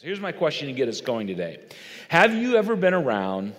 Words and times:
So 0.00 0.06
here's 0.06 0.18
my 0.18 0.32
question 0.32 0.66
to 0.68 0.72
get 0.72 0.88
us 0.88 1.02
going 1.02 1.26
today 1.26 1.58
Have 2.08 2.34
you 2.34 2.56
ever 2.56 2.74
been 2.74 2.94
around 2.94 3.52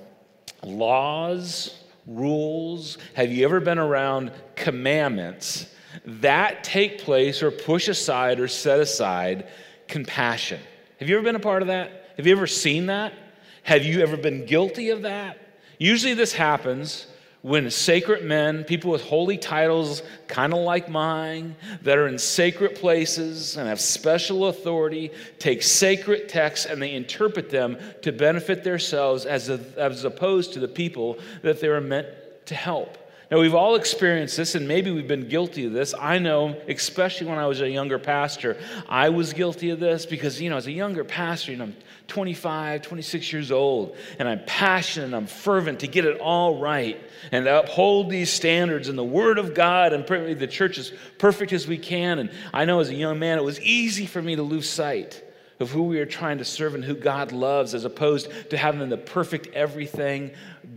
laws, 0.64 1.79
rules? 2.07 2.98
Have 3.14 3.31
you 3.31 3.45
ever 3.45 3.60
been 3.60 3.77
around 3.77 4.31
commandments 4.55 5.67
that 6.04 6.63
take 6.63 6.97
place 6.97 7.43
or 7.43 7.51
push 7.51 7.88
aside 7.89 8.39
or 8.39 8.47
set 8.47 8.79
aside 8.79 9.49
compassion? 9.88 10.59
Have 10.99 11.09
you 11.09 11.15
ever 11.15 11.23
been 11.23 11.35
a 11.35 11.39
part 11.39 11.62
of 11.62 11.67
that? 11.67 12.12
Have 12.17 12.25
you 12.25 12.36
ever 12.36 12.48
seen 12.48 12.88
that? 12.88 13.14
Have 13.62 13.86
you 13.86 14.02
ever 14.02 14.18
been 14.18 14.48
guilty 14.48 14.89
of 14.89 15.04
that? 15.04 15.38
Usually, 15.78 16.16
this 16.16 16.34
happens 16.34 17.05
when 17.42 17.71
sacred 17.71 18.23
men, 18.23 18.64
people 18.64 18.92
with 18.92 19.02
holy 19.02 19.38
titles, 19.38 20.04
kind 20.28 20.54
of 20.54 20.60
like 20.60 20.90
mine, 20.90 21.55
that 21.82 21.98
are 21.98 22.08
in 22.08 22.20
sacred 22.20 22.76
places 22.76 23.58
and 23.58 23.68
have 23.68 23.82
special 23.82 24.46
authority, 24.48 25.12
take 25.40 25.64
sacred 25.64 26.30
texts 26.30 26.68
and 26.68 26.82
they 26.82 26.94
interpret 26.94 27.50
them 27.50 27.77
to 28.04 28.12
benefit 28.12 28.63
themselves 28.63 29.26
as, 29.26 29.49
a, 29.49 29.59
as 29.76 30.04
opposed 30.04 30.54
to 30.54 30.59
the 30.59 30.68
people 30.68 31.18
that 31.41 31.59
they 31.59 31.68
were 31.68 31.82
meant 31.82 32.08
to 32.46 32.54
help. 32.54 32.98
Now, 33.32 33.40
we've 33.40 33.55
all 33.55 33.76
experienced 33.76 34.35
this, 34.35 34.55
and 34.55 34.68
maybe 34.68 34.91
we've 34.91 35.08
been 35.08 35.30
guilty 35.30 35.66
of 35.66 35.71
this. 35.71 35.94
I 35.98 36.20
know, 36.20 36.54
especially 36.68 37.27
when 37.27 37.40
I 37.40 37.48
was 37.48 37.62
a 37.62 37.70
younger 37.70 37.98
pastor, 37.98 38.58
I 38.90 39.08
was 39.08 39.32
guilty 39.32 39.70
of 39.70 39.80
this 39.80 40.05
because, 40.05 40.41
you 40.41 40.49
know, 40.49 40.58
as 40.58 40.68
a 40.68 40.71
younger 40.71 41.05
pastor, 41.05 41.54
you 41.54 41.58
know, 41.58 41.71
25, 42.11 42.81
26 42.81 43.31
years 43.31 43.51
old, 43.53 43.95
and 44.20 44.27
I'm 44.27 44.41
passionate 44.45 45.05
and 45.05 45.15
I'm 45.15 45.27
fervent 45.27 45.79
to 45.79 45.88
get 45.88 46.03
it 46.03 46.20
all 46.20 46.59
right 46.59 47.01
and 47.31 47.45
to 47.45 47.59
uphold 47.59 48.09
these 48.09 48.29
standards 48.29 48.89
and 48.89 48.97
the 48.97 49.03
Word 49.03 49.37
of 49.37 49.53
God 49.53 49.93
and 49.93 50.05
the 50.37 50.45
church 50.45 50.77
as 50.77 50.91
perfect 51.17 51.53
as 51.53 51.67
we 51.67 51.77
can. 51.77 52.20
And 52.20 52.29
I 52.53 52.65
know 52.65 52.81
as 52.81 52.89
a 52.89 52.95
young 52.95 53.17
man, 53.17 53.37
it 53.37 53.45
was 53.45 53.61
easy 53.61 54.05
for 54.05 54.21
me 54.21 54.35
to 54.35 54.43
lose 54.43 54.70
sight 54.70 55.23
of 55.61 55.71
who 55.71 55.84
we 55.84 56.01
are 56.01 56.05
trying 56.05 56.39
to 56.39 56.45
serve 56.45 56.75
and 56.75 56.84
who 56.84 56.95
God 56.95 57.31
loves 57.31 57.73
as 57.73 57.85
opposed 57.85 58.49
to 58.49 58.57
having 58.57 58.89
the 58.89 58.98
perfect 58.98 59.48
everything 59.53 60.31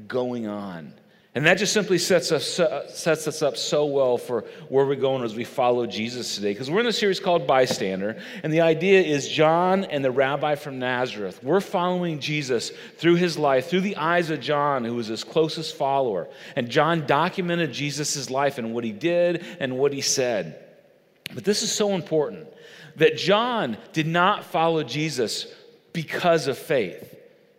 going 0.06 0.46
on. 0.46 0.94
And 1.36 1.44
that 1.46 1.58
just 1.58 1.72
simply 1.72 1.98
sets 1.98 2.30
us, 2.30 2.60
uh, 2.60 2.88
sets 2.88 3.26
us 3.26 3.42
up 3.42 3.56
so 3.56 3.86
well 3.86 4.18
for 4.18 4.44
where 4.68 4.86
we're 4.86 4.94
going 4.94 5.24
as 5.24 5.34
we 5.34 5.42
follow 5.42 5.84
Jesus 5.84 6.36
today. 6.36 6.52
Because 6.52 6.70
we're 6.70 6.80
in 6.80 6.86
a 6.86 6.92
series 6.92 7.18
called 7.18 7.44
Bystander, 7.44 8.22
and 8.44 8.52
the 8.52 8.60
idea 8.60 9.00
is 9.02 9.26
John 9.28 9.82
and 9.84 10.04
the 10.04 10.12
rabbi 10.12 10.54
from 10.54 10.78
Nazareth. 10.78 11.42
We're 11.42 11.60
following 11.60 12.20
Jesus 12.20 12.70
through 12.98 13.16
his 13.16 13.36
life, 13.36 13.68
through 13.68 13.80
the 13.80 13.96
eyes 13.96 14.30
of 14.30 14.40
John, 14.40 14.84
who 14.84 14.94
was 14.94 15.08
his 15.08 15.24
closest 15.24 15.74
follower. 15.74 16.28
And 16.54 16.68
John 16.68 17.04
documented 17.04 17.72
Jesus' 17.72 18.30
life 18.30 18.58
and 18.58 18.72
what 18.72 18.84
he 18.84 18.92
did 18.92 19.44
and 19.58 19.76
what 19.76 19.92
he 19.92 20.02
said. 20.02 20.64
But 21.34 21.42
this 21.42 21.62
is 21.62 21.72
so 21.72 21.94
important 21.94 22.46
that 22.94 23.16
John 23.16 23.76
did 23.92 24.06
not 24.06 24.44
follow 24.44 24.84
Jesus 24.84 25.52
because 25.92 26.46
of 26.46 26.56
faith. 26.56 27.13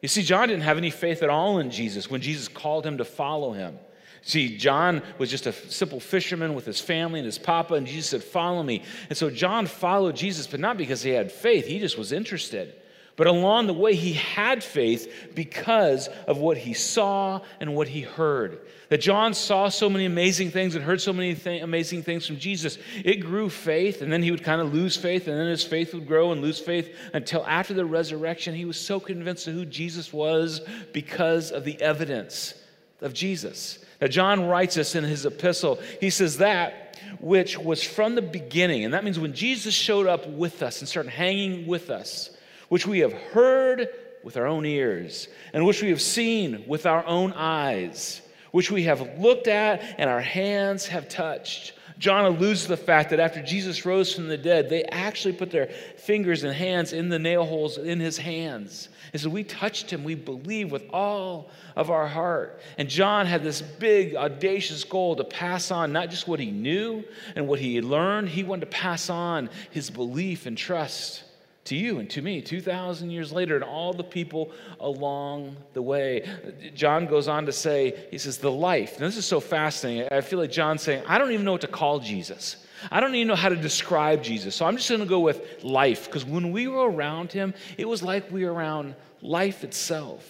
You 0.05 0.09
see, 0.09 0.21
John 0.21 0.49
didn't 0.49 0.65
have 0.65 0.77
any 0.77 0.91
faith 0.91 1.23
at 1.23 1.31
all 1.31 1.57
in 1.57 1.71
Jesus 1.71 2.11
when 2.11 2.21
Jesus 2.21 2.47
called 2.47 2.85
him 2.85 2.99
to 2.99 3.03
follow 3.03 3.53
him. 3.53 3.79
See, 4.21 4.55
John 4.55 5.01
was 5.17 5.31
just 5.31 5.47
a 5.47 5.51
simple 5.51 5.99
fisherman 5.99 6.53
with 6.53 6.63
his 6.63 6.79
family 6.79 7.21
and 7.21 7.25
his 7.25 7.39
papa, 7.39 7.73
and 7.73 7.87
Jesus 7.87 8.11
said, 8.11 8.23
Follow 8.23 8.61
me. 8.61 8.83
And 9.09 9.17
so 9.17 9.31
John 9.31 9.65
followed 9.65 10.15
Jesus, 10.15 10.45
but 10.45 10.59
not 10.59 10.77
because 10.77 11.01
he 11.01 11.09
had 11.09 11.31
faith, 11.31 11.65
he 11.65 11.79
just 11.79 11.97
was 11.97 12.11
interested. 12.11 12.75
But 13.17 13.27
along 13.27 13.67
the 13.67 13.73
way, 13.73 13.95
he 13.95 14.13
had 14.13 14.61
faith 14.61 15.31
because 15.35 16.09
of 16.27 16.37
what 16.37 16.57
he 16.57 16.73
saw 16.73 17.39
and 17.61 17.73
what 17.73 17.87
he 17.87 18.01
heard. 18.01 18.59
That 18.89 18.97
John 18.97 19.33
saw 19.33 19.69
so 19.69 19.89
many 19.89 20.05
amazing 20.05 20.51
things 20.51 20.75
and 20.75 20.83
heard 20.83 20.99
so 20.99 21.13
many 21.13 21.33
th- 21.33 21.63
amazing 21.63 22.03
things 22.03 22.27
from 22.27 22.37
Jesus. 22.37 22.77
It 23.05 23.21
grew 23.21 23.49
faith, 23.49 24.01
and 24.01 24.11
then 24.11 24.21
he 24.21 24.31
would 24.31 24.43
kind 24.43 24.59
of 24.59 24.73
lose 24.73 24.97
faith, 24.97 25.29
and 25.29 25.39
then 25.39 25.47
his 25.47 25.63
faith 25.63 25.93
would 25.93 26.07
grow 26.07 26.33
and 26.33 26.41
lose 26.41 26.59
faith 26.59 26.93
until 27.13 27.45
after 27.45 27.73
the 27.73 27.85
resurrection, 27.85 28.53
he 28.53 28.65
was 28.65 28.79
so 28.79 28.99
convinced 28.99 29.47
of 29.47 29.53
who 29.53 29.65
Jesus 29.65 30.11
was 30.11 30.59
because 30.91 31.51
of 31.51 31.63
the 31.63 31.81
evidence 31.81 32.53
of 32.99 33.13
Jesus. 33.13 33.79
Now, 34.01 34.07
John 34.07 34.45
writes 34.45 34.77
us 34.77 34.93
in 34.93 35.05
his 35.05 35.25
epistle. 35.25 35.79
He 36.01 36.09
says, 36.09 36.37
That 36.37 36.99
which 37.21 37.57
was 37.57 37.81
from 37.81 38.15
the 38.15 38.21
beginning, 38.21 38.83
and 38.83 38.93
that 38.93 39.05
means 39.05 39.17
when 39.19 39.33
Jesus 39.33 39.73
showed 39.73 40.05
up 40.05 40.27
with 40.27 40.61
us 40.61 40.81
and 40.81 40.89
started 40.89 41.11
hanging 41.11 41.65
with 41.65 41.89
us 41.89 42.34
which 42.75 42.85
we 42.85 42.99
have 42.99 43.13
heard 43.13 43.87
with 44.21 44.35
our 44.35 44.47
own 44.47 44.65
ears, 44.65 45.29
and 45.53 45.65
which 45.65 45.81
we 45.81 45.87
have 45.87 46.01
seen 46.01 46.61
with 46.67 46.85
our 46.85 47.05
own 47.05 47.31
eyes, 47.31 48.21
which 48.51 48.69
we 48.69 48.83
have 48.83 49.17
looked 49.17 49.47
at 49.47 49.81
and 49.97 50.09
our 50.09 50.19
hands 50.19 50.85
have 50.85 51.07
touched. 51.07 51.71
John 51.99 52.25
alludes 52.25 52.63
to 52.63 52.67
the 52.67 52.75
fact 52.75 53.11
that 53.11 53.21
after 53.21 53.41
Jesus 53.41 53.85
rose 53.85 54.13
from 54.13 54.27
the 54.27 54.37
dead, 54.37 54.69
they 54.69 54.83
actually 54.83 55.35
put 55.35 55.51
their 55.51 55.67
fingers 55.67 56.43
and 56.43 56.53
hands 56.53 56.91
in 56.91 57.07
the 57.07 57.17
nail 57.17 57.45
holes 57.45 57.77
in 57.77 58.01
his 58.01 58.17
hands. 58.17 58.89
And 59.13 59.21
so 59.21 59.29
we 59.29 59.45
touched 59.45 59.89
him, 59.89 60.03
we 60.03 60.15
believe 60.15 60.69
with 60.69 60.83
all 60.89 61.51
of 61.77 61.89
our 61.89 62.09
heart. 62.09 62.59
And 62.77 62.89
John 62.89 63.25
had 63.25 63.41
this 63.41 63.61
big, 63.61 64.17
audacious 64.17 64.83
goal 64.83 65.15
to 65.15 65.23
pass 65.23 65.71
on 65.71 65.93
not 65.93 66.09
just 66.09 66.27
what 66.27 66.41
he 66.41 66.51
knew 66.51 67.05
and 67.37 67.47
what 67.47 67.61
he 67.61 67.75
had 67.75 67.85
learned, 67.85 68.27
he 68.27 68.43
wanted 68.43 68.69
to 68.69 68.77
pass 68.77 69.09
on 69.09 69.49
his 69.71 69.89
belief 69.89 70.45
and 70.45 70.57
trust 70.57 71.23
to 71.65 71.75
you 71.75 71.99
and 71.99 72.09
to 72.11 72.21
me 72.21 72.41
2,000 72.41 73.09
years 73.09 73.31
later 73.31 73.55
and 73.55 73.63
all 73.63 73.91
the 73.91 74.03
people 74.03 74.51
along 74.79 75.55
the 75.73 75.81
way. 75.81 76.29
John 76.75 77.07
goes 77.07 77.27
on 77.27 77.45
to 77.47 77.51
say, 77.51 78.07
he 78.11 78.17
says, 78.17 78.37
the 78.37 78.51
life. 78.51 78.93
And 78.97 79.05
this 79.05 79.17
is 79.17 79.25
so 79.25 79.39
fascinating. 79.39 80.07
I 80.11 80.21
feel 80.21 80.39
like 80.39 80.51
John's 80.51 80.83
saying, 80.83 81.03
I 81.07 81.17
don't 81.17 81.31
even 81.31 81.43
know 81.43 81.53
what 81.53 81.61
to 81.61 81.67
call 81.67 81.99
Jesus. 81.99 82.57
I 82.91 82.99
don't 82.99 83.15
even 83.15 83.27
know 83.27 83.35
how 83.35 83.49
to 83.49 83.55
describe 83.55 84.21
Jesus. 84.21 84.55
So 84.55 84.65
I'm 84.65 84.77
just 84.77 84.89
going 84.89 85.01
to 85.01 85.07
go 85.07 85.21
with 85.21 85.63
life 85.63 86.05
because 86.05 86.23
when 86.23 86.51
we 86.51 86.67
were 86.67 86.89
around 86.89 87.31
him, 87.31 87.53
it 87.77 87.87
was 87.87 88.03
like 88.03 88.31
we 88.31 88.45
were 88.45 88.53
around 88.53 88.95
life 89.21 89.63
itself. 89.63 90.29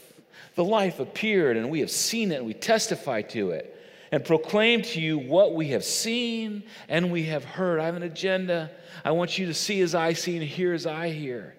The 0.56 0.63
life 0.63 1.02
appeared 1.02 1.57
and 1.57 1.69
we 1.69 1.81
have 1.81 1.91
seen 1.91 2.31
it 2.31 2.35
and 2.35 2.46
we 2.46 2.53
testify 2.53 3.23
to 3.23 3.52
it 3.52 3.75
and 4.16 4.24
proclaim 4.24 4.81
to 4.81 5.02
you 5.02 5.18
what 5.18 5.53
we 5.53 5.68
have 5.68 5.84
seen 5.84 6.64
and 6.88 7.12
we 7.12 7.24
have 7.24 7.44
heard. 7.44 7.81
I 7.81 7.86
have 7.88 7.98
an 7.98 8.03
agenda 8.03 8.72
I 9.03 9.12
want 9.12 9.38
you 9.38 9.48
to 9.48 9.53
see 9.53 9.81
as 9.81 9.94
I 9.94 10.14
see 10.14 10.38
and 10.38 10.46
hear 10.46 10.74
as 10.74 10.88
I 10.88 11.09
hear. 11.09 11.53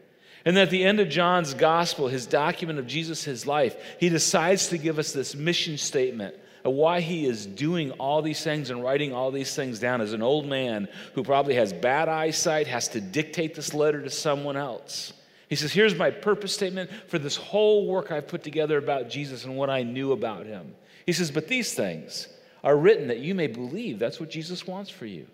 And 0.46 0.56
at 0.56 0.70
the 0.70 0.82
end 0.82 0.98
of 0.98 1.10
John's 1.10 1.52
gospel, 1.52 2.08
his 2.08 2.24
document 2.24 2.78
of 2.78 2.86
Jesus, 2.86 3.22
his 3.22 3.46
life, 3.46 3.76
he 4.00 4.08
decides 4.08 4.68
to 4.68 4.78
give 4.78 4.98
us 4.98 5.12
this 5.12 5.34
mission 5.34 5.76
statement 5.76 6.34
of 6.64 6.72
why 6.72 7.02
he 7.02 7.26
is 7.26 7.44
doing 7.44 7.90
all 7.92 8.22
these 8.22 8.42
things 8.42 8.70
and 8.70 8.82
writing 8.82 9.12
all 9.12 9.30
these 9.30 9.54
things 9.54 9.78
down 9.78 10.00
as 10.00 10.14
an 10.14 10.22
old 10.22 10.46
man 10.46 10.88
who 11.12 11.22
probably 11.22 11.56
has 11.56 11.74
bad 11.74 12.08
eyesight, 12.08 12.68
has 12.68 12.88
to 12.88 13.02
dictate 13.02 13.54
this 13.54 13.74
letter 13.74 14.00
to 14.00 14.08
someone 14.08 14.56
else. 14.56 15.12
He 15.50 15.56
says, 15.56 15.74
Here's 15.74 15.94
my 15.94 16.10
purpose 16.10 16.54
statement 16.54 16.88
for 17.08 17.18
this 17.18 17.36
whole 17.36 17.86
work 17.86 18.10
I've 18.10 18.28
put 18.28 18.42
together 18.42 18.78
about 18.78 19.10
Jesus 19.10 19.44
and 19.44 19.58
what 19.58 19.68
I 19.68 19.82
knew 19.82 20.12
about 20.12 20.46
him. 20.46 20.74
He 21.04 21.12
says, 21.12 21.30
But 21.30 21.48
these 21.48 21.74
things 21.74 22.28
are 22.64 22.76
written 22.76 23.08
that 23.08 23.18
you 23.18 23.34
may 23.34 23.46
believe 23.46 23.98
that's 23.98 24.20
what 24.20 24.30
Jesus 24.30 24.66
wants 24.66 24.90
for 24.90 25.06
you. 25.06 25.26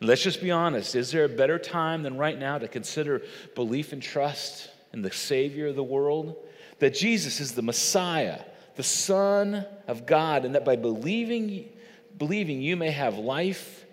Let's 0.00 0.22
just 0.22 0.40
be 0.40 0.50
honest. 0.50 0.94
Is 0.94 1.10
there 1.10 1.24
a 1.24 1.28
better 1.28 1.58
time 1.58 2.02
than 2.02 2.16
right 2.16 2.38
now 2.38 2.58
to 2.58 2.68
consider 2.68 3.22
belief 3.54 3.92
and 3.92 4.02
trust 4.02 4.70
in 4.92 5.02
the 5.02 5.10
Savior 5.10 5.68
of 5.68 5.76
the 5.76 5.82
world? 5.82 6.36
That 6.78 6.94
Jesus 6.94 7.40
is 7.40 7.52
the 7.52 7.62
Messiah, 7.62 8.40
the 8.76 8.84
Son 8.84 9.66
of 9.88 10.06
God, 10.06 10.44
and 10.44 10.54
that 10.54 10.64
by 10.64 10.76
believing, 10.76 11.68
believing 12.16 12.62
you 12.62 12.76
may 12.76 12.92
have 12.92 13.18
life 13.18 13.84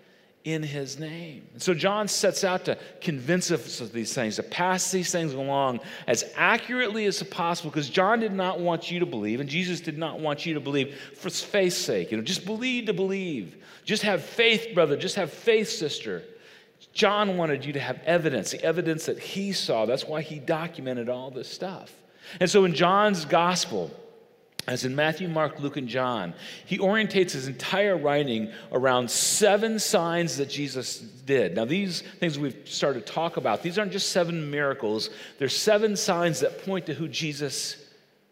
in 0.46 0.62
his 0.62 0.96
name. 0.96 1.44
And 1.54 1.60
so 1.60 1.74
John 1.74 2.06
sets 2.06 2.44
out 2.44 2.64
to 2.66 2.78
convince 3.00 3.50
us 3.50 3.80
of 3.80 3.92
these 3.92 4.14
things, 4.14 4.36
to 4.36 4.44
pass 4.44 4.92
these 4.92 5.10
things 5.10 5.32
along 5.32 5.80
as 6.06 6.24
accurately 6.36 7.04
as 7.06 7.20
possible, 7.24 7.68
because 7.68 7.90
John 7.90 8.20
did 8.20 8.32
not 8.32 8.60
want 8.60 8.88
you 8.88 9.00
to 9.00 9.06
believe, 9.06 9.40
and 9.40 9.50
Jesus 9.50 9.80
did 9.80 9.98
not 9.98 10.20
want 10.20 10.46
you 10.46 10.54
to 10.54 10.60
believe 10.60 10.96
for 11.16 11.30
faith's 11.30 11.76
sake. 11.76 12.12
You 12.12 12.16
know, 12.16 12.22
just 12.22 12.46
believe 12.46 12.86
to 12.86 12.94
believe. 12.94 13.56
Just 13.84 14.04
have 14.04 14.22
faith, 14.22 14.68
brother. 14.72 14.96
Just 14.96 15.16
have 15.16 15.32
faith, 15.32 15.68
sister. 15.68 16.22
John 16.92 17.36
wanted 17.36 17.64
you 17.64 17.72
to 17.72 17.80
have 17.80 18.00
evidence, 18.04 18.52
the 18.52 18.62
evidence 18.62 19.06
that 19.06 19.18
he 19.18 19.52
saw. 19.52 19.84
That's 19.84 20.04
why 20.04 20.22
he 20.22 20.38
documented 20.38 21.08
all 21.08 21.32
this 21.32 21.50
stuff. 21.50 21.92
And 22.38 22.48
so 22.48 22.64
in 22.64 22.72
John's 22.72 23.24
gospel, 23.24 23.90
as 24.66 24.84
in 24.84 24.96
Matthew, 24.96 25.28
Mark, 25.28 25.60
Luke, 25.60 25.76
and 25.76 25.88
John, 25.88 26.34
he 26.64 26.78
orientates 26.78 27.32
his 27.32 27.46
entire 27.46 27.96
writing 27.96 28.50
around 28.72 29.10
seven 29.10 29.78
signs 29.78 30.36
that 30.38 30.50
Jesus 30.50 30.98
did. 30.98 31.54
Now, 31.54 31.64
these 31.64 32.02
things 32.20 32.38
we've 32.38 32.56
started 32.64 33.06
to 33.06 33.12
talk 33.12 33.36
about, 33.36 33.62
these 33.62 33.78
aren't 33.78 33.92
just 33.92 34.10
seven 34.10 34.50
miracles, 34.50 35.10
they're 35.38 35.48
seven 35.48 35.96
signs 35.96 36.40
that 36.40 36.64
point 36.64 36.86
to 36.86 36.94
who 36.94 37.06
Jesus 37.06 37.76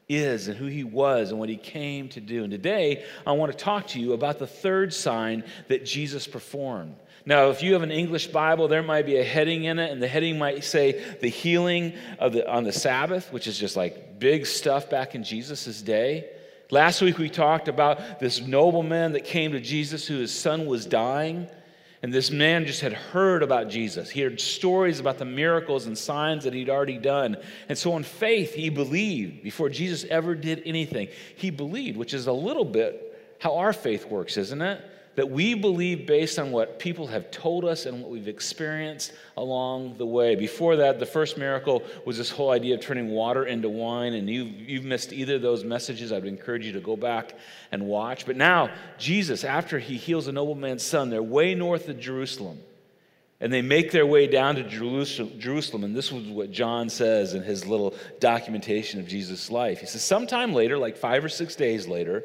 is 0.09 0.49
and 0.49 0.57
who 0.57 0.67
he 0.67 0.85
was 0.85 1.31
and 1.31 1.39
what 1.39 1.49
he 1.49 1.57
came 1.57 2.09
to 2.11 2.21
do. 2.21 2.43
And 2.43 2.51
today, 2.51 3.05
I 3.27 3.33
want 3.33 3.53
to 3.53 3.59
talk 3.59 3.87
to 3.89 4.01
you 4.01 4.13
about 4.13 4.39
the 4.39 4.47
third 4.47 4.93
sign 4.93 5.45
that 5.69 5.85
Jesus 5.85 6.27
performed. 6.27 6.97
Now, 7.27 7.49
if 7.49 7.63
you 7.63 7.73
have 7.73 7.83
an 7.83 7.91
English 7.91 8.27
Bible, 8.29 8.69
there 8.69 8.83
might 8.83 9.07
be 9.07 9.17
a 9.17 9.25
heading 9.25 9.65
in 9.65 9.79
it, 9.79 9.91
and 9.91 10.03
the 10.03 10.09
heading 10.09 10.39
might 10.39 10.63
say 10.63 11.03
the 11.21 11.29
healing 11.29 11.95
of 12.19 12.35
the, 12.35 12.51
on 12.51 12.65
the 12.65 12.73
Sabbath, 12.73 13.33
which 13.33 13.47
is 13.47 13.59
just 13.59 13.77
like 13.77 14.19
big 14.19 14.45
stuff 14.45 14.91
back 14.91 15.15
in 15.15 15.25
Jesus' 15.25 15.81
day. 15.81 16.29
Last 16.71 17.01
week 17.01 17.19
we 17.19 17.31
talked 17.31 17.69
about 17.69 18.21
this 18.21 18.41
nobleman 18.41 19.13
that 19.13 19.25
came 19.25 19.53
to 19.53 19.61
Jesus 19.61 20.07
who 20.07 20.19
his 20.19 20.33
son 20.33 20.67
was 20.67 20.85
dying. 20.85 21.49
And 22.03 22.13
this 22.13 22.31
man 22.31 22.67
just 22.67 22.83
had 22.83 22.93
heard 22.93 23.43
about 23.43 23.71
Jesus. 23.71 24.11
He 24.11 24.21
heard 24.21 24.39
stories 24.39 25.01
about 25.01 25.17
the 25.17 25.25
miracles 25.25 25.87
and 25.87 25.97
signs 25.97 26.45
that 26.45 26.53
he'd 26.53 26.69
already 26.69 26.99
done. 26.99 27.39
And 27.71 27.79
so, 27.79 27.97
in 27.97 28.03
faith, 28.03 28.53
he 28.53 28.69
believed 28.69 29.43
before 29.43 29.71
Jesus 29.71 30.05
ever 30.11 30.35
did 30.35 30.63
anything. 30.67 31.09
He 31.37 31.49
believed, 31.49 31.97
which 31.97 32.13
is 32.13 32.27
a 32.27 32.33
little 32.33 32.67
bit 32.67 33.37
how 33.41 33.57
our 33.57 33.73
faith 33.73 34.05
works, 34.05 34.37
isn't 34.37 34.61
it? 34.61 34.85
That 35.17 35.31
we 35.31 35.55
believe 35.55 36.07
based 36.07 36.39
on 36.39 36.51
what 36.51 36.79
people 36.79 37.07
have 37.07 37.31
told 37.31 37.65
us 37.65 37.87
and 37.87 38.01
what 38.01 38.11
we've 38.11 38.29
experienced 38.29 39.13
along 39.37 39.97
the 39.97 40.07
way. 40.07 40.35
Before 40.35 40.77
that, 40.77 40.99
the 40.99 41.07
first 41.07 41.39
miracle 41.39 41.83
was 42.05 42.19
this 42.19 42.31
whole 42.31 42.51
idea 42.51 42.75
of 42.75 42.81
turning 42.81 43.11
water 43.11 43.45
into 43.45 43.69
wine, 43.69 44.15
and 44.15 44.29
you've, 44.29 44.53
you've 44.53 44.85
missed 44.85 45.13
either 45.13 45.37
of 45.37 45.43
those 45.43 45.65
messages. 45.65 46.13
I'd 46.13 46.25
encourage 46.25 46.67
you 46.67 46.73
to 46.73 46.81
go 46.81 46.97
back 46.97 47.35
and 47.71 47.87
watch. 47.87 48.27
But 48.27 48.37
now, 48.37 48.71
Jesus, 48.99 49.45
after 49.45 49.79
he 49.79 49.97
heals 49.97 50.27
a 50.27 50.33
nobleman's 50.33 50.83
son, 50.83 51.11
they're 51.11 51.23
way 51.23 51.55
north 51.55 51.89
of 51.89 51.99
Jerusalem. 52.01 52.59
And 53.41 53.53
they 53.53 53.63
make 53.63 53.91
their 53.91 54.07
way 54.07 54.27
down 54.27 54.55
to 54.55 54.63
Jerusalem. 54.63 55.85
And 55.85 55.95
this 55.95 56.13
was 56.13 56.25
what 56.27 56.51
John 56.51 56.89
says 56.89 57.35
in 57.35 57.43
his 57.43 57.67
little 57.67 57.95
documentation 58.21 59.01
of 59.01 59.09
Jesus' 59.09 59.51
life. 59.51 59.81
He 59.81 59.87
says, 59.87 60.05
Sometime 60.05 60.55
later, 60.55 60.79
like 60.79 60.97
five 60.97 61.25
or 61.25 61.29
six 61.29 61.57
days 61.57 61.87
later, 61.89 62.25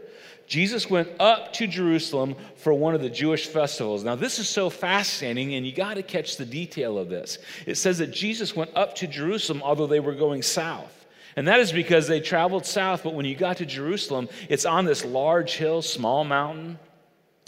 Jesus 0.49 0.89
went 0.89 1.09
up 1.19 1.53
to 1.53 1.67
Jerusalem 1.67 2.35
for 2.55 2.73
one 2.73 2.95
of 2.95 3.01
the 3.01 3.09
Jewish 3.09 3.47
festivals. 3.47 4.03
Now, 4.03 4.15
this 4.15 4.39
is 4.39 4.49
so 4.49 4.69
fascinating, 4.69 5.53
and 5.53 5.65
you 5.65 5.71
got 5.71 5.95
to 5.95 6.03
catch 6.03 6.37
the 6.37 6.45
detail 6.45 6.97
of 6.97 7.09
this. 7.09 7.37
It 7.67 7.75
says 7.75 7.99
that 7.99 8.11
Jesus 8.11 8.55
went 8.55 8.71
up 8.75 8.95
to 8.95 9.07
Jerusalem, 9.07 9.61
although 9.63 9.87
they 9.87 9.99
were 9.99 10.15
going 10.15 10.41
south. 10.41 11.05
And 11.35 11.47
that 11.47 11.59
is 11.59 11.71
because 11.71 12.07
they 12.07 12.19
traveled 12.19 12.65
south, 12.65 13.03
but 13.03 13.13
when 13.13 13.25
you 13.25 13.35
got 13.35 13.57
to 13.57 13.65
Jerusalem, 13.65 14.27
it's 14.49 14.65
on 14.65 14.85
this 14.85 15.05
large 15.05 15.53
hill, 15.53 15.81
small 15.81 16.23
mountain. 16.23 16.79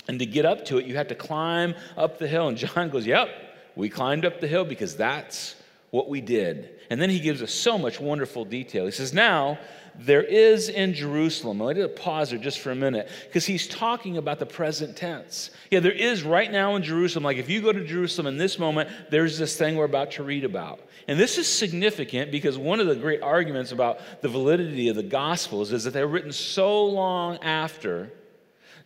And 0.08 0.20
to 0.20 0.26
get 0.26 0.46
up 0.46 0.66
to 0.66 0.78
it, 0.78 0.86
you 0.86 0.96
had 0.96 1.10
to 1.10 1.16
climb 1.16 1.74
up 1.98 2.20
the 2.20 2.28
hill. 2.28 2.48
And 2.50 2.58
John 2.58 2.90
goes, 2.90 3.06
Yep, 3.06 3.30
we 3.76 3.90
climbed 3.90 4.26
up 4.26 4.40
the 4.42 4.48
hill 4.48 4.66
because 4.66 4.96
that's 4.96 5.56
what 5.92 6.10
we 6.10 6.22
did. 6.22 6.70
And 6.90 7.02
then 7.02 7.10
he 7.10 7.20
gives 7.20 7.42
us 7.42 7.54
so 7.54 7.78
much 7.78 8.00
wonderful 8.00 8.46
detail. 8.46 8.86
He 8.86 8.92
says, 8.92 9.14
Now, 9.14 9.60
there 9.96 10.24
is 10.24 10.70
in 10.70 10.94
Jerusalem. 10.94 11.62
I 11.62 11.74
need 11.74 11.82
to 11.82 11.90
pause 11.90 12.30
there 12.30 12.40
just 12.40 12.60
for 12.60 12.72
a 12.72 12.76
minute 12.76 13.10
because 13.28 13.46
he's 13.46 13.68
talking 13.68 14.18
about 14.18 14.40
the 14.40 14.46
present 14.46 14.96
tense. 14.96 15.52
Yeah, 15.70 15.82
there 15.82 15.92
is 15.92 16.24
right 16.24 16.52
now 16.52 16.76
in 16.76 16.84
Jerusalem. 16.84 17.24
Like 17.24 17.38
if 17.38 17.50
you 17.50 17.62
go 17.62 17.74
to 17.74 17.86
Jerusalem 17.86 18.28
in 18.28 18.38
this 18.38 18.58
moment, 18.58 18.90
there's 19.10 19.38
this 19.38 19.58
thing 19.58 19.76
we're 19.76 19.86
about 19.86 20.12
to 20.12 20.24
read 20.24 20.46
about. 20.46 20.80
And 21.08 21.20
this 21.20 21.38
is 21.38 21.48
significant 21.48 22.32
because 22.32 22.58
one 22.58 22.80
of 22.80 22.88
the 22.88 22.96
great 22.96 23.22
arguments 23.22 23.72
about 23.72 24.00
the 24.22 24.30
validity 24.30 24.88
of 24.90 24.96
the 24.96 25.04
Gospels 25.04 25.72
is 25.72 25.84
that 25.84 25.92
they're 25.92 26.08
written 26.08 26.32
so 26.32 26.86
long 26.86 27.38
after 27.40 28.14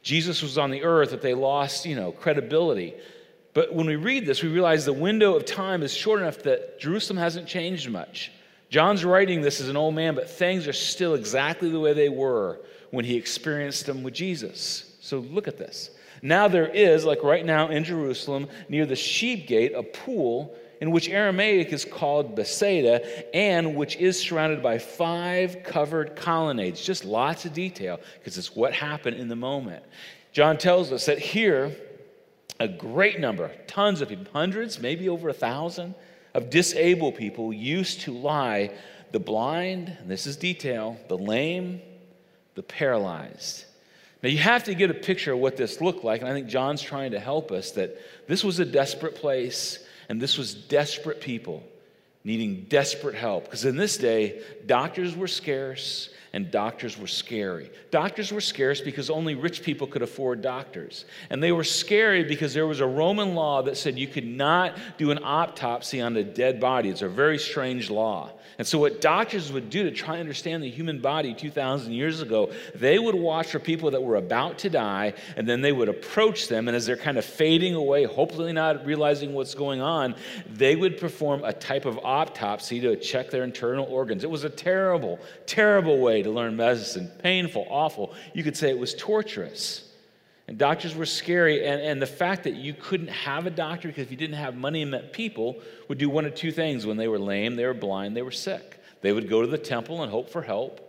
Jesus 0.02 0.42
was 0.42 0.58
on 0.58 0.72
the 0.72 0.84
earth 0.84 1.12
that 1.12 1.22
they 1.22 1.34
lost, 1.34 1.86
you 1.86 1.96
know, 1.96 2.12
credibility. 2.12 2.94
But 3.56 3.74
when 3.74 3.88
we 3.88 3.96
read 3.96 4.26
this, 4.26 4.44
we 4.44 4.50
realize 4.50 4.84
the 4.84 4.94
window 4.94 5.34
of 5.34 5.46
time 5.46 5.82
is 5.82 5.94
short 5.94 6.20
enough 6.22 6.40
that 6.40 6.78
Jerusalem 6.78 7.18
hasn't 7.18 7.48
changed 7.48 7.90
much. 7.90 8.32
John's 8.70 9.06
writing 9.06 9.42
this 9.42 9.62
as 9.62 9.70
an 9.70 9.78
old 9.78 9.96
man, 9.96 10.14
but 10.14 10.30
things 10.30 10.68
are 10.68 10.74
still 10.74 11.14
exactly 11.14 11.70
the 11.70 11.80
way 11.80 11.94
they 11.94 12.10
were 12.10 12.60
when 12.92 13.06
he 13.06 13.16
experienced 13.16 13.86
them 13.86 14.04
with 14.04 14.14
Jesus. 14.14 14.98
So 15.00 15.20
look 15.20 15.48
at 15.48 15.58
this. 15.58 15.92
Now 16.22 16.50
there 16.50 16.68
is, 16.68 17.06
like 17.06 17.24
right 17.24 17.46
now 17.46 17.70
in 17.70 17.86
Jerusalem, 17.86 18.50
near 18.68 18.86
the 18.86 18.96
sheep 18.96 19.48
gate, 19.48 19.72
a 19.74 19.84
pool 19.84 20.54
in 20.82 20.92
which 20.92 21.08
Aramaic 21.08 21.72
is 21.72 21.86
called 21.86 22.36
Bethesda, 22.36 23.34
and 23.34 23.78
which 23.78 23.96
is 23.96 24.20
surrounded 24.20 24.62
by 24.62 24.80
five 24.80 25.64
covered 25.64 26.18
colonnades. 26.18 26.82
Just 26.82 27.06
lots 27.06 27.46
of 27.46 27.54
detail, 27.54 28.02
because 28.20 28.38
it's 28.38 28.54
what 28.54 28.74
happened 28.74 29.16
in 29.16 29.30
the 29.30 29.36
moment. 29.38 29.82
John 30.34 30.58
tells 30.58 30.92
us 30.92 31.06
that 31.06 31.20
here, 31.20 31.74
a 32.60 32.68
great 32.68 33.20
number, 33.20 33.52
tons 33.68 34.02
of 34.02 34.10
people, 34.10 34.26
hundreds, 34.34 34.80
maybe 34.80 35.10
over 35.10 35.30
a 35.30 35.34
thousand, 35.34 35.96
of 36.34 36.50
disabled 36.50 37.16
people 37.16 37.54
used 37.54 38.02
to 38.02 38.14
lie 38.14 38.72
the 39.12 39.20
blind, 39.20 39.96
and 40.00 40.10
this 40.10 40.28
is 40.28 40.36
detail, 40.36 40.98
the 41.08 41.18
lame, 41.18 41.82
the 42.56 42.64
paralyzed. 42.64 43.66
Now, 44.22 44.30
you 44.30 44.40
have 44.40 44.64
to 44.66 44.74
get 44.74 44.90
a 44.90 44.96
picture 44.96 45.34
of 45.34 45.40
what 45.40 45.58
this 45.58 45.82
looked 45.82 46.04
like, 46.04 46.22
and 46.22 46.30
I 46.30 46.34
think 46.34 46.48
John's 46.48 46.82
trying 46.82 47.12
to 47.12 47.20
help 47.20 47.52
us 47.52 47.72
that 47.72 47.98
this 48.28 48.44
was 48.44 48.60
a 48.60 48.66
desperate 48.66 49.16
place, 49.16 49.80
and 50.10 50.22
this 50.22 50.38
was 50.38 50.54
desperate 50.54 51.22
people 51.22 51.64
needing 52.26 52.66
desperate 52.68 53.16
help. 53.16 53.46
Because 53.46 53.64
in 53.64 53.78
this 53.78 53.98
day, 53.98 54.42
doctors 54.66 55.16
were 55.16 55.28
scarce, 55.28 56.10
and 56.34 56.52
doctors 56.52 56.98
were 56.98 57.08
scary. 57.08 57.72
Doctors 57.92 58.34
were 58.34 58.42
scarce 58.42 58.82
because 58.82 59.10
only 59.10 59.36
rich 59.36 59.64
people 59.64 59.88
could 59.88 60.02
afford 60.02 60.42
doctors. 60.42 61.06
And 61.30 61.42
they 61.42 61.54
were 61.54 61.64
scary 61.64 62.26
because 62.26 62.54
there 62.54 62.68
was 62.68 62.82
a 62.82 62.86
Roman 62.86 63.36
law 63.36 63.62
that 63.62 63.78
said 63.78 63.98
you 63.98 64.08
could 64.08 64.26
not 64.26 64.76
do 64.98 65.12
an 65.12 65.20
autopsy 65.24 66.02
on 66.02 66.18
a 66.18 66.24
dead 66.26 66.60
body. 66.60 66.90
It's 66.90 67.04
a 67.04 67.08
very 67.08 67.38
strange 67.38 67.90
law. 67.90 68.32
And 68.58 68.66
so, 68.66 68.80
what 68.80 69.02
doctors 69.02 69.52
would 69.52 69.70
do 69.70 69.84
to 69.84 69.92
try 69.92 70.16
and 70.16 70.22
understand 70.22 70.64
the 70.64 70.70
human 70.70 71.00
body 71.00 71.34
2,000 71.34 71.92
years 71.92 72.22
ago, 72.22 72.52
they 72.74 72.98
would 72.98 73.16
watch 73.16 73.48
for 73.48 73.60
people 73.60 73.92
that 73.92 74.02
were 74.02 74.16
about 74.16 74.60
to 74.60 74.70
die, 74.70 75.14
and 75.36 75.48
then 75.48 75.62
they 75.62 75.72
would 75.72 75.90
approach 75.90 76.48
them. 76.48 76.68
And 76.68 76.76
as 76.76 76.86
they're 76.86 76.98
kind 76.98 77.18
of 77.18 77.26
fading 77.26 77.76
away, 77.76 78.06
hopefully 78.06 78.54
not 78.54 78.86
realizing 78.86 79.34
what's 79.34 79.56
going 79.56 79.82
on, 79.82 80.16
they 80.50 80.76
would 80.76 80.98
perform 80.98 81.44
a 81.44 81.54
type 81.54 81.86
of 81.86 82.00
autopsy 82.00 82.80
to 82.82 82.96
check 82.96 83.30
their 83.30 83.44
internal 83.44 83.86
organs. 83.86 84.24
It 84.24 84.30
was 84.30 84.44
a 84.44 84.50
terrible, 84.50 85.20
terrible 85.46 86.00
way 86.00 86.24
to 86.24 86.30
learn 86.30 86.56
medicine. 86.56 87.12
Painful, 87.20 87.68
awful. 87.70 88.14
You 88.34 88.44
could 88.44 88.56
say 88.56 88.70
it 88.70 88.80
was 88.80 88.94
torturous. 88.96 89.85
And 90.48 90.58
doctors 90.58 90.96
were 90.96 91.06
scary. 91.06 91.66
And, 91.66 91.82
and 91.82 92.02
the 92.02 92.08
fact 92.08 92.44
that 92.44 92.56
you 92.56 92.74
couldn't 92.74 93.10
have 93.10 93.46
a 93.46 93.50
doctor 93.50 93.88
because 93.88 94.04
if 94.04 94.12
you 94.12 94.18
didn't 94.18 94.38
have 94.38 94.56
money 94.56 94.86
met 94.86 95.12
people 95.12 95.58
would 95.88 95.98
do 95.98 96.10
one 96.10 96.26
of 96.26 96.36
two 96.36 96.52
things. 96.52 96.86
When 96.86 96.98
they 96.98 97.08
were 97.08 97.20
lame, 97.20 97.56
they 97.56 97.66
were 97.66 97.74
blind, 97.74 98.16
they 98.16 98.22
were 98.22 98.32
sick. 98.32 98.80
They 99.02 99.12
would 99.12 99.30
go 99.30 99.42
to 99.42 99.48
the 99.48 99.58
temple 99.58 100.04
and 100.04 100.12
hope 100.12 100.30
for 100.30 100.42
help, 100.42 100.82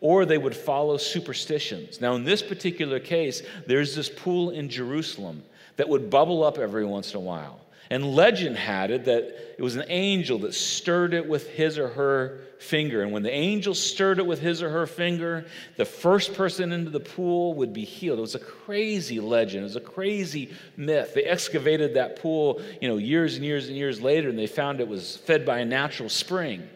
or 0.00 0.24
they 0.24 0.38
would 0.38 0.56
follow 0.56 0.96
superstitions. 0.96 2.00
Now, 2.00 2.14
in 2.14 2.24
this 2.24 2.42
particular 2.42 2.98
case, 2.98 3.42
there's 3.66 3.94
this 3.94 4.08
pool 4.08 4.50
in 4.50 4.68
Jerusalem 4.68 5.44
that 5.76 5.88
would 5.88 6.10
bubble 6.10 6.42
up 6.42 6.58
every 6.58 6.84
once 6.84 7.12
in 7.12 7.18
a 7.18 7.20
while. 7.20 7.60
And 7.94 8.16
legend 8.16 8.56
had 8.56 8.90
it 8.90 9.04
that 9.04 9.54
it 9.56 9.62
was 9.62 9.76
an 9.76 9.84
angel 9.86 10.40
that 10.40 10.52
stirred 10.52 11.14
it 11.14 11.28
with 11.28 11.48
his 11.50 11.78
or 11.78 11.86
her 11.86 12.40
finger. 12.58 13.02
And 13.02 13.12
when 13.12 13.22
the 13.22 13.30
angel 13.30 13.72
stirred 13.72 14.18
it 14.18 14.26
with 14.26 14.40
his 14.40 14.64
or 14.64 14.68
her 14.68 14.88
finger, 14.88 15.46
the 15.76 15.84
first 15.84 16.34
person 16.34 16.72
into 16.72 16.90
the 16.90 16.98
pool 16.98 17.54
would 17.54 17.72
be 17.72 17.84
healed. 17.84 18.18
It 18.18 18.22
was 18.22 18.34
a 18.34 18.40
crazy 18.40 19.20
legend. 19.20 19.60
It 19.60 19.62
was 19.62 19.76
a 19.76 19.80
crazy 19.80 20.52
myth. 20.76 21.14
They 21.14 21.22
excavated 21.22 21.94
that 21.94 22.20
pool, 22.20 22.60
you 22.80 22.88
know, 22.88 22.96
years 22.96 23.36
and 23.36 23.44
years 23.44 23.68
and 23.68 23.76
years 23.76 24.00
later, 24.00 24.28
and 24.28 24.36
they 24.36 24.48
found 24.48 24.80
it 24.80 24.88
was 24.88 25.18
fed 25.18 25.46
by 25.46 25.60
a 25.60 25.64
natural 25.64 26.08
spring. 26.08 26.68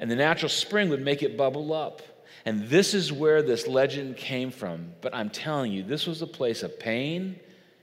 And 0.00 0.10
the 0.10 0.16
natural 0.16 0.48
spring 0.48 0.88
would 0.88 1.02
make 1.02 1.22
it 1.22 1.36
bubble 1.36 1.72
up. 1.72 2.02
And 2.44 2.68
this 2.68 2.94
is 2.94 3.12
where 3.12 3.42
this 3.42 3.68
legend 3.68 4.16
came 4.16 4.50
from. 4.50 4.94
But 5.02 5.14
I'm 5.14 5.30
telling 5.30 5.70
you, 5.70 5.84
this 5.84 6.04
was 6.04 6.20
a 6.20 6.26
place 6.26 6.64
of 6.64 6.80
pain 6.80 7.38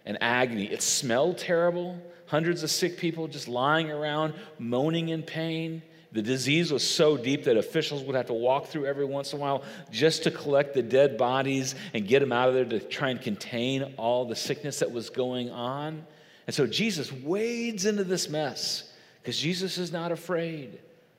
and 0.05 0.17
agony. 0.19 0.65
It 0.65 0.81
smelled 0.81 1.37
terrible. 1.37 1.97
Hundreds 2.29 2.61
of 2.61 2.69
sick 2.69 2.95
people 2.95 3.27
just 3.27 3.47
lying 3.47 3.89
around, 3.89 4.35
moaning 4.59 5.09
in 5.09 5.23
pain. 5.23 5.81
The 6.11 6.21
disease 6.21 6.71
was 6.71 6.87
so 6.87 7.17
deep 7.17 7.45
that 7.45 7.57
officials 7.57 8.03
would 8.03 8.15
have 8.15 8.27
to 8.27 8.33
walk 8.33 8.67
through 8.67 8.85
every 8.85 9.05
once 9.05 9.33
in 9.33 9.39
a 9.39 9.41
while 9.41 9.63
just 9.89 10.21
to 10.23 10.31
collect 10.31 10.75
the 10.75 10.83
dead 10.83 11.17
bodies 11.17 11.73
and 11.95 12.07
get 12.07 12.19
them 12.19 12.31
out 12.31 12.47
of 12.47 12.53
there 12.53 12.65
to 12.65 12.79
try 12.79 13.09
and 13.09 13.19
contain 13.19 13.95
all 13.97 14.25
the 14.25 14.35
sickness 14.35 14.77
that 14.77 14.91
was 14.91 15.09
going 15.09 15.49
on. 15.49 16.05
And 16.45 16.55
so 16.55 16.67
Jesus 16.67 17.11
wades 17.11 17.87
into 17.87 18.03
this 18.03 18.29
mess 18.29 18.93
because 19.23 19.39
Jesus 19.39 19.79
is 19.79 19.91
not 19.91 20.11
afraid 20.11 20.77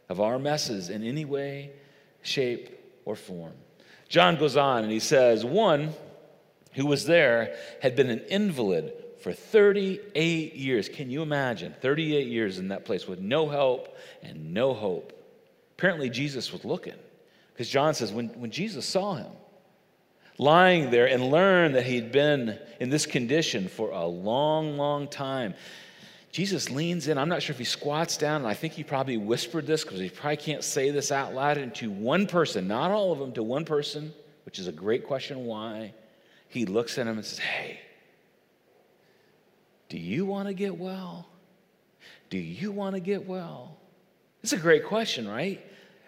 of 0.08 0.20
our 0.20 0.38
messes 0.38 0.90
in 0.90 1.02
any 1.02 1.24
way, 1.24 1.72
shape, 2.22 2.70
or 3.04 3.16
form. 3.16 3.54
John 4.08 4.36
goes 4.36 4.56
on 4.56 4.84
and 4.84 4.92
he 4.92 5.00
says, 5.00 5.44
One 5.44 5.92
who 6.74 6.86
was 6.86 7.04
there 7.04 7.56
had 7.82 7.96
been 7.96 8.10
an 8.10 8.20
invalid 8.30 8.92
for 9.20 9.32
38 9.32 10.54
years. 10.54 10.88
Can 10.88 11.10
you 11.10 11.22
imagine? 11.22 11.74
38 11.80 12.26
years 12.26 12.58
in 12.58 12.68
that 12.68 12.84
place 12.84 13.06
with 13.06 13.20
no 13.20 13.48
help 13.48 13.96
and 14.22 14.52
no 14.52 14.74
hope. 14.74 15.12
Apparently, 15.78 16.10
Jesus 16.10 16.52
was 16.52 16.64
looking 16.64 16.94
because 17.52 17.68
John 17.68 17.94
says 17.94 18.12
when, 18.12 18.28
when 18.40 18.50
Jesus 18.50 18.86
saw 18.86 19.14
him 19.14 19.30
lying 20.38 20.90
there 20.90 21.06
and 21.06 21.30
learned 21.30 21.74
that 21.74 21.84
he'd 21.84 22.12
been 22.12 22.58
in 22.80 22.88
this 22.88 23.04
condition 23.04 23.68
for 23.68 23.90
a 23.90 24.06
long, 24.06 24.78
long 24.78 25.06
time, 25.06 25.54
Jesus 26.32 26.70
leans 26.70 27.08
in. 27.08 27.18
I'm 27.18 27.28
not 27.28 27.42
sure 27.42 27.52
if 27.52 27.58
he 27.58 27.64
squats 27.64 28.16
down, 28.16 28.42
and 28.42 28.46
I 28.46 28.54
think 28.54 28.72
he 28.72 28.84
probably 28.84 29.16
whispered 29.16 29.66
this 29.66 29.84
because 29.84 29.98
he 29.98 30.08
probably 30.08 30.36
can't 30.36 30.62
say 30.62 30.90
this 30.90 31.10
out 31.10 31.34
loud. 31.34 31.58
And 31.58 31.74
to 31.76 31.90
one 31.90 32.26
person, 32.26 32.68
not 32.68 32.90
all 32.90 33.12
of 33.12 33.18
them, 33.18 33.32
to 33.32 33.42
one 33.42 33.64
person, 33.64 34.14
which 34.44 34.58
is 34.58 34.66
a 34.66 34.72
great 34.72 35.06
question 35.06 35.44
why, 35.44 35.92
he 36.48 36.66
looks 36.66 36.98
at 36.98 37.06
him 37.06 37.16
and 37.16 37.24
says, 37.24 37.38
Hey, 37.38 37.80
do 39.90 39.98
you 39.98 40.24
want 40.24 40.48
to 40.48 40.54
get 40.54 40.78
well? 40.78 41.28
Do 42.30 42.38
you 42.38 42.70
want 42.70 42.94
to 42.94 43.00
get 43.00 43.26
well? 43.26 43.76
It's 44.42 44.54
a 44.54 44.56
great 44.56 44.86
question, 44.86 45.28
right? 45.28 45.62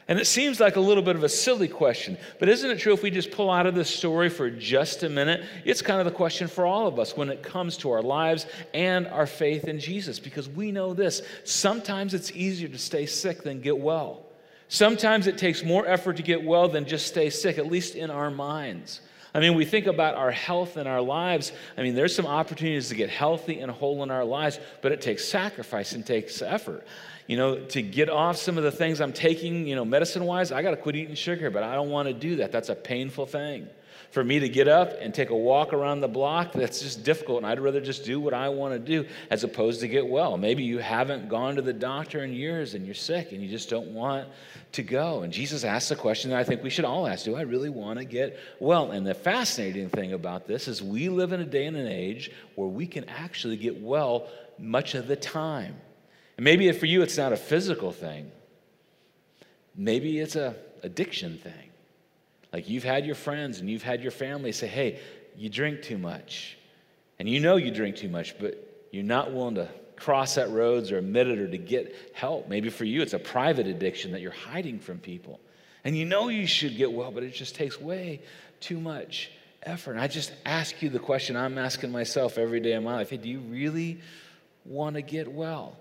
And 0.08 0.18
it 0.18 0.26
seems 0.26 0.60
like 0.60 0.76
a 0.76 0.80
little 0.80 1.02
bit 1.02 1.16
of 1.16 1.24
a 1.24 1.28
silly 1.28 1.68
question, 1.68 2.16
but 2.38 2.48
isn't 2.48 2.70
it 2.70 2.78
true 2.78 2.92
if 2.92 3.02
we 3.02 3.10
just 3.10 3.30
pull 3.30 3.50
out 3.50 3.66
of 3.66 3.74
this 3.74 3.88
story 3.90 4.28
for 4.28 4.50
just 4.50 5.02
a 5.02 5.08
minute? 5.08 5.44
It's 5.64 5.82
kind 5.82 6.00
of 6.00 6.06
the 6.06 6.12
question 6.12 6.48
for 6.48 6.64
all 6.64 6.86
of 6.86 6.98
us 6.98 7.16
when 7.16 7.28
it 7.28 7.42
comes 7.42 7.76
to 7.78 7.90
our 7.90 8.02
lives 8.02 8.46
and 8.72 9.06
our 9.08 9.26
faith 9.26 9.64
in 9.64 9.78
Jesus, 9.78 10.18
because 10.18 10.48
we 10.48 10.72
know 10.72 10.94
this 10.94 11.22
sometimes 11.44 12.14
it's 12.14 12.32
easier 12.32 12.68
to 12.68 12.78
stay 12.78 13.06
sick 13.06 13.42
than 13.42 13.60
get 13.60 13.78
well. 13.78 14.26
Sometimes 14.68 15.26
it 15.26 15.38
takes 15.38 15.62
more 15.64 15.86
effort 15.86 16.16
to 16.16 16.22
get 16.22 16.42
well 16.42 16.68
than 16.68 16.86
just 16.86 17.06
stay 17.06 17.30
sick, 17.30 17.58
at 17.58 17.66
least 17.66 17.94
in 17.94 18.10
our 18.10 18.30
minds. 18.30 19.00
I 19.34 19.40
mean, 19.40 19.54
we 19.54 19.64
think 19.64 19.86
about 19.86 20.14
our 20.14 20.30
health 20.30 20.76
and 20.76 20.86
our 20.86 21.00
lives. 21.00 21.52
I 21.78 21.82
mean, 21.82 21.94
there's 21.94 22.14
some 22.14 22.26
opportunities 22.26 22.90
to 22.90 22.94
get 22.94 23.08
healthy 23.08 23.60
and 23.60 23.70
whole 23.70 24.02
in 24.02 24.10
our 24.10 24.24
lives, 24.24 24.60
but 24.82 24.92
it 24.92 25.00
takes 25.00 25.24
sacrifice 25.24 25.92
and 25.92 26.04
takes 26.04 26.42
effort 26.42 26.86
you 27.26 27.36
know, 27.36 27.58
to 27.58 27.82
get 27.82 28.10
off 28.10 28.36
some 28.36 28.58
of 28.58 28.64
the 28.64 28.72
things 28.72 29.00
I'm 29.00 29.12
taking, 29.12 29.66
you 29.66 29.76
know, 29.76 29.84
medicine 29.84 30.24
wise, 30.24 30.52
I 30.52 30.62
got 30.62 30.72
to 30.72 30.76
quit 30.76 30.96
eating 30.96 31.14
sugar, 31.14 31.50
but 31.50 31.62
I 31.62 31.74
don't 31.74 31.90
want 31.90 32.08
to 32.08 32.14
do 32.14 32.36
that. 32.36 32.52
That's 32.52 32.68
a 32.68 32.74
painful 32.74 33.26
thing. 33.26 33.68
For 34.12 34.22
me 34.22 34.40
to 34.40 34.48
get 34.50 34.68
up 34.68 34.92
and 35.00 35.14
take 35.14 35.30
a 35.30 35.34
walk 35.34 35.72
around 35.72 36.02
the 36.02 36.08
block, 36.08 36.52
that's 36.52 36.82
just 36.82 37.02
difficult, 37.02 37.38
and 37.38 37.46
I'd 37.46 37.58
rather 37.58 37.80
just 37.80 38.04
do 38.04 38.20
what 38.20 38.34
I 38.34 38.50
want 38.50 38.74
to 38.74 38.78
do 38.78 39.08
as 39.30 39.42
opposed 39.42 39.80
to 39.80 39.88
get 39.88 40.06
well. 40.06 40.36
Maybe 40.36 40.62
you 40.64 40.78
haven't 40.78 41.30
gone 41.30 41.56
to 41.56 41.62
the 41.62 41.72
doctor 41.72 42.22
in 42.22 42.34
years 42.34 42.74
and 42.74 42.84
you're 42.84 42.94
sick 42.94 43.32
and 43.32 43.42
you 43.42 43.48
just 43.48 43.70
don't 43.70 43.88
want 43.94 44.28
to 44.72 44.82
go. 44.82 45.22
And 45.22 45.32
Jesus 45.32 45.64
asked 45.64 45.88
the 45.88 45.96
question 45.96 46.30
that 46.30 46.38
I 46.38 46.44
think 46.44 46.62
we 46.62 46.68
should 46.68 46.84
all 46.84 47.06
ask 47.06 47.24
Do 47.24 47.36
I 47.36 47.40
really 47.40 47.70
want 47.70 48.00
to 48.00 48.04
get 48.04 48.38
well? 48.60 48.90
And 48.90 49.06
the 49.06 49.14
fascinating 49.14 49.88
thing 49.88 50.12
about 50.12 50.46
this 50.46 50.68
is 50.68 50.82
we 50.82 51.08
live 51.08 51.32
in 51.32 51.40
a 51.40 51.46
day 51.46 51.64
and 51.64 51.76
an 51.78 51.88
age 51.88 52.30
where 52.54 52.68
we 52.68 52.86
can 52.86 53.08
actually 53.08 53.56
get 53.56 53.80
well 53.80 54.28
much 54.58 54.94
of 54.94 55.08
the 55.08 55.16
time. 55.16 55.74
And 56.36 56.44
maybe 56.44 56.70
for 56.72 56.84
you, 56.84 57.00
it's 57.00 57.16
not 57.16 57.32
a 57.32 57.36
physical 57.38 57.92
thing. 57.92 58.30
Maybe 59.74 60.18
it's 60.18 60.36
a 60.36 60.54
addiction 60.82 61.38
thing. 61.38 61.71
Like 62.52 62.68
you've 62.68 62.84
had 62.84 63.06
your 63.06 63.14
friends 63.14 63.60
and 63.60 63.70
you've 63.70 63.82
had 63.82 64.02
your 64.02 64.10
family 64.10 64.52
say, 64.52 64.66
hey, 64.66 65.00
you 65.36 65.48
drink 65.48 65.82
too 65.82 65.98
much. 65.98 66.58
And 67.18 67.28
you 67.28 67.40
know 67.40 67.56
you 67.56 67.70
drink 67.70 67.96
too 67.96 68.08
much, 68.08 68.38
but 68.38 68.86
you're 68.90 69.04
not 69.04 69.32
willing 69.32 69.54
to 69.54 69.68
cross 69.96 70.34
that 70.34 70.50
roads 70.50 70.90
or 70.90 70.98
admit 70.98 71.28
it 71.28 71.38
or 71.38 71.48
to 71.48 71.58
get 71.58 71.94
help. 72.12 72.48
Maybe 72.48 72.68
for 72.68 72.84
you, 72.84 73.02
it's 73.02 73.14
a 73.14 73.18
private 73.18 73.66
addiction 73.66 74.12
that 74.12 74.20
you're 74.20 74.32
hiding 74.32 74.80
from 74.80 74.98
people. 74.98 75.40
And 75.84 75.96
you 75.96 76.04
know 76.04 76.28
you 76.28 76.46
should 76.46 76.76
get 76.76 76.92
well, 76.92 77.10
but 77.10 77.22
it 77.22 77.32
just 77.32 77.54
takes 77.54 77.80
way 77.80 78.20
too 78.60 78.78
much 78.78 79.30
effort. 79.62 79.92
And 79.92 80.00
I 80.00 80.08
just 80.08 80.32
ask 80.44 80.82
you 80.82 80.90
the 80.90 80.98
question 80.98 81.36
I'm 81.36 81.58
asking 81.58 81.92
myself 81.92 82.38
every 82.38 82.60
day 82.60 82.72
in 82.72 82.84
my 82.84 82.94
life 82.94 83.10
hey, 83.10 83.16
do 83.16 83.28
you 83.28 83.40
really 83.40 84.00
want 84.64 84.96
to 84.96 85.02
get 85.02 85.30
well? 85.30 85.76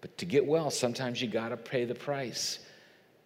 But 0.00 0.18
to 0.18 0.24
get 0.24 0.46
well, 0.46 0.70
sometimes 0.70 1.20
you 1.20 1.28
got 1.28 1.50
to 1.50 1.56
pay 1.56 1.84
the 1.84 1.94
price. 1.94 2.58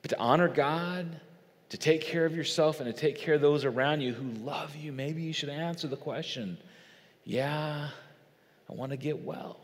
But 0.03 0.11
to 0.11 0.19
honor 0.19 0.49
God, 0.49 1.21
to 1.71 1.79
take 1.79 2.03
care 2.03 2.27
of 2.27 2.37
yourself, 2.37 2.81
and 2.81 2.95
to 2.95 2.99
take 2.99 3.17
care 3.17 3.35
of 3.35 3.41
those 3.41 3.65
around 3.65 4.01
you 4.01 4.13
who 4.13 4.29
love 4.45 4.77
you, 4.77 4.93
maybe 4.93 5.23
you 5.23 5.33
should 5.33 5.49
answer 5.49 5.89
the 5.89 5.97
question 5.97 6.59
Yeah, 7.25 7.89
I 8.69 8.75
want 8.75 8.91
to 8.91 8.97
get 8.97 9.25
well. 9.25 9.59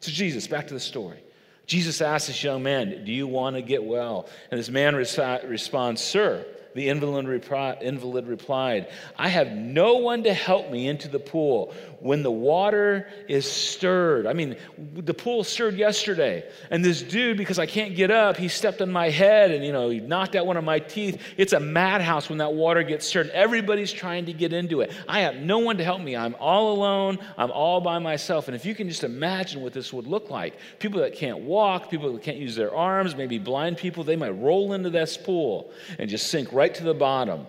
So, 0.00 0.10
Jesus, 0.12 0.46
back 0.46 0.68
to 0.68 0.74
the 0.74 0.80
story. 0.80 1.18
Jesus 1.66 2.00
asked 2.00 2.28
this 2.28 2.42
young 2.44 2.62
man, 2.62 3.04
Do 3.04 3.12
you 3.12 3.26
want 3.26 3.56
to 3.56 3.62
get 3.62 3.82
well? 3.82 4.28
And 4.50 4.58
this 4.58 4.68
man 4.68 4.94
responds, 4.94 6.00
Sir, 6.00 6.44
the 6.76 6.88
invalid, 6.88 7.26
replied, 7.26 8.88
I 9.16 9.28
have 9.28 9.50
no 9.52 9.96
one 9.96 10.22
to 10.24 10.34
help 10.34 10.70
me 10.70 10.86
into 10.86 11.08
the 11.08 11.18
pool 11.18 11.74
when 12.00 12.22
the 12.22 12.30
water 12.30 13.08
is 13.28 13.50
stirred. 13.50 14.26
I 14.26 14.34
mean, 14.34 14.56
the 14.76 15.14
pool 15.14 15.42
stirred 15.42 15.76
yesterday, 15.76 16.48
and 16.70 16.84
this 16.84 17.00
dude, 17.02 17.38
because 17.38 17.58
I 17.58 17.66
can't 17.66 17.96
get 17.96 18.10
up, 18.10 18.36
he 18.36 18.48
stepped 18.48 18.82
on 18.82 18.92
my 18.92 19.08
head 19.08 19.50
and, 19.50 19.64
you 19.64 19.72
know, 19.72 19.88
he 19.88 20.00
knocked 20.00 20.36
out 20.36 20.46
one 20.46 20.58
of 20.58 20.64
my 20.64 20.78
teeth. 20.78 21.20
It's 21.36 21.54
a 21.54 21.60
madhouse 21.60 22.28
when 22.28 22.38
that 22.38 22.52
water 22.52 22.82
gets 22.82 23.06
stirred. 23.06 23.30
Everybody's 23.30 23.92
trying 23.92 24.26
to 24.26 24.34
get 24.34 24.52
into 24.52 24.82
it. 24.82 24.92
I 25.08 25.20
have 25.20 25.36
no 25.36 25.58
one 25.58 25.78
to 25.78 25.84
help 25.84 26.02
me. 26.02 26.14
I'm 26.14 26.36
all 26.38 26.74
alone. 26.74 27.18
I'm 27.38 27.50
all 27.50 27.80
by 27.80 27.98
myself. 27.98 28.48
And 28.48 28.54
if 28.54 28.66
you 28.66 28.74
can 28.74 28.88
just 28.88 29.02
imagine 29.02 29.62
what 29.62 29.72
this 29.72 29.92
would 29.92 30.06
look 30.06 30.30
like 30.30 30.58
people 30.78 31.00
that 31.00 31.14
can't 31.14 31.38
walk, 31.40 31.90
people 31.90 32.12
that 32.12 32.22
can't 32.22 32.36
use 32.36 32.54
their 32.54 32.74
arms, 32.74 33.16
maybe 33.16 33.38
blind 33.38 33.78
people, 33.78 34.04
they 34.04 34.16
might 34.16 34.38
roll 34.38 34.74
into 34.74 34.90
this 34.90 35.16
pool 35.16 35.70
and 35.98 36.10
just 36.10 36.28
sink 36.28 36.52
right 36.52 36.65
to 36.74 36.84
the 36.84 36.94
bottom. 36.94 37.46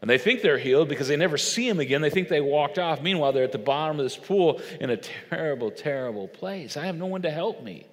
And 0.00 0.10
they 0.10 0.18
think 0.18 0.42
they're 0.42 0.58
healed 0.58 0.88
because 0.88 1.06
they 1.06 1.16
never 1.16 1.38
see 1.38 1.68
him 1.68 1.78
again. 1.78 2.02
They 2.02 2.10
think 2.10 2.28
they 2.28 2.40
walked 2.40 2.78
off. 2.78 3.00
Meanwhile, 3.00 3.32
they're 3.32 3.44
at 3.44 3.52
the 3.52 3.58
bottom 3.58 4.00
of 4.00 4.04
this 4.04 4.16
pool 4.16 4.60
in 4.80 4.90
a 4.90 4.96
terrible, 4.96 5.70
terrible 5.70 6.26
place. 6.26 6.76
I 6.76 6.86
have 6.86 6.96
no 6.96 7.06
one 7.06 7.22
to 7.22 7.30
help 7.30 7.62
me. 7.62 7.86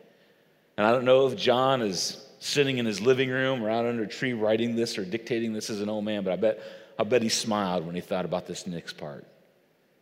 And 0.76 0.88
I 0.88 0.92
don't 0.92 1.06
know 1.06 1.28
if 1.28 1.36
John 1.36 1.82
is 1.82 2.26
sitting 2.40 2.78
in 2.78 2.86
his 2.86 3.00
living 3.02 3.30
room 3.30 3.64
or 3.64 3.70
out 3.70 3.86
under 3.86 4.04
a 4.04 4.08
tree 4.08 4.34
writing 4.34 4.76
this 4.76 4.98
or 4.98 5.06
dictating 5.06 5.54
this 5.54 5.70
as 5.70 5.82
an 5.82 5.90
old 5.90 6.06
man, 6.06 6.24
but 6.24 6.34
I 6.34 6.36
bet, 6.38 6.64
I 6.98 7.04
bet 7.04 7.22
he 7.22 7.30
smiled 7.30 7.86
when 7.86 7.96
he 7.96 8.02
thought 8.02 8.26
about 8.26 8.48
this 8.48 8.66
next 8.66 8.94
part. 8.94 9.26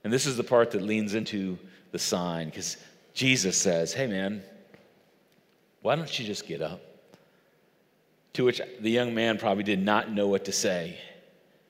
And 0.04 0.14
this 0.14 0.26
is 0.26 0.38
the 0.38 0.44
part 0.44 0.72
that 0.72 0.82
leans 0.82 1.14
into 1.14 1.58
the 1.92 2.00
sign 2.00 2.50
because 2.50 2.78
Jesus 3.14 3.58
says, 3.58 3.92
Hey, 3.94 4.08
man, 4.08 4.44
why 5.82 5.96
don't 5.96 6.20
you 6.20 6.26
just 6.26 6.48
get 6.48 6.62
up? 6.62 6.80
To 8.38 8.44
which 8.44 8.62
the 8.80 8.92
young 8.92 9.16
man 9.16 9.40
probably 9.40 9.64
did 9.64 9.84
not 9.84 10.12
know 10.12 10.28
what 10.28 10.46
to 10.46 10.52
say. 10.52 11.00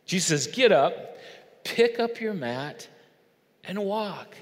Jesus 0.06 0.28
says, 0.28 0.54
Get 0.54 0.74
up, 0.74 1.18
pick 1.64 1.98
up 1.98 2.20
your 2.20 2.34
mat, 2.34 2.90
and 3.64 3.80
walk. 3.80 4.36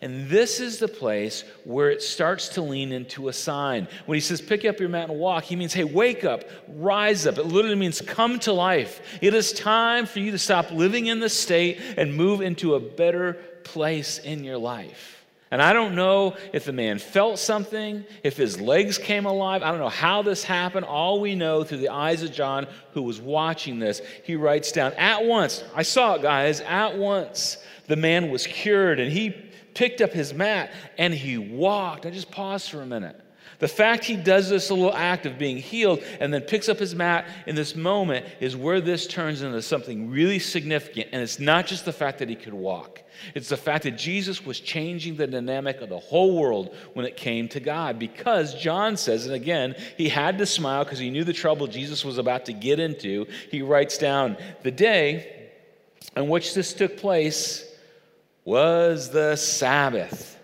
And 0.00 0.28
this 0.28 0.58
is 0.58 0.78
the 0.78 0.88
place 0.88 1.44
where 1.62 1.88
it 1.88 2.02
starts 2.02 2.48
to 2.50 2.62
lean 2.62 2.90
into 2.90 3.28
a 3.28 3.32
sign. 3.32 3.86
When 4.06 4.16
he 4.16 4.20
says, 4.20 4.40
pick 4.40 4.64
up 4.64 4.80
your 4.80 4.88
mat 4.88 5.08
and 5.08 5.20
walk, 5.20 5.44
he 5.44 5.54
means, 5.54 5.72
hey, 5.72 5.84
wake 5.84 6.24
up, 6.24 6.44
rise 6.68 7.26
up. 7.26 7.38
It 7.38 7.46
literally 7.46 7.76
means 7.76 8.00
come 8.00 8.40
to 8.40 8.52
life. 8.52 9.00
It 9.20 9.32
is 9.34 9.52
time 9.52 10.06
for 10.06 10.18
you 10.18 10.32
to 10.32 10.38
stop 10.38 10.72
living 10.72 11.06
in 11.06 11.20
the 11.20 11.28
state 11.28 11.80
and 11.96 12.14
move 12.14 12.40
into 12.40 12.74
a 12.74 12.80
better 12.80 13.34
place 13.62 14.18
in 14.18 14.44
your 14.44 14.58
life. 14.58 15.17
And 15.50 15.62
I 15.62 15.72
don't 15.72 15.94
know 15.94 16.36
if 16.52 16.64
the 16.64 16.72
man 16.72 16.98
felt 16.98 17.38
something, 17.38 18.04
if 18.22 18.36
his 18.36 18.60
legs 18.60 18.98
came 18.98 19.24
alive. 19.24 19.62
I 19.62 19.70
don't 19.70 19.80
know 19.80 19.88
how 19.88 20.22
this 20.22 20.44
happened. 20.44 20.84
All 20.84 21.20
we 21.20 21.34
know 21.34 21.64
through 21.64 21.78
the 21.78 21.88
eyes 21.88 22.22
of 22.22 22.32
John, 22.32 22.66
who 22.92 23.02
was 23.02 23.20
watching 23.20 23.78
this, 23.78 24.02
he 24.24 24.36
writes 24.36 24.72
down 24.72 24.92
at 24.94 25.24
once, 25.24 25.64
I 25.74 25.82
saw 25.82 26.14
it, 26.14 26.22
guys, 26.22 26.60
at 26.60 26.98
once, 26.98 27.58
the 27.86 27.96
man 27.96 28.30
was 28.30 28.46
cured 28.46 29.00
and 29.00 29.10
he 29.10 29.30
picked 29.74 30.02
up 30.02 30.12
his 30.12 30.34
mat 30.34 30.70
and 30.98 31.14
he 31.14 31.38
walked. 31.38 32.04
I 32.04 32.10
just 32.10 32.30
paused 32.30 32.70
for 32.70 32.82
a 32.82 32.86
minute. 32.86 33.18
The 33.58 33.68
fact 33.68 34.04
he 34.04 34.16
does 34.16 34.48
this 34.48 34.70
little 34.70 34.94
act 34.94 35.26
of 35.26 35.36
being 35.36 35.56
healed 35.56 36.02
and 36.20 36.32
then 36.32 36.42
picks 36.42 36.68
up 36.68 36.78
his 36.78 36.94
mat 36.94 37.26
in 37.46 37.56
this 37.56 37.74
moment 37.74 38.24
is 38.38 38.56
where 38.56 38.80
this 38.80 39.06
turns 39.06 39.42
into 39.42 39.60
something 39.62 40.10
really 40.10 40.38
significant. 40.38 41.08
And 41.12 41.22
it's 41.22 41.40
not 41.40 41.66
just 41.66 41.84
the 41.84 41.92
fact 41.92 42.20
that 42.20 42.28
he 42.28 42.36
could 42.36 42.54
walk, 42.54 43.02
it's 43.34 43.48
the 43.48 43.56
fact 43.56 43.82
that 43.82 43.96
Jesus 43.96 44.46
was 44.46 44.60
changing 44.60 45.16
the 45.16 45.26
dynamic 45.26 45.80
of 45.80 45.88
the 45.88 45.98
whole 45.98 46.38
world 46.38 46.74
when 46.94 47.04
it 47.04 47.16
came 47.16 47.48
to 47.48 47.58
God. 47.58 47.98
Because 47.98 48.54
John 48.54 48.96
says, 48.96 49.26
and 49.26 49.34
again, 49.34 49.74
he 49.96 50.08
had 50.08 50.38
to 50.38 50.46
smile 50.46 50.84
because 50.84 51.00
he 51.00 51.10
knew 51.10 51.24
the 51.24 51.32
trouble 51.32 51.66
Jesus 51.66 52.04
was 52.04 52.18
about 52.18 52.46
to 52.46 52.52
get 52.52 52.78
into. 52.78 53.26
He 53.50 53.62
writes 53.62 53.98
down, 53.98 54.36
The 54.62 54.70
day 54.70 55.50
on 56.16 56.28
which 56.28 56.54
this 56.54 56.72
took 56.72 56.96
place 56.96 57.64
was 58.44 59.10
the 59.10 59.34
Sabbath. 59.34 60.37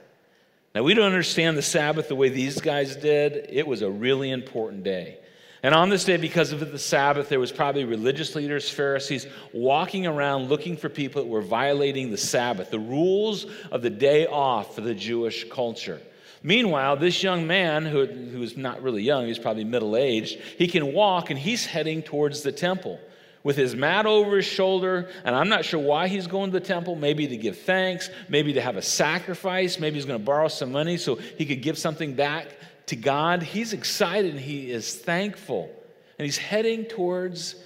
Now, 0.74 0.82
we 0.82 0.94
don't 0.94 1.06
understand 1.06 1.56
the 1.56 1.62
Sabbath 1.62 2.08
the 2.08 2.16
way 2.16 2.30
these 2.30 2.60
guys 2.60 2.96
did. 2.96 3.46
It 3.48 3.64
was 3.66 3.82
a 3.82 3.90
really 3.90 4.30
important 4.30 4.82
day. 4.82 5.18
And 5.62 5.72
on 5.72 5.88
this 5.88 6.04
day, 6.04 6.16
because 6.16 6.52
of 6.52 6.60
the 6.72 6.78
Sabbath, 6.78 7.28
there 7.28 7.38
was 7.38 7.52
probably 7.52 7.84
religious 7.84 8.34
leaders, 8.34 8.68
Pharisees, 8.68 9.26
walking 9.52 10.06
around 10.06 10.48
looking 10.48 10.76
for 10.76 10.88
people 10.88 11.22
that 11.22 11.28
were 11.28 11.40
violating 11.40 12.10
the 12.10 12.18
Sabbath, 12.18 12.70
the 12.70 12.78
rules 12.78 13.46
of 13.70 13.82
the 13.82 13.88
day 13.88 14.26
off 14.26 14.74
for 14.74 14.80
the 14.80 14.94
Jewish 14.94 15.48
culture. 15.48 16.00
Meanwhile, 16.42 16.96
this 16.96 17.22
young 17.22 17.46
man, 17.46 17.86
who, 17.86 18.04
who 18.04 18.40
was 18.40 18.56
not 18.56 18.82
really 18.82 19.02
young, 19.02 19.26
he's 19.26 19.38
probably 19.38 19.64
middle 19.64 19.96
aged, 19.96 20.38
he 20.58 20.66
can 20.66 20.92
walk 20.92 21.30
and 21.30 21.38
he's 21.38 21.64
heading 21.64 22.02
towards 22.02 22.42
the 22.42 22.52
temple 22.52 23.00
with 23.44 23.56
his 23.56 23.76
mat 23.76 24.06
over 24.06 24.36
his 24.36 24.46
shoulder. 24.46 25.08
And 25.24 25.36
I'm 25.36 25.48
not 25.48 25.64
sure 25.64 25.78
why 25.78 26.08
he's 26.08 26.26
going 26.26 26.50
to 26.50 26.58
the 26.58 26.64
temple. 26.64 26.96
Maybe 26.96 27.28
to 27.28 27.36
give 27.36 27.58
thanks, 27.58 28.10
maybe 28.28 28.54
to 28.54 28.60
have 28.60 28.76
a 28.76 28.82
sacrifice, 28.82 29.78
maybe 29.78 29.94
he's 29.94 30.06
going 30.06 30.18
to 30.18 30.24
borrow 30.24 30.48
some 30.48 30.72
money 30.72 30.96
so 30.96 31.14
he 31.14 31.46
could 31.46 31.62
give 31.62 31.78
something 31.78 32.14
back 32.14 32.48
to 32.86 32.96
God. 32.96 33.42
He's 33.42 33.72
excited 33.72 34.32
and 34.32 34.40
he 34.40 34.72
is 34.72 34.96
thankful. 34.96 35.70
And 36.18 36.24
he's 36.24 36.38
heading 36.38 36.86
towards 36.86 37.56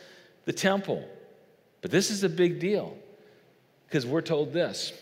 the 0.45 0.53
temple. 0.53 1.09
But 1.81 1.91
this 1.91 2.11
is 2.11 2.25
a 2.25 2.29
big 2.29 2.59
deal 2.59 2.97
because 3.87 4.05
we're 4.05 4.21
told 4.21 4.53
this 4.53 4.93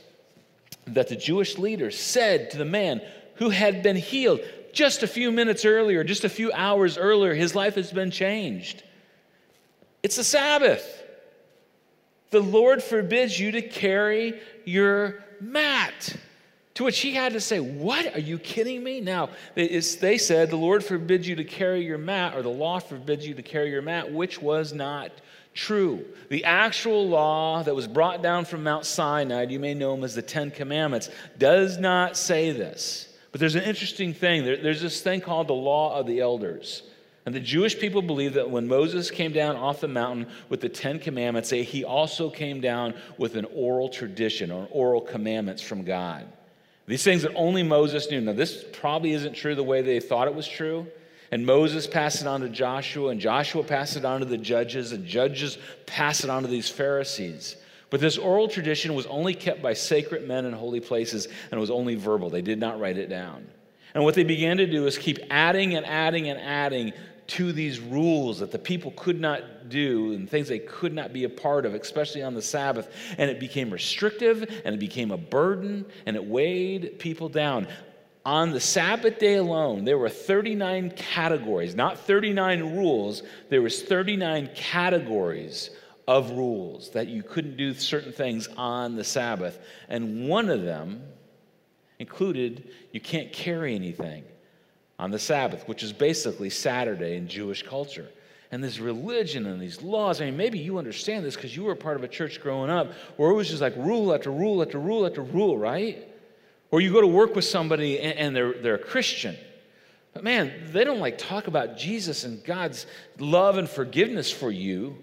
that 0.88 1.08
the 1.08 1.16
Jewish 1.16 1.58
leader 1.58 1.90
said 1.90 2.50
to 2.50 2.58
the 2.58 2.64
man 2.64 3.00
who 3.36 3.50
had 3.50 3.82
been 3.82 3.96
healed 3.96 4.40
just 4.72 5.02
a 5.02 5.06
few 5.06 5.32
minutes 5.32 5.64
earlier, 5.64 6.04
just 6.04 6.24
a 6.24 6.28
few 6.28 6.52
hours 6.52 6.96
earlier, 6.98 7.34
his 7.34 7.54
life 7.54 7.74
has 7.74 7.90
been 7.90 8.10
changed. 8.10 8.84
It's 10.02 10.16
the 10.16 10.24
Sabbath. 10.24 11.02
The 12.30 12.40
Lord 12.40 12.82
forbids 12.82 13.38
you 13.38 13.52
to 13.52 13.62
carry 13.62 14.40
your 14.64 15.24
mat. 15.40 16.16
To 16.74 16.84
which 16.84 17.00
he 17.00 17.12
had 17.14 17.32
to 17.32 17.40
say, 17.40 17.58
What? 17.58 18.14
Are 18.14 18.20
you 18.20 18.38
kidding 18.38 18.84
me? 18.84 19.00
Now, 19.00 19.30
they 19.54 19.80
said, 19.80 20.50
The 20.50 20.56
Lord 20.56 20.84
forbids 20.84 21.26
you 21.26 21.36
to 21.36 21.44
carry 21.44 21.84
your 21.84 21.98
mat, 21.98 22.34
or 22.36 22.42
the 22.42 22.50
law 22.50 22.78
forbids 22.78 23.26
you 23.26 23.34
to 23.34 23.42
carry 23.42 23.70
your 23.70 23.82
mat, 23.82 24.12
which 24.12 24.42
was 24.42 24.72
not 24.74 25.10
true. 25.54 26.04
The 26.28 26.44
actual 26.44 27.08
law 27.08 27.62
that 27.62 27.74
was 27.74 27.88
brought 27.88 28.22
down 28.22 28.44
from 28.44 28.62
Mount 28.62 28.84
Sinai, 28.84 29.44
you 29.44 29.58
may 29.58 29.72
know 29.72 29.94
them 29.94 30.04
as 30.04 30.14
the 30.14 30.22
Ten 30.22 30.50
Commandments, 30.50 31.08
does 31.38 31.78
not 31.78 32.16
say 32.16 32.52
this. 32.52 33.08
But 33.32 33.40
there's 33.40 33.54
an 33.54 33.64
interesting 33.64 34.12
thing. 34.12 34.44
There, 34.44 34.58
there's 34.58 34.82
this 34.82 35.00
thing 35.00 35.22
called 35.22 35.48
the 35.48 35.54
law 35.54 35.98
of 35.98 36.06
the 36.06 36.20
elders. 36.20 36.82
And 37.26 37.34
the 37.34 37.40
Jewish 37.40 37.76
people 37.78 38.02
believe 38.02 38.34
that 38.34 38.48
when 38.48 38.68
Moses 38.68 39.10
came 39.10 39.32
down 39.32 39.56
off 39.56 39.80
the 39.80 39.88
mountain 39.88 40.28
with 40.48 40.60
the 40.60 40.68
Ten 40.68 41.00
Commandments, 41.00 41.50
he 41.50 41.84
also 41.84 42.30
came 42.30 42.60
down 42.60 42.94
with 43.18 43.34
an 43.34 43.46
oral 43.52 43.88
tradition 43.88 44.52
or 44.52 44.68
oral 44.70 45.00
commandments 45.00 45.60
from 45.60 45.82
God. 45.82 46.24
These 46.86 47.02
things 47.02 47.22
that 47.22 47.34
only 47.34 47.64
Moses 47.64 48.08
knew. 48.12 48.20
Now, 48.20 48.32
this 48.32 48.64
probably 48.72 49.12
isn't 49.12 49.34
true 49.34 49.56
the 49.56 49.64
way 49.64 49.82
they 49.82 49.98
thought 49.98 50.28
it 50.28 50.34
was 50.36 50.46
true. 50.46 50.86
And 51.32 51.44
Moses 51.44 51.88
passed 51.88 52.20
it 52.20 52.28
on 52.28 52.42
to 52.42 52.48
Joshua, 52.48 53.08
and 53.08 53.20
Joshua 53.20 53.64
passed 53.64 53.96
it 53.96 54.04
on 54.04 54.20
to 54.20 54.26
the 54.26 54.38
judges, 54.38 54.92
and 54.92 55.04
judges 55.04 55.58
passed 55.84 56.22
it 56.22 56.30
on 56.30 56.42
to 56.42 56.48
these 56.48 56.68
Pharisees. 56.68 57.56
But 57.90 58.00
this 58.00 58.16
oral 58.16 58.46
tradition 58.46 58.94
was 58.94 59.06
only 59.06 59.34
kept 59.34 59.60
by 59.60 59.72
sacred 59.72 60.28
men 60.28 60.44
in 60.44 60.52
holy 60.52 60.78
places, 60.78 61.26
and 61.26 61.54
it 61.54 61.58
was 61.58 61.72
only 61.72 61.96
verbal. 61.96 62.30
They 62.30 62.42
did 62.42 62.60
not 62.60 62.78
write 62.78 62.98
it 62.98 63.08
down. 63.08 63.48
And 63.94 64.04
what 64.04 64.14
they 64.14 64.24
began 64.24 64.58
to 64.58 64.66
do 64.66 64.86
is 64.86 64.96
keep 64.98 65.18
adding 65.30 65.74
and 65.74 65.84
adding 65.84 66.28
and 66.28 66.38
adding 66.38 66.92
to 67.28 67.52
these 67.52 67.80
rules 67.80 68.38
that 68.38 68.52
the 68.52 68.58
people 68.58 68.92
could 68.92 69.20
not 69.20 69.68
do 69.68 70.12
and 70.12 70.28
things 70.28 70.48
they 70.48 70.58
could 70.58 70.92
not 70.92 71.12
be 71.12 71.24
a 71.24 71.28
part 71.28 71.66
of, 71.66 71.74
especially 71.74 72.22
on 72.22 72.34
the 72.34 72.42
Sabbath. 72.42 72.92
And 73.18 73.30
it 73.30 73.40
became 73.40 73.70
restrictive 73.70 74.42
and 74.64 74.74
it 74.74 74.78
became 74.78 75.10
a 75.10 75.16
burden 75.16 75.86
and 76.06 76.16
it 76.16 76.24
weighed 76.24 76.98
people 76.98 77.28
down. 77.28 77.66
On 78.24 78.50
the 78.50 78.60
Sabbath 78.60 79.18
day 79.18 79.36
alone, 79.36 79.84
there 79.84 79.98
were 79.98 80.08
39 80.08 80.90
categories, 80.96 81.74
not 81.74 81.98
39 81.98 82.76
rules, 82.76 83.22
there 83.50 83.62
was 83.62 83.82
39 83.82 84.50
categories 84.54 85.70
of 86.08 86.32
rules 86.32 86.90
that 86.90 87.08
you 87.08 87.22
couldn't 87.22 87.56
do 87.56 87.74
certain 87.74 88.12
things 88.12 88.48
on 88.56 88.96
the 88.96 89.04
Sabbath. 89.04 89.58
And 89.88 90.28
one 90.28 90.50
of 90.50 90.62
them 90.62 91.02
included 91.98 92.68
you 92.92 93.00
can't 93.00 93.32
carry 93.32 93.74
anything 93.74 94.24
on 94.98 95.10
the 95.10 95.18
Sabbath, 95.18 95.68
which 95.68 95.82
is 95.82 95.92
basically 95.92 96.50
Saturday 96.50 97.16
in 97.16 97.28
Jewish 97.28 97.62
culture. 97.62 98.08
And 98.50 98.62
this 98.62 98.78
religion 98.78 99.46
and 99.46 99.60
these 99.60 99.82
laws, 99.82 100.20
I 100.20 100.26
mean, 100.26 100.36
maybe 100.36 100.58
you 100.58 100.78
understand 100.78 101.24
this 101.24 101.34
because 101.34 101.56
you 101.56 101.64
were 101.64 101.74
part 101.74 101.96
of 101.96 102.04
a 102.04 102.08
church 102.08 102.40
growing 102.40 102.70
up 102.70 102.92
where 103.16 103.30
it 103.30 103.34
was 103.34 103.48
just 103.48 103.60
like 103.60 103.76
rule 103.76 104.14
after 104.14 104.30
rule 104.30 104.62
after 104.62 104.78
rule 104.78 105.04
after 105.04 105.22
rule, 105.22 105.58
right? 105.58 106.08
Or 106.70 106.80
you 106.80 106.92
go 106.92 107.00
to 107.00 107.06
work 107.06 107.34
with 107.34 107.44
somebody 107.44 107.98
and, 108.00 108.34
they're, 108.34 108.54
they're 108.54 108.76
a 108.76 108.78
Christian. 108.78 109.36
But 110.14 110.24
man, 110.24 110.52
they 110.72 110.84
don't 110.84 111.00
like 111.00 111.18
talk 111.18 111.46
about 111.48 111.76
Jesus 111.76 112.24
and 112.24 112.42
God's 112.44 112.86
love 113.18 113.58
and 113.58 113.68
forgiveness 113.68 114.30
for 114.30 114.50
you. 114.50 114.96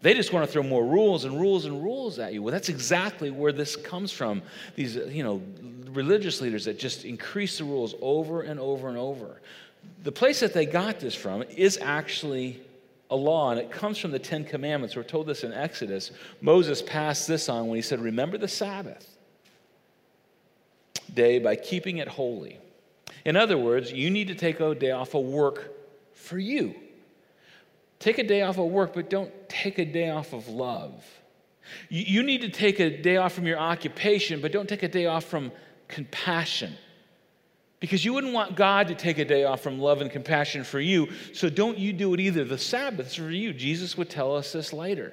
They 0.00 0.14
just 0.14 0.32
want 0.32 0.46
to 0.46 0.52
throw 0.52 0.62
more 0.62 0.84
rules 0.84 1.24
and 1.24 1.40
rules 1.40 1.64
and 1.64 1.82
rules 1.82 2.18
at 2.18 2.32
you. 2.32 2.42
Well, 2.42 2.52
that's 2.52 2.68
exactly 2.68 3.30
where 3.30 3.52
this 3.52 3.74
comes 3.74 4.12
from. 4.12 4.42
These, 4.76 4.94
you 4.94 5.24
know, 5.24 5.42
religious 5.88 6.40
leaders 6.40 6.64
that 6.64 6.78
just 6.78 7.04
increase 7.04 7.58
the 7.58 7.64
rules 7.64 7.94
over 8.00 8.42
and 8.42 8.58
over 8.60 8.88
and 8.88 8.98
over. 8.98 9.40
The 10.02 10.12
place 10.12 10.40
that 10.40 10.52
they 10.52 10.66
got 10.66 11.00
this 11.00 11.14
from 11.14 11.42
is 11.42 11.78
actually 11.80 12.60
a 13.10 13.16
law, 13.16 13.50
and 13.50 13.60
it 13.60 13.70
comes 13.70 13.98
from 13.98 14.10
the 14.10 14.18
Ten 14.18 14.44
Commandments. 14.44 14.94
We're 14.94 15.02
told 15.02 15.26
this 15.26 15.44
in 15.44 15.52
Exodus. 15.52 16.10
Moses 16.40 16.82
passed 16.82 17.26
this 17.26 17.48
on 17.48 17.68
when 17.68 17.76
he 17.76 17.82
said, 17.82 18.00
Remember 18.00 18.38
the 18.38 18.48
Sabbath 18.48 19.08
day 21.14 21.38
by 21.38 21.56
keeping 21.56 21.98
it 21.98 22.08
holy. 22.08 22.58
In 23.24 23.34
other 23.36 23.56
words, 23.56 23.90
you 23.90 24.10
need 24.10 24.28
to 24.28 24.34
take 24.34 24.60
a 24.60 24.74
day 24.74 24.90
off 24.90 25.14
of 25.14 25.24
work 25.24 25.72
for 26.14 26.38
you. 26.38 26.74
Take 27.98 28.18
a 28.18 28.22
day 28.22 28.42
off 28.42 28.58
of 28.58 28.66
work, 28.66 28.94
but 28.94 29.10
don't 29.10 29.32
take 29.48 29.78
a 29.78 29.84
day 29.84 30.10
off 30.10 30.32
of 30.32 30.48
love. 30.48 31.04
You 31.88 32.22
need 32.22 32.42
to 32.42 32.48
take 32.48 32.80
a 32.80 32.88
day 32.88 33.16
off 33.16 33.32
from 33.32 33.46
your 33.46 33.58
occupation, 33.58 34.40
but 34.40 34.52
don't 34.52 34.68
take 34.68 34.82
a 34.82 34.88
day 34.88 35.06
off 35.06 35.24
from 35.24 35.52
compassion. 35.88 36.74
Because 37.80 38.04
you 38.04 38.12
wouldn't 38.12 38.32
want 38.32 38.56
God 38.56 38.88
to 38.88 38.94
take 38.94 39.18
a 39.18 39.24
day 39.24 39.44
off 39.44 39.60
from 39.60 39.78
love 39.78 40.00
and 40.00 40.10
compassion 40.10 40.64
for 40.64 40.80
you, 40.80 41.08
so 41.32 41.48
don't 41.48 41.78
you 41.78 41.92
do 41.92 42.12
it 42.14 42.20
either. 42.20 42.44
The 42.44 42.58
Sabbath's 42.58 43.14
for 43.14 43.30
you. 43.30 43.52
Jesus 43.52 43.96
would 43.96 44.10
tell 44.10 44.36
us 44.36 44.52
this 44.52 44.72
later. 44.72 45.12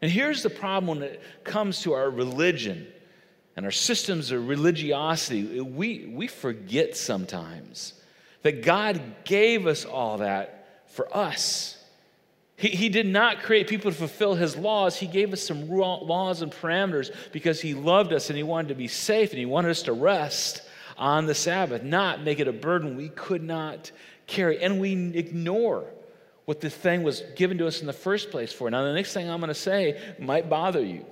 And 0.00 0.10
here's 0.10 0.42
the 0.42 0.50
problem 0.50 0.98
when 0.98 1.08
it 1.08 1.22
comes 1.44 1.82
to 1.82 1.92
our 1.92 2.10
religion 2.10 2.88
and 3.56 3.64
our 3.64 3.72
systems 3.72 4.32
of 4.32 4.48
religiosity, 4.48 5.60
we, 5.60 6.10
we 6.12 6.26
forget 6.26 6.96
sometimes 6.96 7.94
that 8.42 8.64
God 8.64 9.00
gave 9.24 9.66
us 9.68 9.84
all 9.84 10.18
that 10.18 10.88
for 10.88 11.14
us. 11.16 11.81
He, 12.62 12.68
he 12.68 12.88
did 12.90 13.06
not 13.08 13.42
create 13.42 13.66
people 13.66 13.90
to 13.90 13.96
fulfill 13.96 14.36
his 14.36 14.56
laws. 14.56 14.96
He 14.96 15.08
gave 15.08 15.32
us 15.32 15.42
some 15.42 15.68
laws 15.68 16.42
and 16.42 16.52
parameters 16.52 17.12
because 17.32 17.60
he 17.60 17.74
loved 17.74 18.12
us 18.12 18.30
and 18.30 18.36
he 18.36 18.44
wanted 18.44 18.68
to 18.68 18.76
be 18.76 18.86
safe 18.86 19.30
and 19.30 19.38
he 19.40 19.46
wanted 19.46 19.72
us 19.72 19.82
to 19.82 19.92
rest 19.92 20.62
on 20.96 21.26
the 21.26 21.34
Sabbath, 21.34 21.82
not 21.82 22.22
make 22.22 22.38
it 22.38 22.46
a 22.46 22.52
burden 22.52 22.96
we 22.96 23.08
could 23.08 23.42
not 23.42 23.90
carry. 24.28 24.62
And 24.62 24.80
we 24.80 24.92
ignore 25.18 25.86
what 26.44 26.60
the 26.60 26.70
thing 26.70 27.02
was 27.02 27.24
given 27.34 27.58
to 27.58 27.66
us 27.66 27.80
in 27.80 27.88
the 27.88 27.92
first 27.92 28.30
place 28.30 28.52
for. 28.52 28.70
Now, 28.70 28.84
the 28.84 28.92
next 28.92 29.12
thing 29.12 29.28
I'm 29.28 29.40
going 29.40 29.48
to 29.48 29.54
say 29.54 30.00
might 30.20 30.48
bother 30.48 30.84
you. 30.84 31.04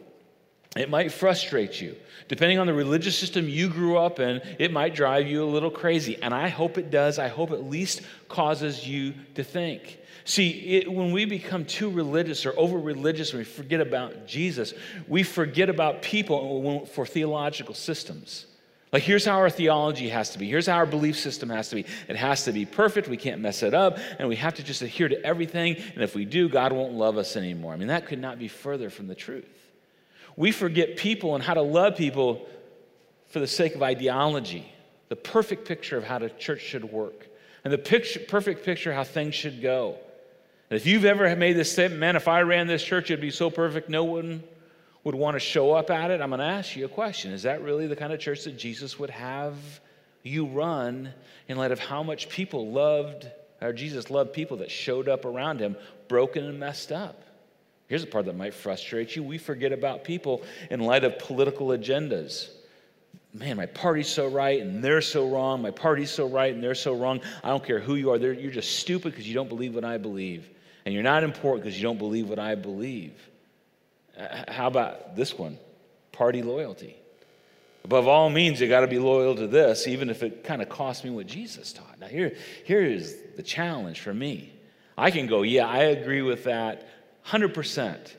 It 0.76 0.88
might 0.88 1.12
frustrate 1.12 1.80
you. 1.80 1.96
Depending 2.28 2.60
on 2.60 2.68
the 2.68 2.72
religious 2.72 3.18
system 3.18 3.48
you 3.48 3.68
grew 3.68 3.98
up 3.98 4.20
in, 4.20 4.40
it 4.60 4.72
might 4.72 4.94
drive 4.94 5.26
you 5.26 5.42
a 5.42 5.50
little 5.50 5.70
crazy. 5.70 6.22
And 6.22 6.32
I 6.32 6.48
hope 6.48 6.78
it 6.78 6.90
does. 6.90 7.18
I 7.18 7.26
hope 7.26 7.50
at 7.50 7.64
least 7.64 8.02
causes 8.28 8.86
you 8.86 9.14
to 9.34 9.42
think. 9.42 9.98
See, 10.24 10.76
it, 10.76 10.92
when 10.92 11.10
we 11.10 11.24
become 11.24 11.64
too 11.64 11.90
religious 11.90 12.46
or 12.46 12.56
over 12.56 12.78
religious 12.78 13.30
and 13.30 13.38
we 13.38 13.44
forget 13.44 13.80
about 13.80 14.28
Jesus, 14.28 14.72
we 15.08 15.24
forget 15.24 15.68
about 15.68 16.02
people 16.02 16.86
for 16.86 17.04
theological 17.04 17.74
systems. 17.74 18.46
Like, 18.92 19.02
here's 19.02 19.24
how 19.24 19.38
our 19.38 19.50
theology 19.50 20.08
has 20.08 20.30
to 20.30 20.38
be. 20.38 20.48
Here's 20.48 20.66
how 20.66 20.76
our 20.76 20.86
belief 20.86 21.16
system 21.18 21.48
has 21.50 21.68
to 21.70 21.76
be. 21.76 21.86
It 22.06 22.14
has 22.14 22.44
to 22.44 22.52
be 22.52 22.64
perfect. 22.64 23.08
We 23.08 23.16
can't 23.16 23.40
mess 23.40 23.64
it 23.64 23.74
up. 23.74 23.98
And 24.20 24.28
we 24.28 24.36
have 24.36 24.54
to 24.54 24.62
just 24.62 24.82
adhere 24.82 25.08
to 25.08 25.24
everything. 25.24 25.76
And 25.94 26.02
if 26.02 26.14
we 26.14 26.24
do, 26.24 26.48
God 26.48 26.72
won't 26.72 26.92
love 26.92 27.16
us 27.16 27.36
anymore. 27.36 27.72
I 27.72 27.76
mean, 27.76 27.88
that 27.88 28.06
could 28.06 28.20
not 28.20 28.38
be 28.38 28.46
further 28.46 28.88
from 28.88 29.08
the 29.08 29.16
truth. 29.16 29.59
We 30.36 30.52
forget 30.52 30.96
people 30.96 31.34
and 31.34 31.42
how 31.44 31.54
to 31.54 31.62
love 31.62 31.96
people 31.96 32.46
for 33.28 33.40
the 33.40 33.46
sake 33.46 33.74
of 33.74 33.82
ideology, 33.82 34.70
the 35.08 35.16
perfect 35.16 35.66
picture 35.66 35.96
of 35.96 36.04
how 36.04 36.18
the 36.18 36.30
church 36.30 36.60
should 36.60 36.84
work, 36.84 37.28
and 37.64 37.72
the 37.72 37.78
picture, 37.78 38.20
perfect 38.20 38.64
picture 38.64 38.92
how 38.92 39.04
things 39.04 39.34
should 39.34 39.60
go. 39.60 39.96
And 40.70 40.76
if 40.76 40.86
you've 40.86 41.04
ever 41.04 41.34
made 41.36 41.54
this 41.54 41.72
statement, 41.72 42.00
man, 42.00 42.16
if 42.16 42.28
I 42.28 42.42
ran 42.42 42.66
this 42.66 42.82
church, 42.82 43.10
it'd 43.10 43.20
be 43.20 43.30
so 43.30 43.50
perfect, 43.50 43.88
no 43.88 44.04
one 44.04 44.42
would 45.02 45.14
want 45.14 45.34
to 45.34 45.40
show 45.40 45.72
up 45.72 45.90
at 45.90 46.10
it. 46.10 46.20
I'm 46.20 46.30
going 46.30 46.40
to 46.40 46.46
ask 46.46 46.76
you 46.76 46.84
a 46.84 46.88
question. 46.88 47.32
Is 47.32 47.42
that 47.42 47.62
really 47.62 47.86
the 47.86 47.96
kind 47.96 48.12
of 48.12 48.20
church 48.20 48.44
that 48.44 48.56
Jesus 48.56 48.98
would 48.98 49.10
have 49.10 49.56
you 50.22 50.46
run 50.46 51.12
in 51.48 51.56
light 51.56 51.72
of 51.72 51.78
how 51.78 52.02
much 52.02 52.28
people 52.28 52.70
loved, 52.70 53.26
or 53.60 53.72
Jesus 53.72 54.10
loved 54.10 54.32
people 54.32 54.58
that 54.58 54.70
showed 54.70 55.08
up 55.08 55.24
around 55.24 55.60
him, 55.60 55.76
broken 56.08 56.44
and 56.44 56.60
messed 56.60 56.92
up? 56.92 57.22
Here's 57.90 58.02
the 58.02 58.06
part 58.06 58.26
that 58.26 58.36
might 58.36 58.54
frustrate 58.54 59.16
you 59.16 59.24
we 59.24 59.36
forget 59.36 59.72
about 59.72 60.04
people 60.04 60.44
in 60.70 60.78
light 60.78 61.02
of 61.02 61.18
political 61.18 61.68
agendas. 61.68 62.48
Man, 63.34 63.56
my 63.56 63.66
party's 63.66 64.06
so 64.06 64.28
right 64.28 64.60
and 64.60 64.82
they're 64.82 65.00
so 65.00 65.28
wrong. 65.28 65.60
My 65.60 65.72
party's 65.72 66.12
so 66.12 66.28
right 66.28 66.54
and 66.54 66.62
they're 66.62 66.76
so 66.76 66.94
wrong. 66.94 67.20
I 67.42 67.48
don't 67.48 67.64
care 67.64 67.80
who 67.80 67.96
you 67.96 68.12
are. 68.12 68.18
They're, 68.18 68.32
you're 68.32 68.52
just 68.52 68.78
stupid 68.78 69.10
because 69.10 69.26
you 69.26 69.34
don't 69.34 69.48
believe 69.48 69.74
what 69.74 69.84
I 69.84 69.98
believe. 69.98 70.48
And 70.84 70.94
you're 70.94 71.02
not 71.02 71.24
important 71.24 71.64
because 71.64 71.76
you 71.76 71.82
don't 71.82 71.98
believe 71.98 72.28
what 72.28 72.38
I 72.38 72.54
believe. 72.54 73.12
Uh, 74.16 74.44
how 74.46 74.68
about 74.68 75.16
this 75.16 75.36
one? 75.36 75.58
Party 76.12 76.42
loyalty. 76.42 76.94
Above 77.82 78.06
all 78.06 78.30
means, 78.30 78.60
you 78.60 78.68
got 78.68 78.82
to 78.82 78.86
be 78.86 79.00
loyal 79.00 79.34
to 79.34 79.48
this, 79.48 79.88
even 79.88 80.10
if 80.10 80.22
it 80.22 80.44
kind 80.44 80.62
of 80.62 80.68
costs 80.68 81.02
me 81.02 81.10
what 81.10 81.26
Jesus 81.26 81.72
taught. 81.72 81.98
Now, 81.98 82.06
here, 82.06 82.36
here 82.64 82.82
is 82.82 83.16
the 83.36 83.42
challenge 83.42 83.98
for 83.98 84.14
me. 84.14 84.52
I 84.96 85.10
can 85.10 85.26
go, 85.26 85.42
yeah, 85.42 85.66
I 85.66 85.84
agree 85.84 86.22
with 86.22 86.44
that. 86.44 86.86
100%. 87.26 88.14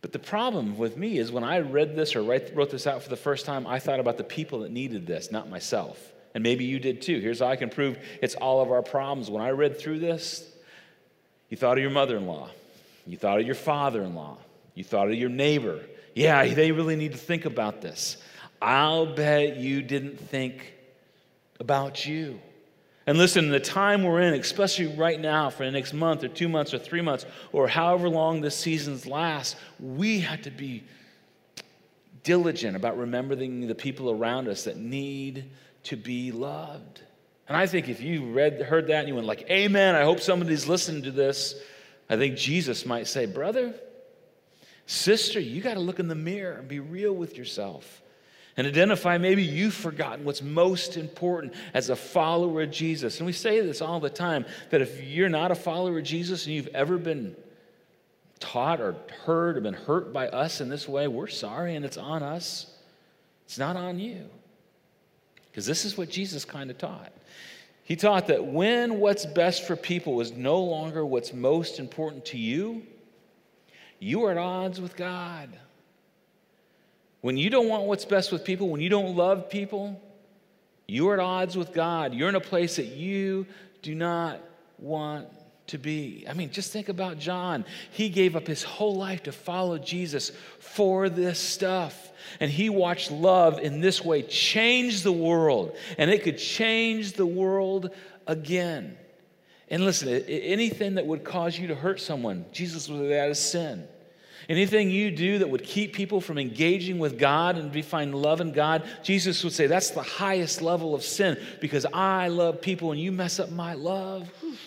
But 0.00 0.12
the 0.12 0.18
problem 0.18 0.76
with 0.76 0.96
me 0.98 1.16
is 1.18 1.32
when 1.32 1.44
I 1.44 1.60
read 1.60 1.96
this 1.96 2.14
or 2.14 2.22
wrote 2.22 2.70
this 2.70 2.86
out 2.86 3.02
for 3.02 3.08
the 3.08 3.16
first 3.16 3.46
time, 3.46 3.66
I 3.66 3.78
thought 3.78 4.00
about 4.00 4.18
the 4.18 4.24
people 4.24 4.60
that 4.60 4.70
needed 4.70 5.06
this, 5.06 5.32
not 5.32 5.48
myself. 5.48 6.12
And 6.34 6.42
maybe 6.42 6.64
you 6.64 6.78
did 6.78 7.00
too. 7.00 7.20
Here's 7.20 7.38
how 7.38 7.46
I 7.46 7.56
can 7.56 7.70
prove 7.70 7.98
it's 8.20 8.34
all 8.34 8.60
of 8.60 8.70
our 8.70 8.82
problems. 8.82 9.30
When 9.30 9.42
I 9.42 9.50
read 9.50 9.78
through 9.78 10.00
this, 10.00 10.44
you 11.48 11.56
thought 11.56 11.78
of 11.78 11.82
your 11.82 11.90
mother 11.90 12.16
in 12.16 12.26
law, 12.26 12.50
you 13.06 13.16
thought 13.16 13.40
of 13.40 13.46
your 13.46 13.54
father 13.54 14.02
in 14.02 14.14
law, 14.14 14.36
you 14.74 14.84
thought 14.84 15.08
of 15.08 15.14
your 15.14 15.30
neighbor. 15.30 15.80
Yeah, 16.14 16.52
they 16.52 16.70
really 16.72 16.96
need 16.96 17.12
to 17.12 17.18
think 17.18 17.44
about 17.44 17.80
this. 17.80 18.16
I'll 18.60 19.14
bet 19.14 19.56
you 19.56 19.82
didn't 19.82 20.18
think 20.18 20.74
about 21.60 22.06
you. 22.06 22.40
And 23.06 23.18
listen, 23.18 23.50
the 23.50 23.60
time 23.60 24.02
we're 24.02 24.20
in, 24.20 24.34
especially 24.34 24.86
right 24.86 25.20
now 25.20 25.50
for 25.50 25.64
the 25.64 25.70
next 25.70 25.92
month 25.92 26.24
or 26.24 26.28
two 26.28 26.48
months 26.48 26.72
or 26.72 26.78
three 26.78 27.02
months 27.02 27.26
or 27.52 27.68
however 27.68 28.08
long 28.08 28.40
this 28.40 28.56
season's 28.56 29.06
lasts, 29.06 29.56
we 29.78 30.20
have 30.20 30.42
to 30.42 30.50
be 30.50 30.84
diligent 32.22 32.76
about 32.76 32.96
remembering 32.96 33.66
the 33.66 33.74
people 33.74 34.10
around 34.10 34.48
us 34.48 34.64
that 34.64 34.78
need 34.78 35.44
to 35.82 35.96
be 35.96 36.32
loved. 36.32 37.02
And 37.46 37.56
I 37.56 37.66
think 37.66 37.90
if 37.90 38.00
you 38.00 38.32
read, 38.32 38.62
heard 38.62 38.86
that 38.86 39.00
and 39.00 39.08
you 39.08 39.14
went 39.14 39.26
like, 39.26 39.42
Amen, 39.50 39.94
I 39.94 40.02
hope 40.02 40.20
somebody's 40.20 40.66
listening 40.66 41.02
to 41.02 41.10
this, 41.10 41.56
I 42.08 42.16
think 42.16 42.36
Jesus 42.36 42.86
might 42.86 43.06
say, 43.06 43.26
Brother, 43.26 43.74
sister, 44.86 45.38
you 45.40 45.60
got 45.60 45.74
to 45.74 45.80
look 45.80 45.98
in 45.98 46.08
the 46.08 46.14
mirror 46.14 46.54
and 46.54 46.66
be 46.66 46.80
real 46.80 47.12
with 47.12 47.36
yourself 47.36 48.00
and 48.56 48.66
identify 48.66 49.18
maybe 49.18 49.42
you've 49.42 49.74
forgotten 49.74 50.24
what's 50.24 50.42
most 50.42 50.96
important 50.96 51.54
as 51.72 51.90
a 51.90 51.96
follower 51.96 52.62
of 52.62 52.70
Jesus. 52.70 53.18
And 53.18 53.26
we 53.26 53.32
say 53.32 53.60
this 53.60 53.80
all 53.80 53.98
the 53.98 54.10
time 54.10 54.44
that 54.70 54.80
if 54.80 55.02
you're 55.02 55.28
not 55.28 55.50
a 55.50 55.56
follower 55.56 55.98
of 55.98 56.04
Jesus 56.04 56.46
and 56.46 56.54
you've 56.54 56.68
ever 56.68 56.96
been 56.96 57.34
taught 58.38 58.80
or 58.80 58.94
heard 59.24 59.56
or 59.56 59.60
been 59.60 59.74
hurt 59.74 60.12
by 60.12 60.28
us 60.28 60.60
in 60.60 60.68
this 60.68 60.88
way, 60.88 61.08
we're 61.08 61.26
sorry 61.26 61.74
and 61.74 61.84
it's 61.84 61.96
on 61.96 62.22
us. 62.22 62.70
It's 63.46 63.58
not 63.58 63.76
on 63.76 63.98
you. 63.98 64.24
Because 65.50 65.66
this 65.66 65.84
is 65.84 65.98
what 65.98 66.08
Jesus 66.08 66.44
kind 66.44 66.70
of 66.70 66.78
taught. 66.78 67.12
He 67.84 67.96
taught 67.96 68.28
that 68.28 68.44
when 68.46 68.98
what's 68.98 69.26
best 69.26 69.66
for 69.66 69.76
people 69.76 70.20
is 70.20 70.32
no 70.32 70.60
longer 70.60 71.04
what's 71.04 71.32
most 71.32 71.78
important 71.78 72.24
to 72.26 72.38
you, 72.38 72.82
you 73.98 74.24
are 74.24 74.30
at 74.30 74.38
odds 74.38 74.80
with 74.80 74.96
God. 74.96 75.50
When 77.24 77.38
you 77.38 77.48
don't 77.48 77.70
want 77.70 77.84
what's 77.84 78.04
best 78.04 78.32
with 78.32 78.44
people, 78.44 78.68
when 78.68 78.82
you 78.82 78.90
don't 78.90 79.16
love 79.16 79.48
people, 79.48 79.98
you're 80.86 81.14
at 81.14 81.20
odds 81.20 81.56
with 81.56 81.72
God. 81.72 82.12
You're 82.12 82.28
in 82.28 82.34
a 82.34 82.38
place 82.38 82.76
that 82.76 82.88
you 82.88 83.46
do 83.80 83.94
not 83.94 84.42
want 84.76 85.28
to 85.68 85.78
be. 85.78 86.26
I 86.28 86.34
mean, 86.34 86.50
just 86.50 86.70
think 86.70 86.90
about 86.90 87.18
John. 87.18 87.64
He 87.92 88.10
gave 88.10 88.36
up 88.36 88.46
his 88.46 88.62
whole 88.62 88.96
life 88.96 89.22
to 89.22 89.32
follow 89.32 89.78
Jesus 89.78 90.32
for 90.58 91.08
this 91.08 91.38
stuff. 91.38 92.12
And 92.40 92.50
he 92.50 92.68
watched 92.68 93.10
love 93.10 93.58
in 93.58 93.80
this 93.80 94.04
way 94.04 94.20
change 94.20 95.02
the 95.02 95.10
world, 95.10 95.74
and 95.96 96.10
it 96.10 96.24
could 96.24 96.36
change 96.36 97.14
the 97.14 97.24
world 97.24 97.88
again. 98.26 98.98
And 99.70 99.82
listen, 99.82 100.10
anything 100.10 100.96
that 100.96 101.06
would 101.06 101.24
cause 101.24 101.58
you 101.58 101.68
to 101.68 101.74
hurt 101.74 102.02
someone, 102.02 102.44
Jesus 102.52 102.86
was 102.86 103.00
that 103.08 103.30
as 103.30 103.42
sin. 103.42 103.88
Anything 104.48 104.90
you 104.90 105.10
do 105.10 105.38
that 105.38 105.48
would 105.48 105.62
keep 105.62 105.94
people 105.94 106.20
from 106.20 106.38
engaging 106.38 106.98
with 106.98 107.18
God 107.18 107.56
and 107.56 107.84
find 107.84 108.14
love 108.14 108.40
in 108.40 108.52
God, 108.52 108.82
Jesus 109.02 109.42
would 109.44 109.52
say 109.52 109.66
that's 109.66 109.90
the 109.90 110.02
highest 110.02 110.60
level 110.60 110.94
of 110.94 111.02
sin 111.02 111.38
because 111.60 111.86
I 111.92 112.28
love 112.28 112.60
people 112.60 112.92
and 112.92 113.00
you 113.00 113.12
mess 113.12 113.38
up 113.40 113.50
my 113.50 113.74
love. 113.74 114.30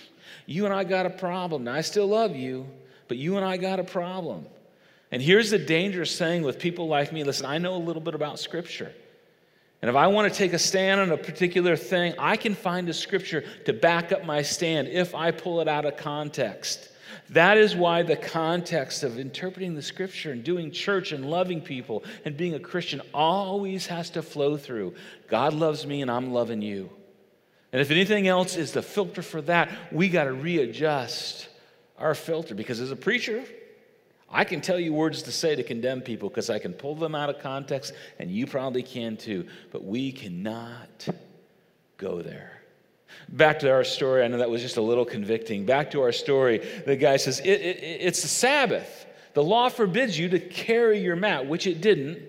You 0.50 0.64
and 0.64 0.74
I 0.74 0.86
got 0.86 1.06
a 1.06 1.10
problem. 1.10 1.66
Now, 1.66 1.74
I 1.74 1.82
still 1.82 2.08
love 2.08 2.34
you, 2.34 2.66
but 3.10 3.18
you 3.18 3.36
and 3.36 3.46
I 3.46 3.58
got 3.58 3.82
a 3.82 3.84
problem. 3.84 4.46
And 5.12 5.22
here's 5.22 5.50
the 5.50 5.60
dangerous 5.60 6.18
thing 6.18 6.42
with 6.42 6.58
people 6.58 6.88
like 6.88 7.12
me 7.12 7.26
listen, 7.26 7.46
I 7.46 7.58
know 7.58 7.76
a 7.76 7.84
little 7.84 8.02
bit 8.02 8.16
about 8.16 8.40
Scripture. 8.40 8.94
And 9.82 9.90
if 9.90 9.96
I 9.96 10.08
want 10.08 10.32
to 10.32 10.38
take 10.38 10.54
a 10.54 10.60
stand 10.60 11.00
on 11.02 11.12
a 11.12 11.18
particular 11.18 11.76
thing, 11.76 12.16
I 12.18 12.36
can 12.36 12.56
find 12.56 12.90
a 12.90 12.94
scripture 12.94 13.44
to 13.66 13.74
back 13.74 14.12
up 14.12 14.26
my 14.26 14.42
stand 14.42 14.88
if 14.88 15.14
I 15.14 15.32
pull 15.32 15.62
it 15.62 15.68
out 15.68 15.86
of 15.86 15.98
context. 15.98 16.90
That 17.30 17.58
is 17.58 17.76
why 17.76 18.04
the 18.04 18.16
context 18.16 19.04
of 19.04 19.20
interpreting 19.20 19.76
the 19.76 19.82
scripture 19.82 20.32
and 20.32 20.44
doing 20.44 20.72
church 20.72 21.12
and 21.12 21.26
loving 21.30 21.62
people 21.62 22.04
and 22.26 22.38
being 22.38 22.54
a 22.54 22.60
Christian 22.60 23.02
always 23.14 23.88
has 23.88 24.10
to 24.12 24.22
flow 24.22 24.58
through 24.58 24.96
God 25.28 25.54
loves 25.54 25.86
me 25.86 26.02
and 26.02 26.10
I'm 26.10 26.32
loving 26.32 26.62
you. 26.62 26.90
And 27.72 27.82
if 27.82 27.92
anything 27.92 28.28
else 28.28 28.56
is 28.56 28.72
the 28.72 28.82
filter 28.82 29.22
for 29.22 29.42
that, 29.44 29.70
we 29.92 30.10
got 30.10 30.24
to 30.26 30.34
readjust 30.34 31.50
our 31.98 32.16
filter 32.16 32.56
because 32.56 32.80
as 32.80 32.92
a 32.92 32.96
preacher, 32.96 33.44
I 34.30 34.44
can 34.44 34.62
tell 34.62 34.80
you 34.80 34.94
words 34.94 35.24
to 35.24 35.32
say 35.32 35.56
to 35.56 35.64
condemn 35.64 36.02
people 36.02 36.30
because 36.30 36.50
I 36.50 36.60
can 36.60 36.74
pull 36.74 36.96
them 36.96 37.16
out 37.16 37.30
of 37.30 37.40
context, 37.40 37.94
and 38.20 38.30
you 38.30 38.46
probably 38.46 38.84
can 38.84 39.16
too. 39.16 39.48
But 39.72 39.86
we 39.86 40.12
cannot 40.12 41.08
go 41.98 42.22
there. 42.22 42.57
Back 43.30 43.60
to 43.60 43.72
our 43.72 43.84
story. 43.84 44.24
I 44.24 44.28
know 44.28 44.38
that 44.38 44.50
was 44.50 44.62
just 44.62 44.78
a 44.78 44.82
little 44.82 45.06
convicting. 45.06 45.66
Back 45.66 45.92
to 45.92 46.02
our 46.02 46.12
story. 46.12 46.60
The 46.86 46.96
guy 46.96 47.18
says, 47.18 47.40
it, 47.40 47.48
it, 47.48 47.84
It's 48.02 48.22
the 48.22 48.28
Sabbath. 48.28 49.06
The 49.34 49.44
law 49.44 49.70
forbids 49.70 50.18
you 50.18 50.30
to 50.30 50.40
carry 50.40 51.00
your 51.00 51.16
mat, 51.16 51.48
which 51.48 51.68
it 51.68 51.82
didn't. 51.82 52.22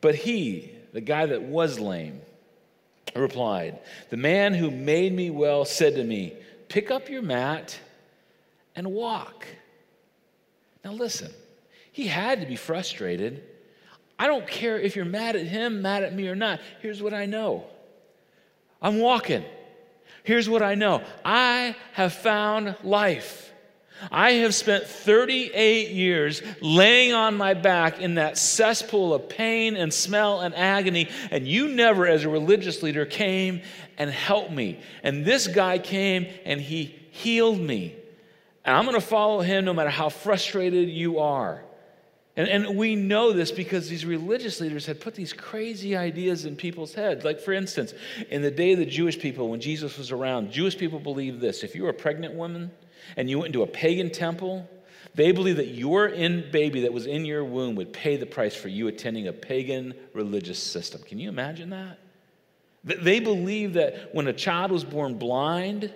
But 0.00 0.14
he, 0.14 0.70
the 0.92 1.00
guy 1.00 1.26
that 1.26 1.42
was 1.42 1.78
lame, 1.78 2.20
replied, 3.14 3.78
The 4.10 4.16
man 4.16 4.54
who 4.54 4.70
made 4.70 5.12
me 5.12 5.30
well 5.30 5.64
said 5.64 5.94
to 5.96 6.04
me, 6.04 6.34
Pick 6.68 6.90
up 6.90 7.08
your 7.08 7.22
mat 7.22 7.78
and 8.74 8.92
walk. 8.92 9.46
Now, 10.84 10.92
listen, 10.92 11.32
he 11.92 12.06
had 12.06 12.40
to 12.40 12.46
be 12.46 12.56
frustrated. 12.56 13.42
I 14.18 14.26
don't 14.26 14.46
care 14.46 14.78
if 14.78 14.96
you're 14.96 15.04
mad 15.04 15.36
at 15.36 15.46
him, 15.46 15.82
mad 15.82 16.02
at 16.02 16.14
me, 16.14 16.28
or 16.28 16.34
not. 16.36 16.60
Here's 16.80 17.02
what 17.02 17.14
I 17.14 17.26
know 17.26 17.64
I'm 18.80 18.98
walking. 19.00 19.44
Here's 20.26 20.48
what 20.48 20.60
I 20.60 20.74
know 20.74 21.02
I 21.24 21.76
have 21.92 22.12
found 22.12 22.74
life. 22.82 23.44
I 24.10 24.32
have 24.32 24.56
spent 24.56 24.84
38 24.84 25.90
years 25.90 26.42
laying 26.60 27.12
on 27.12 27.36
my 27.36 27.54
back 27.54 28.00
in 28.00 28.16
that 28.16 28.36
cesspool 28.36 29.14
of 29.14 29.28
pain 29.28 29.76
and 29.76 29.94
smell 29.94 30.40
and 30.40 30.52
agony, 30.54 31.08
and 31.30 31.46
you 31.46 31.68
never, 31.68 32.06
as 32.08 32.24
a 32.24 32.28
religious 32.28 32.82
leader, 32.82 33.06
came 33.06 33.62
and 33.96 34.10
helped 34.10 34.50
me. 34.50 34.80
And 35.04 35.24
this 35.24 35.46
guy 35.46 35.78
came 35.78 36.26
and 36.44 36.60
he 36.60 36.94
healed 37.12 37.60
me. 37.60 37.94
And 38.64 38.76
I'm 38.76 38.84
going 38.84 39.00
to 39.00 39.06
follow 39.06 39.42
him 39.42 39.64
no 39.64 39.72
matter 39.72 39.90
how 39.90 40.08
frustrated 40.08 40.90
you 40.90 41.20
are. 41.20 41.62
And, 42.36 42.48
and 42.48 42.76
we 42.76 42.96
know 42.96 43.32
this 43.32 43.50
because 43.50 43.88
these 43.88 44.04
religious 44.04 44.60
leaders 44.60 44.84
had 44.84 45.00
put 45.00 45.14
these 45.14 45.32
crazy 45.32 45.96
ideas 45.96 46.44
in 46.44 46.54
people's 46.54 46.92
heads. 46.92 47.24
Like, 47.24 47.40
for 47.40 47.52
instance, 47.52 47.94
in 48.30 48.42
the 48.42 48.50
day 48.50 48.72
of 48.72 48.78
the 48.78 48.86
Jewish 48.86 49.18
people, 49.18 49.48
when 49.48 49.60
Jesus 49.60 49.96
was 49.96 50.10
around, 50.10 50.52
Jewish 50.52 50.76
people 50.76 51.00
believed 51.00 51.40
this 51.40 51.62
if 51.62 51.74
you 51.74 51.84
were 51.84 51.90
a 51.90 51.94
pregnant 51.94 52.34
woman 52.34 52.70
and 53.16 53.30
you 53.30 53.38
went 53.38 53.54
into 53.54 53.62
a 53.62 53.66
pagan 53.66 54.10
temple, 54.10 54.68
they 55.14 55.32
believed 55.32 55.58
that 55.58 55.68
your 55.68 56.06
in 56.08 56.50
baby 56.50 56.82
that 56.82 56.92
was 56.92 57.06
in 57.06 57.24
your 57.24 57.42
womb 57.42 57.74
would 57.76 57.94
pay 57.94 58.18
the 58.18 58.26
price 58.26 58.54
for 58.54 58.68
you 58.68 58.86
attending 58.88 59.28
a 59.28 59.32
pagan 59.32 59.94
religious 60.12 60.62
system. 60.62 61.02
Can 61.02 61.18
you 61.18 61.30
imagine 61.30 61.70
that? 61.70 61.98
They 62.84 63.18
believed 63.18 63.74
that 63.74 64.14
when 64.14 64.28
a 64.28 64.32
child 64.32 64.70
was 64.70 64.84
born 64.84 65.16
blind, 65.16 65.92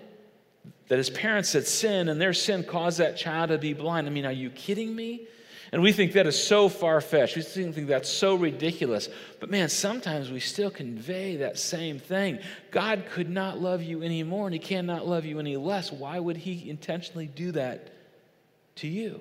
that 0.89 0.97
his 0.97 1.11
parents 1.11 1.53
had 1.53 1.67
sinned 1.67 2.09
and 2.09 2.21
their 2.21 2.33
sin 2.33 2.65
caused 2.65 2.99
that 2.99 3.17
child 3.17 3.51
to 3.51 3.59
be 3.59 3.75
blind. 3.75 4.07
I 4.07 4.11
mean, 4.11 4.25
are 4.25 4.33
you 4.33 4.49
kidding 4.51 4.97
me? 4.97 5.27
And 5.73 5.83
we 5.83 5.93
think 5.93 6.13
that 6.13 6.27
is 6.27 6.43
so 6.43 6.69
far 6.69 7.01
fetched. 7.01 7.37
We 7.37 7.43
think 7.43 7.87
that's 7.87 8.09
so 8.09 8.35
ridiculous. 8.35 9.09
But 9.39 9.51
man, 9.51 9.69
sometimes 9.69 10.31
we 10.31 10.41
still 10.41 10.71
convey 10.71 11.37
that 11.37 11.59
same 11.59 12.01
thing. 12.01 12.41
God 12.73 13.05
could 13.11 13.31
not 13.31 13.61
love 13.61 13.83
you 13.83 14.03
anymore, 14.03 14.47
and 14.47 14.55
He 14.55 14.59
cannot 14.59 15.07
love 15.07 15.25
you 15.25 15.39
any 15.39 15.57
less. 15.57 15.93
Why 15.93 16.19
would 16.19 16.37
He 16.37 16.69
intentionally 16.69 17.27
do 17.27 17.53
that 17.53 17.93
to 18.77 18.89
you? 18.89 19.21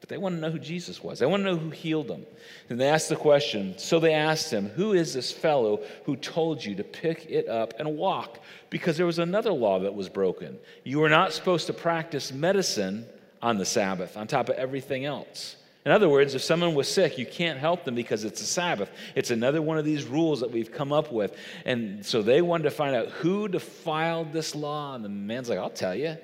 But 0.00 0.10
they 0.10 0.18
want 0.18 0.34
to 0.34 0.40
know 0.42 0.50
who 0.50 0.58
Jesus 0.58 1.02
was. 1.02 1.18
They 1.18 1.24
want 1.24 1.44
to 1.44 1.50
know 1.50 1.56
who 1.56 1.70
healed 1.70 2.08
them. 2.08 2.26
And 2.68 2.78
they 2.78 2.88
asked 2.88 3.08
the 3.08 3.16
question. 3.16 3.78
So 3.78 3.98
they 3.98 4.12
asked 4.12 4.52
him, 4.52 4.68
Who 4.68 4.92
is 4.92 5.14
this 5.14 5.32
fellow 5.32 5.82
who 6.04 6.14
told 6.16 6.62
you 6.62 6.74
to 6.74 6.84
pick 6.84 7.24
it 7.30 7.48
up 7.48 7.72
and 7.78 7.96
walk? 7.96 8.38
Because 8.68 8.98
there 8.98 9.06
was 9.06 9.18
another 9.18 9.50
law 9.50 9.78
that 9.78 9.94
was 9.94 10.10
broken. 10.10 10.58
You 10.84 10.98
were 10.98 11.08
not 11.08 11.32
supposed 11.32 11.68
to 11.68 11.72
practice 11.72 12.34
medicine 12.34 13.06
on 13.44 13.58
the 13.58 13.64
Sabbath, 13.66 14.16
on 14.16 14.26
top 14.26 14.48
of 14.48 14.56
everything 14.56 15.04
else. 15.04 15.56
In 15.84 15.92
other 15.92 16.08
words, 16.08 16.34
if 16.34 16.40
someone 16.40 16.74
was 16.74 16.88
sick, 16.88 17.18
you 17.18 17.26
can't 17.26 17.58
help 17.58 17.84
them 17.84 17.94
because 17.94 18.24
it's 18.24 18.40
a 18.40 18.46
Sabbath. 18.46 18.90
It's 19.14 19.30
another 19.30 19.60
one 19.60 19.76
of 19.76 19.84
these 19.84 20.04
rules 20.06 20.40
that 20.40 20.50
we've 20.50 20.72
come 20.72 20.94
up 20.94 21.12
with. 21.12 21.36
And 21.66 22.04
so 22.06 22.22
they 22.22 22.40
wanted 22.40 22.64
to 22.64 22.70
find 22.70 22.96
out 22.96 23.08
who 23.08 23.46
defiled 23.48 24.32
this 24.32 24.54
law. 24.54 24.94
And 24.94 25.04
the 25.04 25.10
man's 25.10 25.50
like, 25.50 25.58
I'll 25.58 25.68
tell 25.68 25.94
you. 25.94 26.16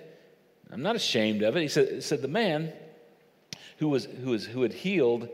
I'm 0.72 0.80
not 0.80 0.96
ashamed 0.96 1.42
of 1.42 1.56
it. 1.56 1.60
He 1.60 1.68
said, 1.68 2.02
said 2.02 2.22
the 2.22 2.28
man 2.28 2.72
who, 3.76 3.90
was, 3.90 4.06
who, 4.06 4.30
was, 4.30 4.46
who 4.46 4.62
had 4.62 4.72
healed, 4.72 5.28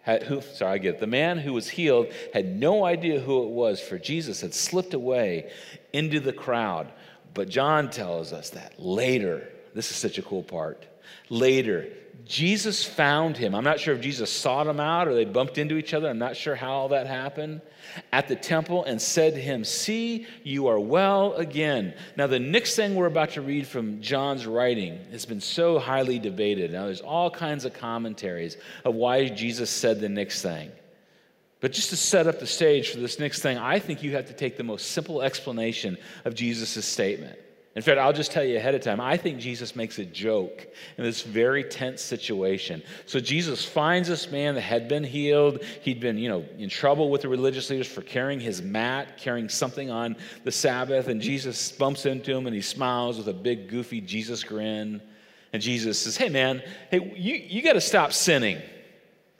had, 0.00 0.22
who, 0.22 0.40
sorry, 0.40 0.72
I 0.72 0.78
get 0.78 0.94
it. 0.94 1.00
The 1.00 1.06
man 1.06 1.36
who 1.36 1.52
was 1.52 1.68
healed 1.68 2.06
had 2.32 2.46
no 2.46 2.86
idea 2.86 3.20
who 3.20 3.42
it 3.42 3.50
was, 3.50 3.82
for 3.82 3.98
Jesus 3.98 4.40
had 4.40 4.54
slipped 4.54 4.94
away 4.94 5.52
into 5.92 6.20
the 6.20 6.32
crowd. 6.32 6.90
But 7.34 7.50
John 7.50 7.90
tells 7.90 8.32
us 8.32 8.48
that 8.50 8.80
later. 8.80 9.46
This 9.78 9.92
is 9.92 9.96
such 9.96 10.18
a 10.18 10.22
cool 10.22 10.42
part 10.42 10.84
later. 11.30 11.86
Jesus 12.24 12.84
found 12.84 13.36
him. 13.36 13.54
I'm 13.54 13.62
not 13.62 13.78
sure 13.78 13.94
if 13.94 14.00
Jesus 14.00 14.28
sought 14.28 14.66
him 14.66 14.80
out 14.80 15.06
or 15.06 15.14
they 15.14 15.24
bumped 15.24 15.56
into 15.56 15.76
each 15.76 15.94
other. 15.94 16.08
I'm 16.08 16.18
not 16.18 16.36
sure 16.36 16.56
how 16.56 16.72
all 16.72 16.88
that 16.88 17.06
happened. 17.06 17.60
At 18.12 18.26
the 18.26 18.34
temple 18.34 18.82
and 18.82 19.00
said 19.00 19.34
to 19.34 19.40
him, 19.40 19.62
See, 19.62 20.26
you 20.42 20.66
are 20.66 20.80
well 20.80 21.34
again. 21.34 21.94
Now, 22.16 22.26
the 22.26 22.40
next 22.40 22.74
thing 22.74 22.96
we're 22.96 23.06
about 23.06 23.30
to 23.34 23.40
read 23.40 23.68
from 23.68 24.02
John's 24.02 24.48
writing 24.48 24.98
has 25.12 25.24
been 25.24 25.40
so 25.40 25.78
highly 25.78 26.18
debated. 26.18 26.72
Now, 26.72 26.86
there's 26.86 27.00
all 27.00 27.30
kinds 27.30 27.64
of 27.64 27.72
commentaries 27.72 28.56
of 28.84 28.96
why 28.96 29.28
Jesus 29.28 29.70
said 29.70 30.00
the 30.00 30.08
next 30.08 30.42
thing. 30.42 30.72
But 31.60 31.70
just 31.70 31.90
to 31.90 31.96
set 31.96 32.26
up 32.26 32.40
the 32.40 32.48
stage 32.48 32.90
for 32.90 32.98
this 32.98 33.20
next 33.20 33.42
thing, 33.42 33.58
I 33.58 33.78
think 33.78 34.02
you 34.02 34.16
have 34.16 34.26
to 34.26 34.34
take 34.34 34.56
the 34.56 34.64
most 34.64 34.90
simple 34.90 35.22
explanation 35.22 35.98
of 36.24 36.34
Jesus' 36.34 36.84
statement. 36.84 37.38
In 37.78 37.82
fact, 37.82 38.00
I'll 38.00 38.12
just 38.12 38.32
tell 38.32 38.42
you 38.42 38.56
ahead 38.56 38.74
of 38.74 38.80
time, 38.80 39.00
I 39.00 39.16
think 39.16 39.38
Jesus 39.38 39.76
makes 39.76 40.00
a 40.00 40.04
joke 40.04 40.66
in 40.96 41.04
this 41.04 41.22
very 41.22 41.62
tense 41.62 42.02
situation. 42.02 42.82
So 43.06 43.20
Jesus 43.20 43.64
finds 43.64 44.08
this 44.08 44.32
man 44.32 44.56
that 44.56 44.62
had 44.62 44.88
been 44.88 45.04
healed. 45.04 45.62
He'd 45.82 46.00
been, 46.00 46.18
you 46.18 46.28
know, 46.28 46.44
in 46.58 46.68
trouble 46.70 47.08
with 47.08 47.22
the 47.22 47.28
religious 47.28 47.70
leaders 47.70 47.86
for 47.86 48.02
carrying 48.02 48.40
his 48.40 48.60
mat, 48.62 49.16
carrying 49.16 49.48
something 49.48 49.92
on 49.92 50.16
the 50.42 50.50
Sabbath. 50.50 51.06
And 51.06 51.20
Jesus 51.20 51.70
bumps 51.70 52.04
into 52.04 52.36
him 52.36 52.48
and 52.48 52.56
he 52.56 52.62
smiles 52.62 53.16
with 53.16 53.28
a 53.28 53.32
big, 53.32 53.68
goofy 53.68 54.00
Jesus 54.00 54.42
grin. 54.42 55.00
And 55.52 55.62
Jesus 55.62 56.00
says, 56.00 56.16
Hey, 56.16 56.30
man, 56.30 56.64
hey, 56.90 57.14
you, 57.16 57.36
you 57.36 57.62
got 57.62 57.74
to 57.74 57.80
stop 57.80 58.12
sinning. 58.12 58.60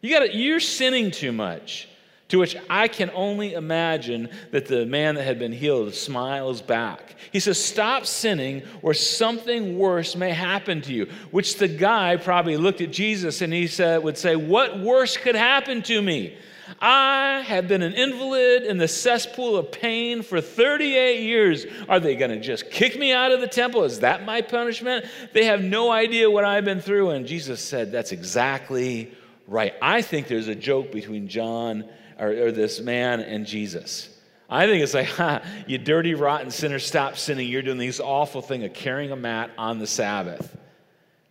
You 0.01 0.11
got 0.11 0.21
to, 0.21 0.33
you're 0.33 0.61
sinning 0.61 1.11
too 1.11 1.33
much. 1.33 1.89
To 2.29 2.39
which 2.39 2.57
I 2.69 2.89
can 2.89 3.11
only 3.15 3.55
imagine 3.55 4.29
that 4.51 4.67
the 4.67 4.85
man 4.85 5.15
that 5.15 5.25
had 5.25 5.39
been 5.39 5.53
healed 5.53 5.95
smiles 5.95 6.61
back. 6.61 7.17
He 7.33 7.41
says, 7.41 7.63
Stop 7.63 8.05
sinning, 8.05 8.63
or 8.83 8.93
something 8.93 9.79
worse 9.79 10.15
may 10.15 10.33
happen 10.33 10.83
to 10.83 10.93
you. 10.93 11.09
Which 11.31 11.57
the 11.57 11.69
guy 11.69 12.17
probably 12.17 12.59
looked 12.59 12.83
at 12.83 12.93
Jesus 12.93 13.41
and 13.41 13.53
he 13.53 13.67
said, 13.67 14.03
would 14.03 14.19
say, 14.19 14.37
What 14.37 14.79
worse 14.79 15.17
could 15.17 15.37
happen 15.37 15.83
to 15.85 16.03
me? 16.03 16.37
I 16.81 17.43
have 17.47 17.67
been 17.67 17.81
an 17.81 17.95
invalid 17.95 18.65
in 18.65 18.77
the 18.77 18.89
cesspool 18.89 19.57
of 19.57 19.73
pain 19.73 20.23
for 20.23 20.43
38 20.43 21.23
years. 21.23 21.65
Are 21.89 21.99
they 21.99 22.15
going 22.15 22.31
to 22.31 22.41
just 22.41 22.71
kick 22.71 22.99
me 22.99 23.11
out 23.11 23.33
of 23.33 23.41
the 23.41 23.47
temple? 23.47 23.85
Is 23.85 24.01
that 24.01 24.27
my 24.27 24.43
punishment? 24.43 25.07
They 25.33 25.47
have 25.47 25.63
no 25.63 25.91
idea 25.91 26.31
what 26.31 26.45
I've 26.45 26.67
been 26.67 26.83
through. 26.83 27.11
And 27.11 27.27
Jesus 27.27 27.63
said, 27.63 27.91
That's 27.91 28.13
exactly 28.13 29.15
right. 29.47 29.73
I 29.81 30.03
think 30.03 30.29
there's 30.29 30.49
a 30.49 30.55
joke 30.55 30.93
between 30.93 31.27
John 31.27 31.89
or, 32.19 32.29
or 32.29 32.53
this 32.53 32.81
man 32.81 33.21
and 33.21 33.47
Jesus. 33.47 34.09
I 34.51 34.67
think 34.67 34.83
it's 34.83 34.95
like, 34.95 35.07
ha, 35.09 35.43
you 35.67 35.79
dirty, 35.79 36.15
rotten 36.15 36.51
sinner, 36.51 36.79
stop 36.79 37.17
sinning. 37.17 37.49
You're 37.49 37.63
doing 37.63 37.79
this 37.79 38.01
awful 38.01 38.43
thing 38.43 38.65
of 38.65 38.73
carrying 38.73 39.13
a 39.13 39.17
mat 39.17 39.51
on 39.59 39.79
the 39.79 39.87
Sabbath. 39.87 40.57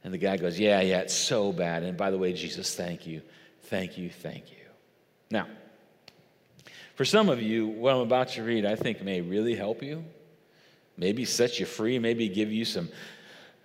And 0.04 0.14
the 0.14 0.18
guy 0.18 0.38
goes, 0.38 0.60
Yeah, 0.60 0.82
yeah, 0.82 1.00
it's 1.00 1.14
so 1.14 1.52
bad. 1.52 1.84
And 1.84 1.98
by 1.98 2.12
the 2.12 2.18
way, 2.18 2.34
Jesus, 2.34 2.76
thank 2.76 3.06
you, 3.06 3.22
thank 3.64 3.98
you, 3.98 4.10
thank 4.10 4.52
you. 4.52 4.58
Now, 5.30 5.48
for 6.96 7.06
some 7.06 7.30
of 7.30 7.42
you, 7.42 7.68
what 7.68 7.94
I'm 7.94 8.02
about 8.02 8.30
to 8.30 8.44
read, 8.44 8.66
I 8.66 8.76
think 8.76 9.04
may 9.04 9.22
really 9.22 9.56
help 9.56 9.84
you, 9.84 10.06
maybe 10.96 11.26
set 11.26 11.60
you 11.60 11.66
free, 11.66 12.00
maybe 12.00 12.30
give 12.30 12.52
you 12.52 12.66
some 12.66 12.90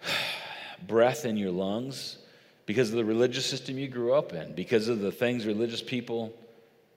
breath 0.86 1.24
in 1.24 1.36
your 1.36 1.52
lungs 1.52 2.18
because 2.66 2.90
of 2.90 2.96
the 2.96 3.04
religious 3.04 3.46
system 3.46 3.78
you 3.78 3.88
grew 3.88 4.12
up 4.12 4.32
in, 4.32 4.54
because 4.54 4.88
of 4.88 5.00
the 5.00 5.12
things 5.12 5.46
religious 5.46 5.82
people 5.82 6.34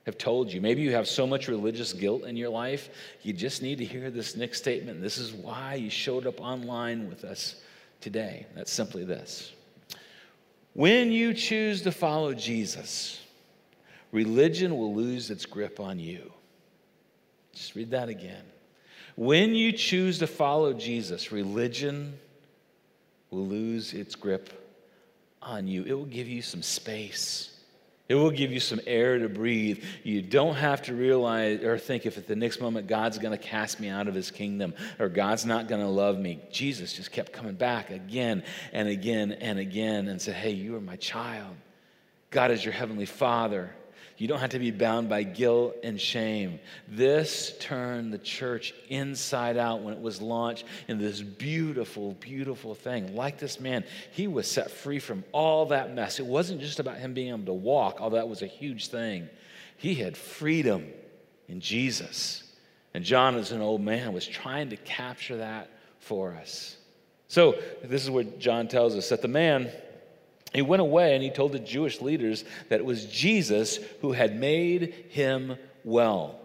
have 0.06 0.18
told 0.18 0.54
you. 0.54 0.62
Maybe 0.62 0.82
you 0.82 0.92
have 0.92 1.08
so 1.08 1.26
much 1.26 1.48
religious 1.48 1.92
guilt 1.92 2.26
in 2.26 2.38
your 2.38 2.50
life, 2.50 2.90
you 3.24 3.34
just 3.34 3.62
need 3.62 3.80
to 3.80 3.86
hear 3.86 4.12
this 4.12 4.36
next 4.36 4.60
statement. 4.60 5.02
This 5.02 5.18
is 5.18 5.34
why 5.34 5.76
you 5.76 5.90
showed 5.90 6.28
up 6.28 6.40
online 6.40 7.08
with 7.10 7.24
us 7.24 7.56
today. 8.02 8.46
That's 8.56 8.72
simply 8.72 9.04
this 9.04 9.52
When 10.74 11.12
you 11.12 11.34
choose 11.34 11.82
to 11.84 11.92
follow 11.92 12.34
Jesus, 12.34 13.20
religion 14.12 14.78
will 14.78 14.94
lose 14.94 15.32
its 15.32 15.46
grip 15.46 15.80
on 15.80 16.00
you. 16.00 16.32
Just 17.54 17.76
read 17.76 17.92
that 17.92 18.10
again. 18.10 18.44
When 19.16 19.56
you 19.56 19.72
choose 19.72 20.20
to 20.20 20.28
follow 20.28 20.74
Jesus, 20.74 21.32
religion 21.32 22.20
will 23.32 23.48
lose 23.48 23.94
its 23.94 24.14
grip 24.14 24.50
on 25.42 25.68
you. 25.68 25.84
It 25.84 25.94
will 25.94 26.06
give 26.06 26.28
you 26.28 26.42
some 26.42 26.62
space 26.62 27.55
it 28.08 28.16
will 28.16 28.32
give 28.32 28.52
you 28.52 28.60
some 28.60 28.80
air 28.86 29.18
to 29.18 29.28
breathe. 29.28 29.84
You 30.04 30.22
don't 30.22 30.56
have 30.56 30.84
to 30.84 30.94
realize 30.94 31.64
or 31.64 31.78
think 31.80 32.06
if 32.06 32.18
at 32.18 32.28
the 32.28 32.36
next 32.36 32.62
moment 32.62 32.88
God's 32.88 33.18
going 33.18 33.32
to 33.32 33.44
cast 33.44 33.80
me 33.80 33.90
out 33.90 34.08
of 34.08 34.14
his 34.14 34.30
kingdom 34.30 34.76
or 35.00 35.10
God's 35.10 35.46
not 35.46 35.68
going 35.68 35.82
to 35.82 35.88
love 35.88 36.20
me. 36.20 36.40
Jesus 36.52 36.94
just 36.94 37.12
kept 37.12 37.34
coming 37.34 37.56
back 37.56 37.90
again 37.90 38.44
and 38.74 38.88
again 38.88 39.32
and 39.32 39.58
again 39.58 40.08
and 40.08 40.22
said, 40.22 40.36
Hey, 40.36 40.52
you 40.52 40.76
are 40.76 40.82
my 40.82 40.98
child. 40.98 41.56
God 42.30 42.52
is 42.52 42.64
your 42.64 42.74
heavenly 42.74 43.08
father. 43.08 43.72
You 44.18 44.28
don't 44.30 44.40
have 44.40 44.52
to 44.52 44.60
be 44.60 44.72
bound 44.72 45.10
by 45.10 45.24
guilt 45.24 45.76
and 45.84 46.00
shame. 46.00 46.60
This 46.88 47.54
turned 47.60 48.14
the 48.14 48.18
church 48.18 48.74
inside 48.88 49.58
out 49.58 49.82
when 49.82 49.94
it 49.94 50.00
was 50.00 50.22
launched 50.22 50.64
in 50.88 50.98
this 50.98 51.22
beautiful, 51.22 52.14
beautiful 52.14 52.76
thing. 52.76 53.14
Like 53.16 53.40
this 53.40 53.60
man, 53.60 53.84
he 54.12 54.28
was 54.28 54.50
set 54.50 54.72
free 54.72 55.00
from 55.00 55.26
all 55.34 55.66
that 55.68 55.94
mess. 55.94 56.20
It 56.20 56.26
wasn't 56.26 56.62
just 56.62 56.80
about 56.80 56.98
him 56.98 57.14
being 57.14 57.30
able 57.30 57.46
to 57.46 57.54
walk, 57.54 57.98
although 58.00 58.16
that 58.16 58.30
was 58.30 58.42
a 58.42 58.48
huge 58.48 58.88
thing. 58.88 59.28
He 59.78 59.96
had 59.96 60.16
freedom 60.16 60.88
in 61.50 61.60
Jesus. 61.60 62.44
And 62.94 63.04
John, 63.04 63.36
as 63.36 63.52
an 63.52 63.62
old 63.62 63.82
man, 63.82 64.14
was 64.14 64.26
trying 64.26 64.70
to 64.70 64.78
capture 64.78 65.38
that 65.38 65.70
for 66.00 66.34
us. 66.34 66.78
So, 67.28 67.56
this 67.84 68.04
is 68.04 68.10
what 68.10 68.40
John 68.40 68.70
tells 68.70 68.96
us 68.96 69.10
that 69.10 69.22
the 69.22 69.28
man 69.28 69.70
he 70.56 70.62
went 70.62 70.82
away 70.82 71.14
and 71.14 71.24
he 71.24 71.30
told 71.30 71.52
the 71.52 71.60
Jewish 71.60 72.02
leaders 72.02 72.44
that 72.70 72.80
it 72.80 72.86
was 72.86 73.06
Jesus 73.06 73.80
who 74.02 74.12
had 74.12 74.40
made 74.40 74.94
him 75.10 75.58
well. 75.84 76.40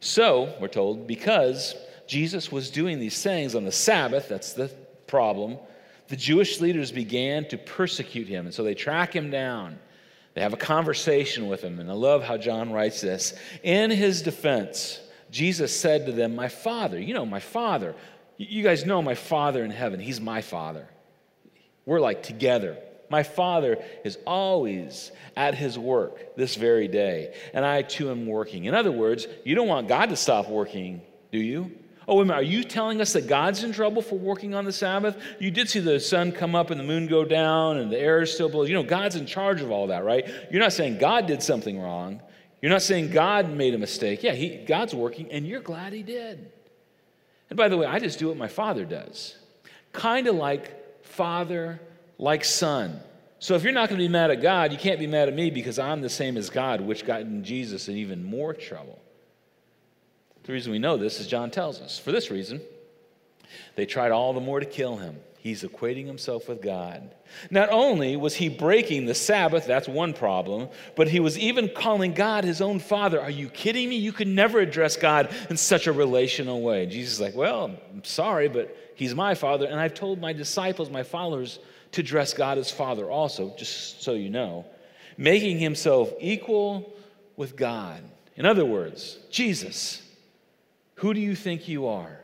So, 0.00 0.54
we're 0.60 0.68
told, 0.68 1.06
because 1.06 1.74
Jesus 2.06 2.52
was 2.52 2.70
doing 2.70 2.98
these 2.98 3.22
things 3.22 3.54
on 3.54 3.64
the 3.64 3.72
Sabbath, 3.72 4.28
that's 4.28 4.52
the 4.52 4.68
problem, 5.06 5.56
the 6.08 6.16
Jewish 6.16 6.60
leaders 6.60 6.92
began 6.92 7.48
to 7.48 7.58
persecute 7.58 8.28
him. 8.28 8.46
And 8.46 8.54
so 8.54 8.62
they 8.62 8.74
track 8.74 9.14
him 9.14 9.30
down. 9.30 9.78
They 10.34 10.40
have 10.40 10.52
a 10.52 10.58
conversation 10.58 11.48
with 11.48 11.62
him. 11.62 11.78
And 11.78 11.90
I 11.90 11.94
love 11.94 12.22
how 12.22 12.36
John 12.36 12.72
writes 12.72 13.00
this. 13.00 13.34
In 13.62 13.90
his 13.90 14.20
defense, 14.20 15.00
Jesus 15.30 15.78
said 15.78 16.06
to 16.06 16.12
them, 16.12 16.34
My 16.34 16.48
Father, 16.48 17.00
you 17.00 17.14
know, 17.14 17.24
my 17.24 17.40
Father, 17.40 17.94
you 18.36 18.62
guys 18.62 18.84
know 18.84 19.00
my 19.00 19.14
Father 19.14 19.64
in 19.64 19.70
heaven. 19.70 20.00
He's 20.00 20.20
my 20.20 20.42
Father. 20.42 20.88
We're 21.86 22.00
like 22.00 22.22
together. 22.22 22.78
My 23.10 23.22
Father 23.22 23.82
is 24.04 24.18
always 24.26 25.12
at 25.36 25.54
his 25.54 25.78
work 25.78 26.36
this 26.36 26.54
very 26.56 26.88
day, 26.88 27.34
and 27.52 27.64
I 27.64 27.82
too 27.82 28.10
am 28.10 28.26
working. 28.26 28.64
In 28.64 28.74
other 28.74 28.92
words, 28.92 29.26
you 29.44 29.54
don't 29.54 29.68
want 29.68 29.88
God 29.88 30.10
to 30.10 30.16
stop 30.16 30.48
working, 30.48 31.02
do 31.30 31.38
you? 31.38 31.70
Oh, 32.06 32.16
wait 32.16 32.26
minute. 32.26 32.40
Are 32.40 32.42
you 32.42 32.64
telling 32.64 33.00
us 33.00 33.14
that 33.14 33.26
God's 33.26 33.64
in 33.64 33.72
trouble 33.72 34.02
for 34.02 34.18
working 34.18 34.54
on 34.54 34.64
the 34.64 34.72
Sabbath? 34.72 35.16
You 35.38 35.50
did 35.50 35.70
see 35.70 35.80
the 35.80 35.98
sun 35.98 36.32
come 36.32 36.54
up 36.54 36.70
and 36.70 36.78
the 36.78 36.84
moon 36.84 37.06
go 37.06 37.24
down 37.24 37.78
and 37.78 37.90
the 37.90 37.98
air 37.98 38.22
is 38.22 38.32
still 38.32 38.50
blows. 38.50 38.68
You 38.68 38.74
know, 38.74 38.82
God's 38.82 39.16
in 39.16 39.24
charge 39.24 39.62
of 39.62 39.70
all 39.70 39.86
that, 39.86 40.04
right? 40.04 40.28
You're 40.50 40.60
not 40.60 40.74
saying 40.74 40.98
God 40.98 41.26
did 41.26 41.42
something 41.42 41.80
wrong. 41.80 42.20
You're 42.64 42.72
not 42.72 42.82
saying 42.82 43.10
God 43.10 43.50
made 43.50 43.74
a 43.74 43.78
mistake. 43.78 44.22
Yeah, 44.22 44.32
he, 44.32 44.56
God's 44.56 44.94
working, 44.94 45.30
and 45.30 45.46
you're 45.46 45.60
glad 45.60 45.92
He 45.92 46.02
did. 46.02 46.50
And 47.50 47.58
by 47.58 47.68
the 47.68 47.76
way, 47.76 47.84
I 47.84 47.98
just 47.98 48.18
do 48.18 48.28
what 48.28 48.38
my 48.38 48.48
Father 48.48 48.86
does. 48.86 49.36
Kind 49.92 50.28
of 50.28 50.34
like 50.34 51.04
Father 51.04 51.78
like 52.18 52.44
son. 52.44 53.00
So 53.38 53.54
if 53.54 53.62
you're 53.62 53.72
not 53.72 53.88
going 53.88 53.98
to 53.98 54.04
be 54.04 54.12
mad 54.12 54.30
at 54.30 54.40
God, 54.40 54.72
you 54.72 54.78
can't 54.78 54.98
be 54.98 55.06
mad 55.06 55.28
at 55.28 55.34
me 55.34 55.50
because 55.50 55.78
I'm 55.78 56.00
the 56.00 56.08
same 56.08 56.36
as 56.36 56.48
God, 56.48 56.80
which 56.80 57.04
got 57.04 57.20
in 57.20 57.44
Jesus 57.44 57.88
in 57.88 57.96
even 57.96 58.24
more 58.24 58.54
trouble. 58.54 59.00
The 60.44 60.52
reason 60.52 60.72
we 60.72 60.78
know 60.78 60.96
this 60.96 61.20
is 61.20 61.26
John 61.26 61.50
tells 61.50 61.80
us. 61.80 61.98
For 61.98 62.12
this 62.12 62.30
reason, 62.30 62.60
they 63.76 63.86
tried 63.86 64.12
all 64.12 64.32
the 64.32 64.40
more 64.40 64.60
to 64.60 64.66
kill 64.66 64.96
him. 64.96 65.18
He's 65.38 65.62
equating 65.62 66.06
himself 66.06 66.48
with 66.48 66.62
God. 66.62 67.14
Not 67.50 67.68
only 67.68 68.16
was 68.16 68.34
he 68.34 68.48
breaking 68.48 69.04
the 69.04 69.14
Sabbath, 69.14 69.66
that's 69.66 69.86
one 69.86 70.14
problem, 70.14 70.70
but 70.96 71.08
he 71.08 71.20
was 71.20 71.38
even 71.38 71.68
calling 71.68 72.14
God 72.14 72.44
his 72.44 72.62
own 72.62 72.78
father. 72.78 73.20
Are 73.20 73.28
you 73.28 73.50
kidding 73.50 73.90
me? 73.90 73.96
You 73.96 74.12
could 74.12 74.26
never 74.26 74.60
address 74.60 74.96
God 74.96 75.28
in 75.50 75.58
such 75.58 75.86
a 75.86 75.92
relational 75.92 76.62
way. 76.62 76.86
Jesus 76.86 77.14
is 77.14 77.20
like, 77.20 77.34
Well, 77.34 77.76
I'm 77.92 78.04
sorry, 78.04 78.48
but 78.48 78.74
he's 78.94 79.14
my 79.14 79.34
father, 79.34 79.66
and 79.66 79.78
I've 79.78 79.92
told 79.92 80.18
my 80.18 80.32
disciples, 80.32 80.88
my 80.88 81.02
followers, 81.02 81.58
to 81.94 82.02
dress 82.02 82.34
God 82.34 82.58
as 82.58 82.70
Father 82.70 83.10
also, 83.10 83.54
just 83.56 84.02
so 84.02 84.14
you 84.14 84.28
know, 84.28 84.64
making 85.16 85.58
himself 85.58 86.12
equal 86.20 86.92
with 87.36 87.56
God. 87.56 88.02
In 88.36 88.46
other 88.46 88.64
words, 88.64 89.18
Jesus, 89.30 90.02
who 90.96 91.14
do 91.14 91.20
you 91.20 91.36
think 91.36 91.68
you 91.68 91.86
are? 91.86 92.20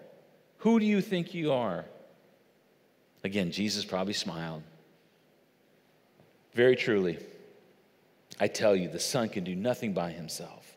Who 0.59 0.81
do 0.81 0.87
you 0.87 1.01
think 1.01 1.35
you 1.35 1.53
are? 1.53 1.85
Again, 3.23 3.53
Jesus 3.53 3.85
probably 3.85 4.13
smiled. 4.13 4.63
Very 6.53 6.75
truly, 6.75 7.19
I 8.41 8.49
tell 8.49 8.75
you, 8.75 8.89
the 8.89 8.99
Son 8.99 9.29
can 9.29 9.45
do 9.45 9.55
nothing 9.55 9.93
by 9.93 10.11
himself. 10.11 10.77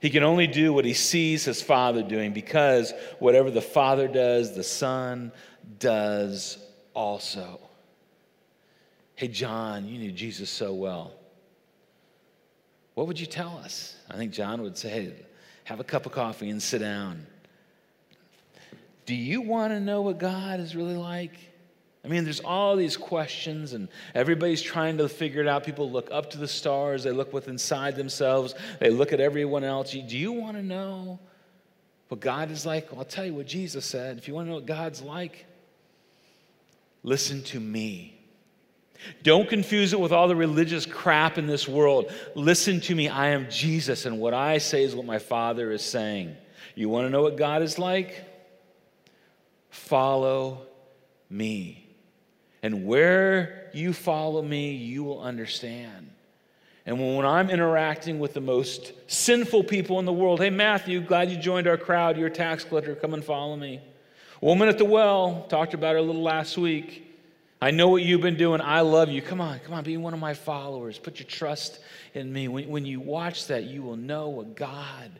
He 0.00 0.10
can 0.10 0.22
only 0.22 0.46
do 0.46 0.72
what 0.72 0.84
he 0.84 0.94
sees 0.94 1.44
his 1.44 1.60
Father 1.62 2.02
doing 2.02 2.32
because 2.32 2.92
whatever 3.18 3.50
the 3.50 3.60
Father 3.60 4.06
does, 4.06 4.54
the 4.54 4.64
Son 4.64 5.32
does 5.78 6.58
also. 6.94 7.60
Hey, 9.22 9.28
John, 9.28 9.86
you 9.86 10.00
knew 10.00 10.10
Jesus 10.10 10.50
so 10.50 10.74
well. 10.74 11.12
What 12.94 13.06
would 13.06 13.20
you 13.20 13.26
tell 13.26 13.56
us? 13.58 13.94
I 14.10 14.16
think 14.16 14.32
John 14.32 14.62
would 14.62 14.76
say, 14.76 14.88
hey, 14.88 15.12
have 15.62 15.78
a 15.78 15.84
cup 15.84 16.06
of 16.06 16.10
coffee 16.10 16.50
and 16.50 16.60
sit 16.60 16.80
down. 16.80 17.24
Do 19.06 19.14
you 19.14 19.40
want 19.40 19.74
to 19.74 19.78
know 19.78 20.02
what 20.02 20.18
God 20.18 20.58
is 20.58 20.74
really 20.74 20.96
like? 20.96 21.34
I 22.04 22.08
mean, 22.08 22.24
there's 22.24 22.40
all 22.40 22.74
these 22.74 22.96
questions, 22.96 23.74
and 23.74 23.86
everybody's 24.12 24.60
trying 24.60 24.98
to 24.98 25.08
figure 25.08 25.40
it 25.40 25.46
out. 25.46 25.62
People 25.62 25.88
look 25.88 26.08
up 26.10 26.30
to 26.30 26.38
the 26.38 26.48
stars, 26.48 27.04
they 27.04 27.12
look 27.12 27.32
within 27.32 27.52
inside 27.52 27.94
themselves, 27.94 28.56
they 28.80 28.90
look 28.90 29.12
at 29.12 29.20
everyone 29.20 29.62
else. 29.62 29.92
Do 29.92 30.18
you 30.18 30.32
want 30.32 30.56
to 30.56 30.64
know 30.64 31.20
what 32.08 32.18
God 32.18 32.50
is 32.50 32.66
like? 32.66 32.90
Well, 32.90 32.98
I'll 32.98 33.04
tell 33.04 33.24
you 33.24 33.34
what 33.34 33.46
Jesus 33.46 33.86
said. 33.86 34.18
If 34.18 34.26
you 34.26 34.34
want 34.34 34.46
to 34.46 34.48
know 34.48 34.56
what 34.56 34.66
God's 34.66 35.00
like, 35.00 35.46
Listen 37.02 37.42
to 37.42 37.58
me. 37.58 38.16
Don't 39.22 39.48
confuse 39.48 39.92
it 39.92 40.00
with 40.00 40.12
all 40.12 40.28
the 40.28 40.36
religious 40.36 40.86
crap 40.86 41.38
in 41.38 41.46
this 41.46 41.68
world. 41.68 42.12
Listen 42.34 42.80
to 42.82 42.94
me. 42.94 43.08
I 43.08 43.28
am 43.28 43.48
Jesus, 43.50 44.06
and 44.06 44.18
what 44.18 44.34
I 44.34 44.58
say 44.58 44.84
is 44.84 44.94
what 44.94 45.06
my 45.06 45.18
Father 45.18 45.70
is 45.70 45.82
saying. 45.82 46.36
You 46.74 46.88
want 46.88 47.06
to 47.06 47.10
know 47.10 47.22
what 47.22 47.36
God 47.36 47.62
is 47.62 47.78
like? 47.78 48.24
Follow 49.70 50.66
me. 51.28 51.86
And 52.62 52.86
where 52.86 53.70
you 53.74 53.92
follow 53.92 54.42
me, 54.42 54.72
you 54.72 55.02
will 55.02 55.20
understand. 55.20 56.10
And 56.84 56.98
when 56.98 57.24
I'm 57.24 57.48
interacting 57.50 58.18
with 58.18 58.34
the 58.34 58.40
most 58.40 58.92
sinful 59.06 59.64
people 59.64 59.98
in 59.98 60.04
the 60.04 60.12
world, 60.12 60.40
hey, 60.40 60.50
Matthew, 60.50 61.00
glad 61.00 61.30
you 61.30 61.36
joined 61.36 61.68
our 61.68 61.76
crowd. 61.76 62.16
You're 62.16 62.26
a 62.26 62.30
tax 62.30 62.64
collector. 62.64 62.94
Come 62.94 63.14
and 63.14 63.24
follow 63.24 63.56
me. 63.56 63.80
Woman 64.40 64.68
at 64.68 64.78
the 64.78 64.84
well, 64.84 65.46
talked 65.48 65.74
about 65.74 65.92
her 65.92 65.98
a 65.98 66.02
little 66.02 66.22
last 66.22 66.58
week. 66.58 67.11
I 67.62 67.70
know 67.70 67.86
what 67.86 68.02
you've 68.02 68.20
been 68.20 68.36
doing. 68.36 68.60
I 68.60 68.80
love 68.80 69.08
you. 69.08 69.22
Come 69.22 69.40
on, 69.40 69.60
come 69.60 69.72
on, 69.72 69.84
be 69.84 69.96
one 69.96 70.12
of 70.12 70.18
my 70.18 70.34
followers. 70.34 70.98
Put 70.98 71.20
your 71.20 71.28
trust 71.28 71.78
in 72.12 72.32
me. 72.32 72.48
When, 72.48 72.68
when 72.68 72.84
you 72.84 72.98
watch 72.98 73.46
that, 73.46 73.62
you 73.62 73.84
will 73.84 73.96
know 73.96 74.30
what 74.30 74.56
God 74.56 75.12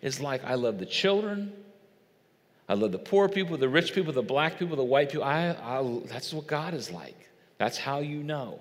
is 0.00 0.20
like. 0.20 0.44
I 0.44 0.54
love 0.54 0.78
the 0.78 0.86
children. 0.86 1.52
I 2.68 2.74
love 2.74 2.92
the 2.92 3.00
poor 3.00 3.28
people, 3.28 3.56
the 3.56 3.68
rich 3.68 3.94
people, 3.94 4.12
the 4.12 4.22
black 4.22 4.60
people, 4.60 4.76
the 4.76 4.84
white 4.84 5.10
people. 5.10 5.24
I, 5.24 5.48
I, 5.48 6.00
that's 6.06 6.32
what 6.32 6.46
God 6.46 6.72
is 6.72 6.88
like. 6.92 7.16
That's 7.58 7.76
how 7.76 7.98
you 7.98 8.22
know. 8.22 8.60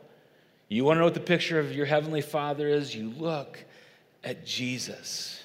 You 0.67 0.83
want 0.83 0.95
to 0.95 0.99
know 1.01 1.05
what 1.05 1.13
the 1.13 1.19
picture 1.19 1.59
of 1.59 1.71
your 1.75 1.85
Heavenly 1.85 2.21
Father 2.21 2.67
is? 2.67 2.95
You 2.95 3.11
look 3.11 3.63
at 4.23 4.47
Jesus. 4.47 5.43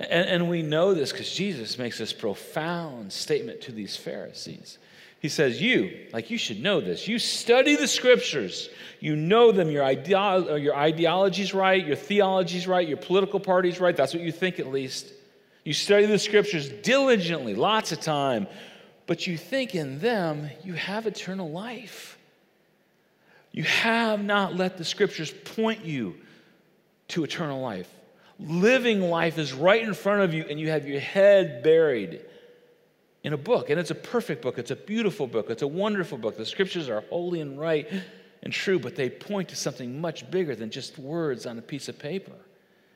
And, 0.00 0.28
and 0.30 0.48
we 0.48 0.62
know 0.62 0.94
this 0.94 1.12
because 1.12 1.30
Jesus 1.30 1.76
makes 1.76 1.98
this 1.98 2.14
profound 2.14 3.12
statement 3.12 3.60
to 3.62 3.72
these 3.72 3.98
Pharisees. 3.98 4.78
He 5.22 5.28
says, 5.28 5.62
You, 5.62 6.08
like 6.12 6.30
you 6.30 6.36
should 6.36 6.60
know 6.60 6.80
this, 6.80 7.06
you 7.06 7.20
study 7.20 7.76
the 7.76 7.86
scriptures, 7.86 8.68
you 8.98 9.14
know 9.14 9.52
them, 9.52 9.70
your, 9.70 9.84
ideo- 9.84 10.50
uh, 10.50 10.54
your 10.56 10.74
ideology's 10.74 11.54
right, 11.54 11.86
your 11.86 11.94
theology's 11.94 12.66
right, 12.66 12.86
your 12.86 12.96
political 12.96 13.38
party's 13.38 13.80
right. 13.80 13.96
That's 13.96 14.12
what 14.12 14.22
you 14.24 14.32
think 14.32 14.58
at 14.58 14.66
least. 14.66 15.12
You 15.64 15.74
study 15.74 16.06
the 16.06 16.18
scriptures 16.18 16.68
diligently, 16.68 17.54
lots 17.54 17.92
of 17.92 18.00
time, 18.00 18.48
but 19.06 19.28
you 19.28 19.38
think 19.38 19.76
in 19.76 20.00
them 20.00 20.50
you 20.64 20.72
have 20.72 21.06
eternal 21.06 21.48
life. 21.48 22.18
You 23.52 23.62
have 23.62 24.24
not 24.24 24.56
let 24.56 24.76
the 24.76 24.84
scriptures 24.84 25.30
point 25.30 25.84
you 25.84 26.16
to 27.08 27.22
eternal 27.22 27.60
life. 27.60 27.88
Living 28.40 29.02
life 29.02 29.38
is 29.38 29.52
right 29.52 29.82
in 29.82 29.94
front 29.94 30.22
of 30.22 30.34
you, 30.34 30.44
and 30.50 30.58
you 30.58 30.70
have 30.70 30.88
your 30.88 31.00
head 31.00 31.62
buried 31.62 32.22
in 33.24 33.32
a 33.32 33.36
book. 33.36 33.70
And 33.70 33.78
it's 33.78 33.90
a 33.90 33.96
perfect 33.96 34.42
book, 34.42 34.58
it's 34.58 34.70
a 34.70 34.76
beautiful 34.76 35.26
book, 35.26 35.50
it's 35.50 35.62
a 35.62 35.68
wonderful 35.68 36.18
book. 36.18 36.36
The 36.36 36.46
scriptures 36.46 36.88
are 36.88 37.02
holy 37.10 37.40
and 37.40 37.58
right 37.58 37.88
and 38.42 38.52
true, 38.52 38.78
but 38.78 38.96
they 38.96 39.08
point 39.08 39.50
to 39.50 39.56
something 39.56 40.00
much 40.00 40.30
bigger 40.30 40.54
than 40.54 40.70
just 40.70 40.98
words 40.98 41.46
on 41.46 41.58
a 41.58 41.62
piece 41.62 41.88
of 41.88 41.98
paper. 41.98 42.32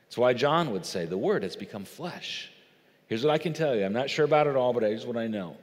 That's 0.05 0.17
why 0.17 0.33
John 0.33 0.71
would 0.71 0.85
say, 0.85 1.05
The 1.05 1.17
word 1.17 1.43
has 1.43 1.55
become 1.55 1.85
flesh. 1.85 2.51
Here's 3.07 3.23
what 3.23 3.33
I 3.33 3.37
can 3.37 3.53
tell 3.53 3.75
you 3.75 3.85
I'm 3.85 3.93
not 3.93 4.09
sure 4.09 4.25
about 4.25 4.47
it 4.47 4.55
all, 4.55 4.73
but 4.73 4.83
here's 4.83 5.05
what 5.05 5.17
I 5.17 5.27
know 5.27 5.57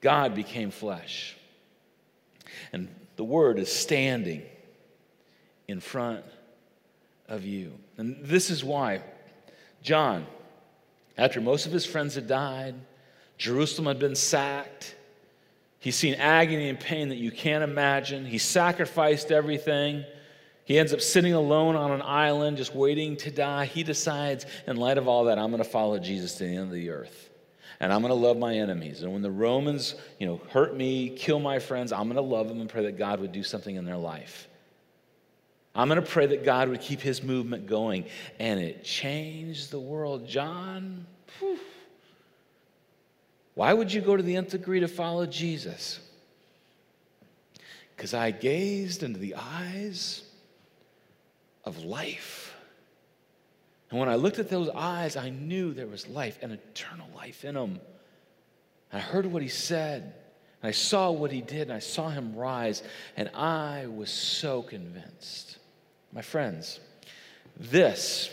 God 0.00 0.34
became 0.34 0.70
flesh. 0.70 1.36
And 2.72 2.88
the 3.16 3.24
Word 3.24 3.58
is 3.58 3.72
standing 3.72 4.42
in 5.66 5.80
front 5.80 6.24
of 7.28 7.44
you. 7.44 7.72
And 7.96 8.18
this 8.20 8.50
is 8.50 8.62
why 8.62 9.02
John, 9.82 10.26
after 11.16 11.40
most 11.40 11.66
of 11.66 11.72
his 11.72 11.86
friends 11.86 12.14
had 12.16 12.28
died, 12.28 12.74
Jerusalem 13.38 13.86
had 13.86 13.98
been 13.98 14.14
sacked, 14.14 14.94
he's 15.78 15.96
seen 15.96 16.14
agony 16.14 16.68
and 16.68 16.78
pain 16.78 17.08
that 17.08 17.18
you 17.18 17.30
can't 17.30 17.64
imagine. 17.64 18.24
He 18.24 18.38
sacrificed 18.38 19.30
everything. 19.30 20.04
He 20.64 20.78
ends 20.78 20.94
up 20.94 21.00
sitting 21.00 21.34
alone 21.34 21.76
on 21.76 21.90
an 21.90 22.00
island, 22.02 22.56
just 22.56 22.74
waiting 22.74 23.16
to 23.18 23.30
die. 23.30 23.66
He 23.66 23.82
decides, 23.82 24.46
in 24.66 24.76
light 24.76 24.96
of 24.96 25.08
all 25.08 25.24
that, 25.24 25.38
I'm 25.38 25.50
going 25.50 25.62
to 25.62 25.68
follow 25.68 25.98
Jesus 25.98 26.36
to 26.36 26.44
the 26.44 26.50
end 26.50 26.68
of 26.68 26.72
the 26.72 26.90
earth 26.90 27.30
and 27.80 27.92
I'm 27.92 28.00
going 28.00 28.10
to 28.10 28.26
love 28.26 28.38
my 28.38 28.54
enemies. 28.56 29.02
And 29.02 29.12
when 29.12 29.22
the 29.22 29.30
Romans, 29.30 29.94
you 30.18 30.26
know, 30.26 30.40
hurt 30.50 30.76
me, 30.76 31.10
kill 31.10 31.38
my 31.40 31.58
friends, 31.58 31.92
I'm 31.92 32.04
going 32.04 32.16
to 32.16 32.22
love 32.22 32.48
them 32.48 32.60
and 32.60 32.70
pray 32.70 32.84
that 32.84 32.98
God 32.98 33.20
would 33.20 33.32
do 33.32 33.42
something 33.42 33.76
in 33.76 33.84
their 33.84 33.96
life. 33.96 34.48
I'm 35.74 35.88
going 35.88 36.00
to 36.00 36.06
pray 36.06 36.26
that 36.26 36.44
God 36.44 36.68
would 36.68 36.80
keep 36.80 37.00
his 37.00 37.22
movement 37.22 37.66
going. 37.66 38.06
And 38.38 38.60
it 38.60 38.84
changed 38.84 39.70
the 39.70 39.80
world. 39.80 40.26
John, 40.26 41.06
whew, 41.38 41.58
why 43.54 43.72
would 43.72 43.92
you 43.92 44.00
go 44.00 44.16
to 44.16 44.22
the 44.22 44.36
nth 44.36 44.50
degree 44.50 44.80
to 44.80 44.88
follow 44.88 45.26
Jesus? 45.26 46.00
Because 47.96 48.12
I 48.12 48.32
gazed 48.32 49.02
into 49.02 49.20
the 49.20 49.36
eyes 49.36 50.22
of 51.64 51.84
life. 51.84 52.54
And 53.90 54.00
when 54.00 54.08
I 54.08 54.16
looked 54.16 54.40
at 54.40 54.50
those 54.50 54.68
eyes, 54.70 55.16
I 55.16 55.30
knew 55.30 55.72
there 55.72 55.86
was 55.86 56.08
life, 56.08 56.38
an 56.42 56.50
eternal 56.50 57.08
life 57.14 57.44
in 57.44 57.54
them. 57.54 57.80
I 58.92 58.98
heard 58.98 59.26
what 59.26 59.42
he 59.42 59.48
said, 59.48 60.02
and 60.62 60.68
I 60.68 60.72
saw 60.72 61.10
what 61.12 61.30
he 61.30 61.40
did, 61.40 61.62
and 61.62 61.72
I 61.72 61.78
saw 61.78 62.08
him 62.08 62.34
rise, 62.34 62.82
and 63.16 63.28
I 63.34 63.86
was 63.86 64.10
so 64.10 64.62
convinced. 64.62 65.58
My 66.12 66.22
friends, 66.22 66.80
this 67.56 68.30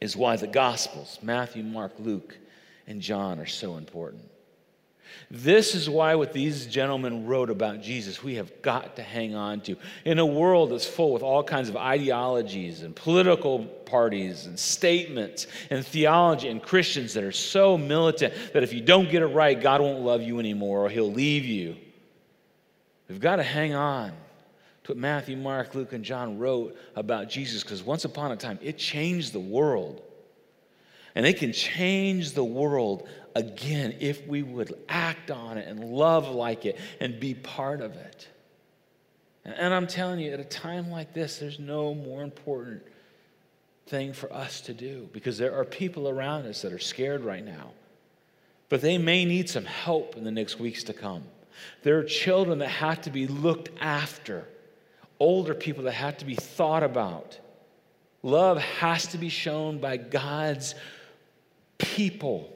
is 0.00 0.16
why 0.16 0.36
the 0.36 0.46
Gospels, 0.46 1.18
Matthew, 1.22 1.62
Mark, 1.62 1.92
Luke, 1.98 2.36
and 2.86 3.00
John, 3.00 3.38
are 3.40 3.46
so 3.46 3.76
important. 3.76 4.22
This 5.30 5.74
is 5.74 5.90
why, 5.90 6.14
what 6.14 6.32
these 6.32 6.66
gentlemen 6.66 7.26
wrote 7.26 7.50
about 7.50 7.82
Jesus, 7.82 8.22
we 8.22 8.36
have 8.36 8.62
got 8.62 8.96
to 8.96 9.02
hang 9.02 9.34
on 9.34 9.60
to. 9.62 9.76
In 10.04 10.18
a 10.18 10.26
world 10.26 10.70
that's 10.70 10.86
full 10.86 11.12
with 11.12 11.22
all 11.22 11.42
kinds 11.42 11.68
of 11.68 11.76
ideologies 11.76 12.82
and 12.82 12.94
political 12.94 13.64
parties 13.64 14.46
and 14.46 14.58
statements 14.58 15.46
and 15.70 15.84
theology 15.84 16.48
and 16.48 16.62
Christians 16.62 17.14
that 17.14 17.24
are 17.24 17.32
so 17.32 17.76
militant 17.76 18.34
that 18.52 18.62
if 18.62 18.72
you 18.72 18.80
don't 18.80 19.10
get 19.10 19.22
it 19.22 19.26
right, 19.26 19.60
God 19.60 19.80
won't 19.80 20.00
love 20.04 20.22
you 20.22 20.38
anymore 20.38 20.86
or 20.86 20.88
he'll 20.88 21.12
leave 21.12 21.44
you. 21.44 21.76
We've 23.08 23.20
got 23.20 23.36
to 23.36 23.42
hang 23.42 23.74
on 23.74 24.12
to 24.84 24.92
what 24.92 24.98
Matthew, 24.98 25.36
Mark, 25.36 25.74
Luke, 25.74 25.92
and 25.92 26.04
John 26.04 26.38
wrote 26.38 26.76
about 26.94 27.28
Jesus 27.28 27.62
because 27.62 27.82
once 27.82 28.04
upon 28.04 28.32
a 28.32 28.36
time 28.36 28.58
it 28.62 28.78
changed 28.78 29.32
the 29.32 29.40
world. 29.40 30.02
And 31.16 31.26
it 31.26 31.38
can 31.38 31.52
change 31.54 32.32
the 32.32 32.44
world 32.44 33.08
again 33.34 33.96
if 34.00 34.26
we 34.26 34.42
would 34.42 34.74
act 34.86 35.30
on 35.30 35.56
it 35.56 35.66
and 35.66 35.82
love 35.82 36.28
like 36.28 36.66
it 36.66 36.78
and 37.00 37.18
be 37.18 37.32
part 37.32 37.80
of 37.80 37.96
it. 37.96 38.28
And 39.44 39.72
I'm 39.72 39.86
telling 39.86 40.20
you, 40.20 40.32
at 40.32 40.40
a 40.40 40.44
time 40.44 40.90
like 40.90 41.14
this, 41.14 41.38
there's 41.38 41.58
no 41.58 41.94
more 41.94 42.22
important 42.22 42.82
thing 43.86 44.12
for 44.12 44.30
us 44.30 44.60
to 44.62 44.74
do 44.74 45.08
because 45.12 45.38
there 45.38 45.58
are 45.58 45.64
people 45.64 46.08
around 46.08 46.44
us 46.46 46.60
that 46.62 46.72
are 46.72 46.78
scared 46.78 47.24
right 47.24 47.44
now. 47.44 47.70
But 48.68 48.82
they 48.82 48.98
may 48.98 49.24
need 49.24 49.48
some 49.48 49.64
help 49.64 50.16
in 50.18 50.24
the 50.24 50.30
next 50.30 50.58
weeks 50.58 50.84
to 50.84 50.92
come. 50.92 51.22
There 51.82 51.96
are 51.96 52.04
children 52.04 52.58
that 52.58 52.68
have 52.68 53.00
to 53.02 53.10
be 53.10 53.26
looked 53.26 53.70
after, 53.80 54.46
older 55.18 55.54
people 55.54 55.84
that 55.84 55.92
have 55.92 56.18
to 56.18 56.26
be 56.26 56.34
thought 56.34 56.82
about. 56.82 57.38
Love 58.22 58.58
has 58.58 59.06
to 59.06 59.18
be 59.18 59.28
shown 59.30 59.78
by 59.78 59.96
God's 59.96 60.74
people 61.78 62.52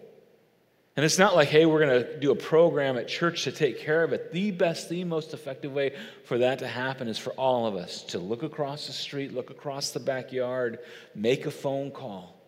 and 1.00 1.04
it's 1.06 1.18
not 1.18 1.34
like, 1.34 1.48
hey, 1.48 1.64
we're 1.64 1.80
going 1.80 2.02
to 2.02 2.20
do 2.20 2.30
a 2.30 2.36
program 2.36 2.98
at 2.98 3.08
church 3.08 3.44
to 3.44 3.52
take 3.52 3.78
care 3.78 4.02
of 4.02 4.12
it. 4.12 4.32
The 4.32 4.50
best, 4.50 4.90
the 4.90 5.04
most 5.04 5.32
effective 5.32 5.72
way 5.72 5.96
for 6.24 6.36
that 6.36 6.58
to 6.58 6.68
happen 6.68 7.08
is 7.08 7.16
for 7.16 7.30
all 7.34 7.66
of 7.66 7.74
us 7.74 8.02
to 8.08 8.18
look 8.18 8.42
across 8.42 8.86
the 8.86 8.92
street, 8.92 9.32
look 9.32 9.48
across 9.48 9.92
the 9.92 10.00
backyard, 10.00 10.80
make 11.14 11.46
a 11.46 11.50
phone 11.50 11.90
call, 11.90 12.38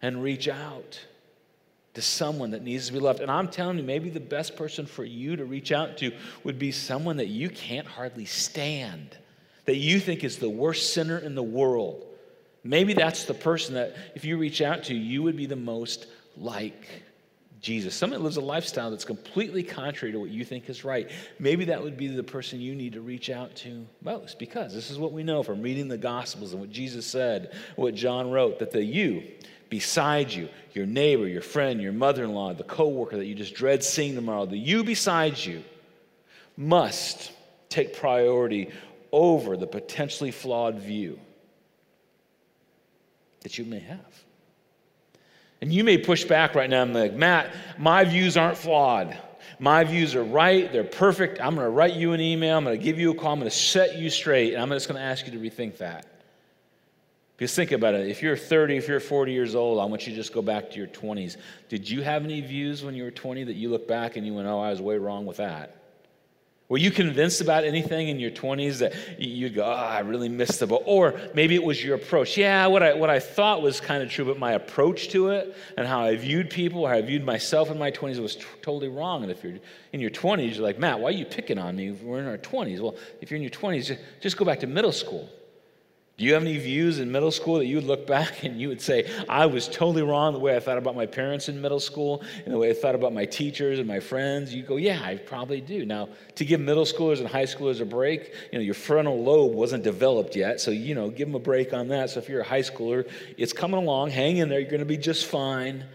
and 0.00 0.22
reach 0.22 0.48
out 0.48 0.98
to 1.92 2.00
someone 2.00 2.52
that 2.52 2.62
needs 2.62 2.86
to 2.86 2.94
be 2.94 3.00
loved. 3.00 3.20
And 3.20 3.30
I'm 3.30 3.48
telling 3.48 3.76
you, 3.76 3.84
maybe 3.84 4.08
the 4.08 4.18
best 4.18 4.56
person 4.56 4.86
for 4.86 5.04
you 5.04 5.36
to 5.36 5.44
reach 5.44 5.70
out 5.70 5.98
to 5.98 6.12
would 6.42 6.58
be 6.58 6.72
someone 6.72 7.18
that 7.18 7.28
you 7.28 7.50
can't 7.50 7.86
hardly 7.86 8.24
stand, 8.24 9.14
that 9.66 9.76
you 9.76 10.00
think 10.00 10.24
is 10.24 10.38
the 10.38 10.48
worst 10.48 10.94
sinner 10.94 11.18
in 11.18 11.34
the 11.34 11.42
world. 11.42 12.06
Maybe 12.62 12.92
that's 12.92 13.24
the 13.24 13.34
person 13.34 13.74
that, 13.74 13.96
if 14.14 14.24
you 14.24 14.36
reach 14.36 14.60
out 14.60 14.84
to, 14.84 14.94
you 14.94 15.22
would 15.22 15.36
be 15.36 15.46
the 15.46 15.56
most 15.56 16.06
like 16.36 16.88
Jesus, 17.60 17.94
someone 17.94 18.18
that 18.18 18.24
lives 18.24 18.38
a 18.38 18.40
lifestyle 18.40 18.90
that's 18.90 19.04
completely 19.04 19.62
contrary 19.62 20.12
to 20.12 20.18
what 20.18 20.30
you 20.30 20.44
think 20.46 20.70
is 20.70 20.82
right, 20.82 21.10
maybe 21.38 21.66
that 21.66 21.82
would 21.82 21.98
be 21.98 22.08
the 22.08 22.22
person 22.22 22.58
you 22.58 22.74
need 22.74 22.94
to 22.94 23.02
reach 23.02 23.28
out 23.28 23.54
to 23.56 23.86
most 24.02 24.38
because 24.38 24.72
this 24.72 24.90
is 24.90 24.98
what 24.98 25.12
we 25.12 25.22
know 25.22 25.42
from 25.42 25.60
reading 25.60 25.86
the 25.86 25.98
Gospels 25.98 26.52
and 26.52 26.60
what 26.60 26.70
Jesus 26.70 27.06
said, 27.06 27.52
what 27.76 27.94
John 27.94 28.30
wrote, 28.30 28.58
that 28.60 28.70
the 28.70 28.82
you 28.82 29.24
beside 29.68 30.32
you, 30.32 30.48
your 30.72 30.86
neighbor, 30.86 31.28
your 31.28 31.42
friend, 31.42 31.82
your 31.82 31.92
mother 31.92 32.24
in 32.24 32.32
law, 32.32 32.52
the 32.54 32.64
coworker 32.64 33.18
that 33.18 33.26
you 33.26 33.34
just 33.34 33.54
dread 33.54 33.84
seeing 33.84 34.14
tomorrow, 34.14 34.46
the 34.46 34.56
you 34.56 34.82
beside 34.82 35.38
you 35.38 35.62
must 36.56 37.30
take 37.68 37.94
priority 37.94 38.70
over 39.12 39.56
the 39.56 39.66
potentially 39.66 40.30
flawed 40.30 40.78
view 40.78 41.18
that 43.40 43.58
you 43.58 43.64
may 43.64 43.80
have. 43.80 44.24
And 45.60 45.72
you 45.72 45.84
may 45.84 45.98
push 45.98 46.24
back 46.24 46.54
right 46.54 46.70
now 46.70 46.82
and 46.82 46.92
be 46.92 47.00
like, 47.00 47.14
Matt, 47.14 47.54
my 47.78 48.04
views 48.04 48.36
aren't 48.36 48.56
flawed. 48.56 49.16
My 49.58 49.84
views 49.84 50.14
are 50.14 50.24
right, 50.24 50.72
they're 50.72 50.84
perfect. 50.84 51.40
I'm 51.40 51.54
going 51.54 51.66
to 51.66 51.70
write 51.70 51.94
you 51.94 52.12
an 52.12 52.20
email, 52.20 52.56
I'm 52.56 52.64
going 52.64 52.78
to 52.78 52.82
give 52.82 52.98
you 52.98 53.10
a 53.10 53.14
call, 53.14 53.32
I'm 53.32 53.40
going 53.40 53.50
to 53.50 53.56
set 53.56 53.98
you 53.98 54.08
straight, 54.08 54.54
and 54.54 54.62
I'm 54.62 54.70
just 54.70 54.88
going 54.88 54.98
to 54.98 55.04
ask 55.04 55.26
you 55.26 55.32
to 55.32 55.38
rethink 55.38 55.76
that. 55.78 56.06
Because 57.36 57.54
think 57.54 57.72
about 57.72 57.94
it. 57.94 58.06
If 58.08 58.22
you're 58.22 58.36
30, 58.36 58.76
if 58.76 58.88
you're 58.88 59.00
40 59.00 59.32
years 59.32 59.54
old, 59.54 59.80
I 59.80 59.84
want 59.86 60.06
you 60.06 60.12
to 60.12 60.16
just 60.16 60.32
go 60.32 60.42
back 60.42 60.70
to 60.70 60.78
your 60.78 60.86
20s. 60.88 61.36
Did 61.68 61.88
you 61.88 62.02
have 62.02 62.24
any 62.24 62.40
views 62.42 62.84
when 62.84 62.94
you 62.94 63.02
were 63.02 63.10
20 63.10 63.44
that 63.44 63.54
you 63.54 63.70
look 63.70 63.88
back 63.88 64.16
and 64.16 64.26
you 64.26 64.34
went, 64.34 64.46
oh, 64.46 64.60
I 64.60 64.70
was 64.70 64.82
way 64.82 64.98
wrong 64.98 65.24
with 65.24 65.38
that? 65.38 65.79
Were 66.70 66.78
you 66.78 66.92
convinced 66.92 67.40
about 67.40 67.64
anything 67.64 68.10
in 68.10 68.20
your 68.20 68.30
20s 68.30 68.78
that 68.78 68.94
you'd 69.18 69.56
go, 69.56 69.64
oh, 69.64 69.72
I 69.72 69.98
really 70.00 70.28
missed 70.28 70.60
the 70.60 70.68
boat? 70.68 70.84
Or 70.86 71.20
maybe 71.34 71.56
it 71.56 71.64
was 71.64 71.82
your 71.82 71.96
approach. 71.96 72.36
Yeah, 72.36 72.68
what 72.68 72.80
I, 72.80 72.94
what 72.94 73.10
I 73.10 73.18
thought 73.18 73.60
was 73.60 73.80
kind 73.80 74.04
of 74.04 74.08
true, 74.08 74.24
but 74.24 74.38
my 74.38 74.52
approach 74.52 75.08
to 75.08 75.30
it 75.30 75.56
and 75.76 75.84
how 75.84 76.02
I 76.02 76.14
viewed 76.14 76.48
people, 76.48 76.86
how 76.86 76.94
I 76.94 77.02
viewed 77.02 77.24
myself 77.24 77.72
in 77.72 77.78
my 77.78 77.90
20s 77.90 78.22
was 78.22 78.36
t- 78.36 78.44
totally 78.62 78.86
wrong. 78.86 79.24
And 79.24 79.32
if 79.32 79.42
you're 79.42 79.58
in 79.92 79.98
your 79.98 80.12
20s, 80.12 80.54
you're 80.54 80.62
like, 80.62 80.78
Matt, 80.78 81.00
why 81.00 81.08
are 81.08 81.12
you 81.12 81.24
picking 81.24 81.58
on 81.58 81.74
me? 81.74 81.90
We're 81.90 82.20
in 82.20 82.28
our 82.28 82.38
20s. 82.38 82.78
Well, 82.78 82.94
if 83.20 83.32
you're 83.32 83.36
in 83.36 83.42
your 83.42 83.50
20s, 83.50 83.86
just, 83.86 84.00
just 84.20 84.36
go 84.36 84.44
back 84.44 84.60
to 84.60 84.68
middle 84.68 84.92
school. 84.92 85.28
Do 86.20 86.26
you 86.26 86.34
have 86.34 86.42
any 86.42 86.58
views 86.58 86.98
in 86.98 87.10
middle 87.10 87.30
school 87.30 87.56
that 87.60 87.64
you 87.64 87.76
would 87.76 87.86
look 87.86 88.06
back 88.06 88.44
and 88.44 88.60
you 88.60 88.68
would 88.68 88.82
say, 88.82 89.10
I 89.26 89.46
was 89.46 89.66
totally 89.66 90.02
wrong 90.02 90.34
the 90.34 90.38
way 90.38 90.54
I 90.54 90.60
thought 90.60 90.76
about 90.76 90.94
my 90.94 91.06
parents 91.06 91.48
in 91.48 91.62
middle 91.62 91.80
school 91.80 92.22
and 92.44 92.52
the 92.52 92.58
way 92.58 92.68
I 92.68 92.74
thought 92.74 92.94
about 92.94 93.14
my 93.14 93.24
teachers 93.24 93.78
and 93.78 93.88
my 93.88 94.00
friends? 94.00 94.54
You 94.54 94.62
go, 94.62 94.76
yeah, 94.76 95.00
I 95.02 95.16
probably 95.16 95.62
do. 95.62 95.86
Now, 95.86 96.10
to 96.34 96.44
give 96.44 96.60
middle 96.60 96.84
schoolers 96.84 97.20
and 97.20 97.26
high 97.26 97.46
schoolers 97.46 97.80
a 97.80 97.86
break, 97.86 98.34
you 98.52 98.58
know, 98.58 98.62
your 98.62 98.74
frontal 98.74 99.24
lobe 99.24 99.54
wasn't 99.54 99.82
developed 99.82 100.36
yet, 100.36 100.60
so, 100.60 100.70
you 100.70 100.94
know, 100.94 101.08
give 101.08 101.26
them 101.26 101.36
a 101.36 101.38
break 101.38 101.72
on 101.72 101.88
that. 101.88 102.10
So 102.10 102.20
if 102.20 102.28
you're 102.28 102.42
a 102.42 102.44
high 102.44 102.60
schooler, 102.60 103.10
it's 103.38 103.54
coming 103.54 103.78
along, 103.78 104.10
hang 104.10 104.36
in 104.36 104.50
there, 104.50 104.60
you're 104.60 104.68
going 104.68 104.80
to 104.80 104.84
be 104.84 104.98
just 104.98 105.24
fine. 105.24 105.86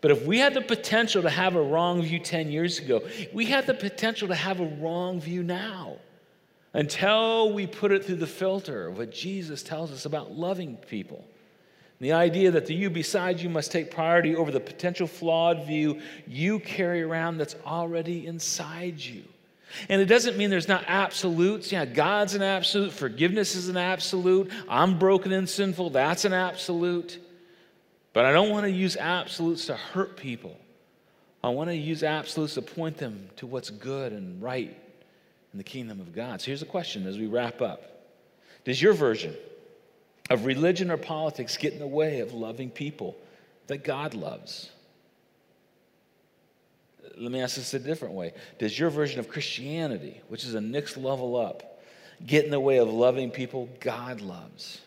But 0.00 0.10
if 0.10 0.26
we 0.26 0.40
had 0.40 0.54
the 0.54 0.62
potential 0.62 1.22
to 1.22 1.30
have 1.30 1.54
a 1.54 1.62
wrong 1.62 2.02
view 2.02 2.18
10 2.18 2.50
years 2.50 2.80
ago, 2.80 3.00
we 3.32 3.46
had 3.46 3.68
the 3.68 3.74
potential 3.74 4.26
to 4.26 4.34
have 4.34 4.58
a 4.58 4.66
wrong 4.66 5.20
view 5.20 5.44
now 5.44 5.98
until 6.74 7.52
we 7.52 7.66
put 7.66 7.92
it 7.92 8.04
through 8.04 8.16
the 8.16 8.26
filter 8.26 8.88
of 8.88 8.98
what 8.98 9.12
Jesus 9.12 9.62
tells 9.62 9.92
us 9.92 10.04
about 10.04 10.32
loving 10.32 10.76
people. 10.76 11.24
The 12.00 12.12
idea 12.12 12.50
that 12.50 12.66
the 12.66 12.74
you 12.74 12.90
beside 12.90 13.40
you 13.40 13.48
must 13.48 13.70
take 13.70 13.90
priority 13.90 14.34
over 14.34 14.50
the 14.50 14.58
potential 14.58 15.06
flawed 15.06 15.66
view 15.66 16.00
you 16.26 16.58
carry 16.58 17.02
around 17.02 17.38
that's 17.38 17.54
already 17.64 18.26
inside 18.26 18.98
you. 18.98 19.22
And 19.88 20.02
it 20.02 20.06
doesn't 20.06 20.36
mean 20.36 20.50
there's 20.50 20.68
not 20.68 20.84
absolutes. 20.86 21.70
Yeah, 21.70 21.84
God's 21.84 22.34
an 22.34 22.42
absolute, 22.42 22.92
forgiveness 22.92 23.54
is 23.54 23.68
an 23.68 23.76
absolute, 23.76 24.50
I'm 24.68 24.98
broken 24.98 25.32
and 25.32 25.48
sinful, 25.48 25.90
that's 25.90 26.24
an 26.24 26.32
absolute. 26.32 27.18
But 28.12 28.24
I 28.24 28.32
don't 28.32 28.50
want 28.50 28.64
to 28.64 28.70
use 28.70 28.96
absolutes 28.96 29.66
to 29.66 29.76
hurt 29.76 30.16
people. 30.16 30.58
I 31.42 31.48
want 31.48 31.70
to 31.70 31.76
use 31.76 32.02
absolutes 32.02 32.54
to 32.54 32.62
point 32.62 32.98
them 32.98 33.30
to 33.36 33.46
what's 33.46 33.70
good 33.70 34.12
and 34.12 34.42
right 34.42 34.76
in 35.52 35.58
the 35.58 35.64
kingdom 35.64 36.00
of 36.00 36.14
God. 36.14 36.40
So 36.40 36.46
here's 36.46 36.62
a 36.62 36.66
question 36.66 37.06
as 37.06 37.18
we 37.18 37.26
wrap 37.26 37.60
up 37.60 37.82
Does 38.64 38.80
your 38.80 38.92
version 38.92 39.34
of 40.30 40.46
religion 40.46 40.90
or 40.90 40.96
politics 40.96 41.56
get 41.56 41.72
in 41.72 41.78
the 41.78 41.86
way 41.86 42.20
of 42.20 42.32
loving 42.32 42.70
people 42.70 43.16
that 43.66 43.84
God 43.84 44.14
loves? 44.14 44.70
Let 47.18 47.30
me 47.30 47.40
ask 47.40 47.56
this 47.56 47.74
a 47.74 47.78
different 47.78 48.14
way. 48.14 48.32
Does 48.58 48.78
your 48.78 48.88
version 48.88 49.20
of 49.20 49.28
Christianity, 49.28 50.20
which 50.28 50.44
is 50.44 50.54
a 50.54 50.60
next 50.60 50.96
level 50.96 51.36
up, 51.36 51.82
get 52.24 52.44
in 52.44 52.50
the 52.50 52.60
way 52.60 52.78
of 52.78 52.88
loving 52.88 53.30
people 53.30 53.68
God 53.80 54.20
loves? 54.20 54.80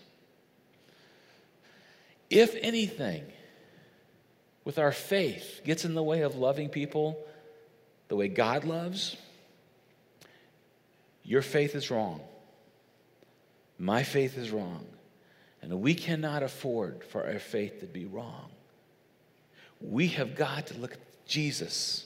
If 2.29 2.55
anything, 2.61 3.23
with 4.63 4.79
our 4.79 4.91
faith, 4.91 5.61
gets 5.63 5.85
in 5.85 5.93
the 5.93 6.01
way 6.01 6.21
of 6.21 6.35
loving 6.35 6.69
people 6.69 7.23
the 8.07 8.15
way 8.15 8.27
God 8.27 8.63
loves, 8.63 9.15
your 11.25 11.41
faith 11.41 11.75
is 11.75 11.89
wrong. 11.89 12.21
My 13.77 14.03
faith 14.03 14.37
is 14.37 14.51
wrong. 14.51 14.85
And 15.61 15.81
we 15.81 15.95
cannot 15.95 16.43
afford 16.43 17.03
for 17.03 17.25
our 17.25 17.39
faith 17.39 17.79
to 17.79 17.87
be 17.87 18.05
wrong. 18.05 18.51
We 19.81 20.07
have 20.09 20.35
got 20.35 20.67
to 20.67 20.77
look 20.77 20.93
at 20.93 21.25
Jesus, 21.25 22.05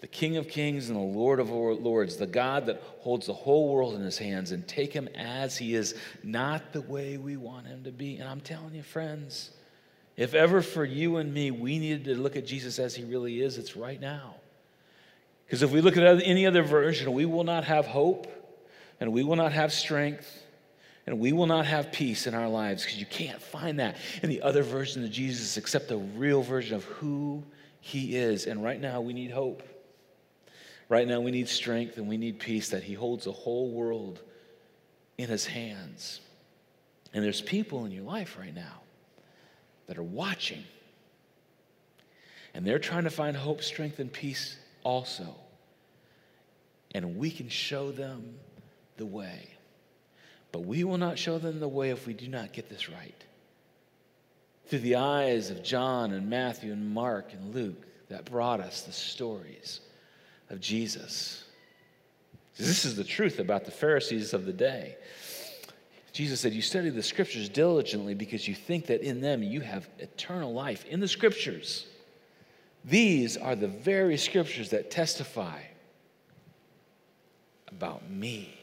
the 0.00 0.06
King 0.06 0.38
of 0.38 0.48
Kings 0.48 0.88
and 0.88 0.96
the 0.96 1.02
Lord 1.02 1.40
of 1.40 1.50
Lords, 1.50 2.16
the 2.16 2.26
God 2.26 2.66
that 2.66 2.82
holds 3.00 3.26
the 3.26 3.34
whole 3.34 3.72
world 3.72 3.94
in 3.94 4.00
his 4.00 4.16
hands, 4.16 4.50
and 4.50 4.66
take 4.66 4.92
him 4.92 5.08
as 5.14 5.58
he 5.58 5.74
is, 5.74 5.94
not 6.22 6.72
the 6.72 6.80
way 6.80 7.18
we 7.18 7.36
want 7.36 7.66
him 7.66 7.84
to 7.84 7.92
be. 7.92 8.16
And 8.16 8.28
I'm 8.28 8.40
telling 8.40 8.74
you, 8.74 8.82
friends, 8.82 9.50
if 10.16 10.32
ever 10.34 10.62
for 10.62 10.84
you 10.84 11.18
and 11.18 11.32
me 11.32 11.50
we 11.50 11.78
needed 11.78 12.04
to 12.06 12.14
look 12.14 12.36
at 12.36 12.46
Jesus 12.46 12.78
as 12.78 12.94
he 12.94 13.04
really 13.04 13.42
is, 13.42 13.58
it's 13.58 13.76
right 13.76 14.00
now. 14.00 14.36
Because 15.46 15.62
if 15.62 15.70
we 15.70 15.80
look 15.80 15.96
at 15.96 16.22
any 16.22 16.46
other 16.46 16.62
version, 16.62 17.12
we 17.12 17.26
will 17.26 17.44
not 17.44 17.64
have 17.64 17.86
hope 17.86 18.26
and 19.00 19.12
we 19.12 19.22
will 19.22 19.36
not 19.36 19.52
have 19.52 19.72
strength 19.72 20.42
and 21.06 21.18
we 21.18 21.32
will 21.32 21.46
not 21.46 21.66
have 21.66 21.92
peace 21.92 22.26
in 22.26 22.34
our 22.34 22.48
lives 22.48 22.82
because 22.82 22.98
you 22.98 23.06
can't 23.06 23.40
find 23.40 23.78
that 23.78 23.96
in 24.22 24.30
the 24.30 24.40
other 24.40 24.62
version 24.62 25.04
of 25.04 25.10
Jesus 25.10 25.56
except 25.56 25.88
the 25.88 25.98
real 25.98 26.42
version 26.42 26.76
of 26.76 26.84
who 26.84 27.44
he 27.80 28.16
is. 28.16 28.46
And 28.46 28.64
right 28.64 28.80
now 28.80 29.02
we 29.02 29.12
need 29.12 29.30
hope. 29.30 29.62
Right 30.88 31.06
now 31.06 31.20
we 31.20 31.30
need 31.30 31.48
strength 31.48 31.98
and 31.98 32.08
we 32.08 32.16
need 32.16 32.38
peace 32.38 32.70
that 32.70 32.82
he 32.82 32.94
holds 32.94 33.26
the 33.26 33.32
whole 33.32 33.70
world 33.70 34.22
in 35.18 35.28
his 35.28 35.44
hands. 35.44 36.20
And 37.12 37.22
there's 37.22 37.42
people 37.42 37.84
in 37.84 37.90
your 37.92 38.04
life 38.04 38.38
right 38.38 38.54
now 38.54 38.80
that 39.86 39.98
are 39.98 40.02
watching 40.02 40.64
and 42.54 42.64
they're 42.64 42.78
trying 42.78 43.04
to 43.04 43.10
find 43.10 43.36
hope, 43.36 43.62
strength, 43.62 43.98
and 43.98 44.10
peace 44.12 44.56
also. 44.84 45.34
And 46.94 47.16
we 47.16 47.30
can 47.30 47.48
show 47.48 47.90
them 47.90 48.36
the 48.96 49.06
way. 49.06 49.48
But 50.52 50.60
we 50.60 50.84
will 50.84 50.98
not 50.98 51.18
show 51.18 51.38
them 51.38 51.58
the 51.58 51.66
way 51.66 51.90
if 51.90 52.06
we 52.06 52.14
do 52.14 52.28
not 52.28 52.52
get 52.52 52.68
this 52.68 52.88
right. 52.88 53.24
Through 54.66 54.78
the 54.80 54.94
eyes 54.94 55.50
of 55.50 55.64
John 55.64 56.12
and 56.12 56.30
Matthew 56.30 56.72
and 56.72 56.94
Mark 56.94 57.32
and 57.32 57.52
Luke 57.52 57.84
that 58.08 58.24
brought 58.24 58.60
us 58.60 58.82
the 58.82 58.92
stories 58.92 59.80
of 60.50 60.60
Jesus. 60.60 61.42
This 62.56 62.84
is 62.84 62.94
the 62.94 63.02
truth 63.02 63.40
about 63.40 63.64
the 63.64 63.72
Pharisees 63.72 64.32
of 64.32 64.46
the 64.46 64.52
day. 64.52 64.96
Jesus 66.12 66.38
said, 66.38 66.52
You 66.52 66.62
study 66.62 66.90
the 66.90 67.02
scriptures 67.02 67.48
diligently 67.48 68.14
because 68.14 68.46
you 68.46 68.54
think 68.54 68.86
that 68.86 69.00
in 69.00 69.20
them 69.20 69.42
you 69.42 69.60
have 69.60 69.88
eternal 69.98 70.52
life. 70.52 70.84
In 70.84 71.00
the 71.00 71.08
scriptures. 71.08 71.86
These 72.84 73.36
are 73.36 73.56
the 73.56 73.68
very 73.68 74.16
scriptures 74.18 74.70
that 74.70 74.90
testify 74.90 75.60
about 77.68 78.10
me. 78.10 78.58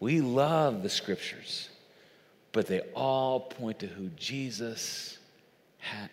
We 0.00 0.20
love 0.20 0.82
the 0.82 0.88
scriptures, 0.88 1.68
but 2.50 2.66
they 2.66 2.80
all 2.94 3.38
point 3.38 3.78
to 3.80 3.86
who 3.86 4.08
Jesus 4.16 5.18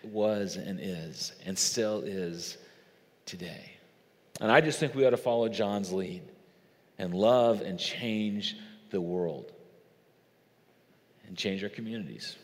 was 0.03 0.57
and 0.57 0.79
is, 0.79 1.33
and 1.45 1.57
still 1.57 2.01
is 2.01 2.57
today. 3.25 3.71
And 4.39 4.51
I 4.51 4.61
just 4.61 4.79
think 4.79 4.93
we 4.93 5.05
ought 5.05 5.11
to 5.11 5.17
follow 5.17 5.49
John's 5.49 5.91
lead 5.91 6.21
and 6.99 7.13
love 7.13 7.61
and 7.61 7.79
change 7.79 8.57
the 8.91 9.01
world, 9.01 9.51
and 11.27 11.35
change 11.35 11.63
our 11.63 11.69
communities, 11.69 12.35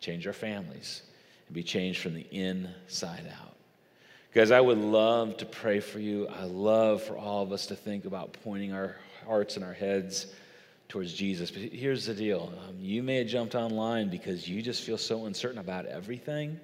change 0.00 0.26
our 0.26 0.32
families, 0.32 1.02
and 1.46 1.54
be 1.54 1.62
changed 1.62 2.00
from 2.00 2.14
the 2.14 2.26
inside 2.30 3.30
out. 3.40 3.56
Guys, 4.32 4.50
I 4.50 4.60
would 4.60 4.78
love 4.78 5.38
to 5.38 5.46
pray 5.46 5.80
for 5.80 5.98
you. 5.98 6.28
I 6.28 6.44
love 6.44 7.02
for 7.02 7.16
all 7.16 7.42
of 7.42 7.52
us 7.52 7.66
to 7.66 7.74
think 7.74 8.04
about 8.04 8.36
pointing 8.44 8.72
our 8.72 8.96
hearts 9.24 9.56
and 9.56 9.64
our 9.64 9.72
heads 9.72 10.26
towards 10.88 11.14
Jesus. 11.14 11.50
But 11.50 11.62
here's 11.62 12.06
the 12.06 12.14
deal 12.14 12.52
um, 12.68 12.76
you 12.78 13.02
may 13.02 13.16
have 13.16 13.28
jumped 13.28 13.54
online 13.54 14.10
because 14.10 14.48
you 14.48 14.62
just 14.62 14.82
feel 14.82 14.98
so 14.98 15.26
uncertain 15.26 15.58
about 15.58 15.86
everything. 15.86 16.60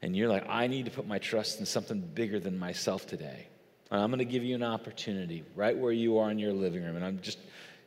And 0.00 0.16
you're 0.16 0.28
like, 0.28 0.48
I 0.48 0.66
need 0.66 0.86
to 0.86 0.90
put 0.90 1.06
my 1.06 1.18
trust 1.18 1.60
in 1.60 1.66
something 1.66 2.00
bigger 2.00 2.40
than 2.40 2.58
myself 2.58 3.06
today. 3.06 3.46
And 3.90 4.00
I'm 4.00 4.10
going 4.10 4.18
to 4.18 4.24
give 4.24 4.42
you 4.42 4.54
an 4.54 4.62
opportunity 4.62 5.44
right 5.54 5.76
where 5.76 5.92
you 5.92 6.18
are 6.18 6.30
in 6.30 6.38
your 6.38 6.52
living 6.52 6.82
room. 6.82 6.96
And 6.96 7.04
I'm 7.04 7.20
just, 7.20 7.38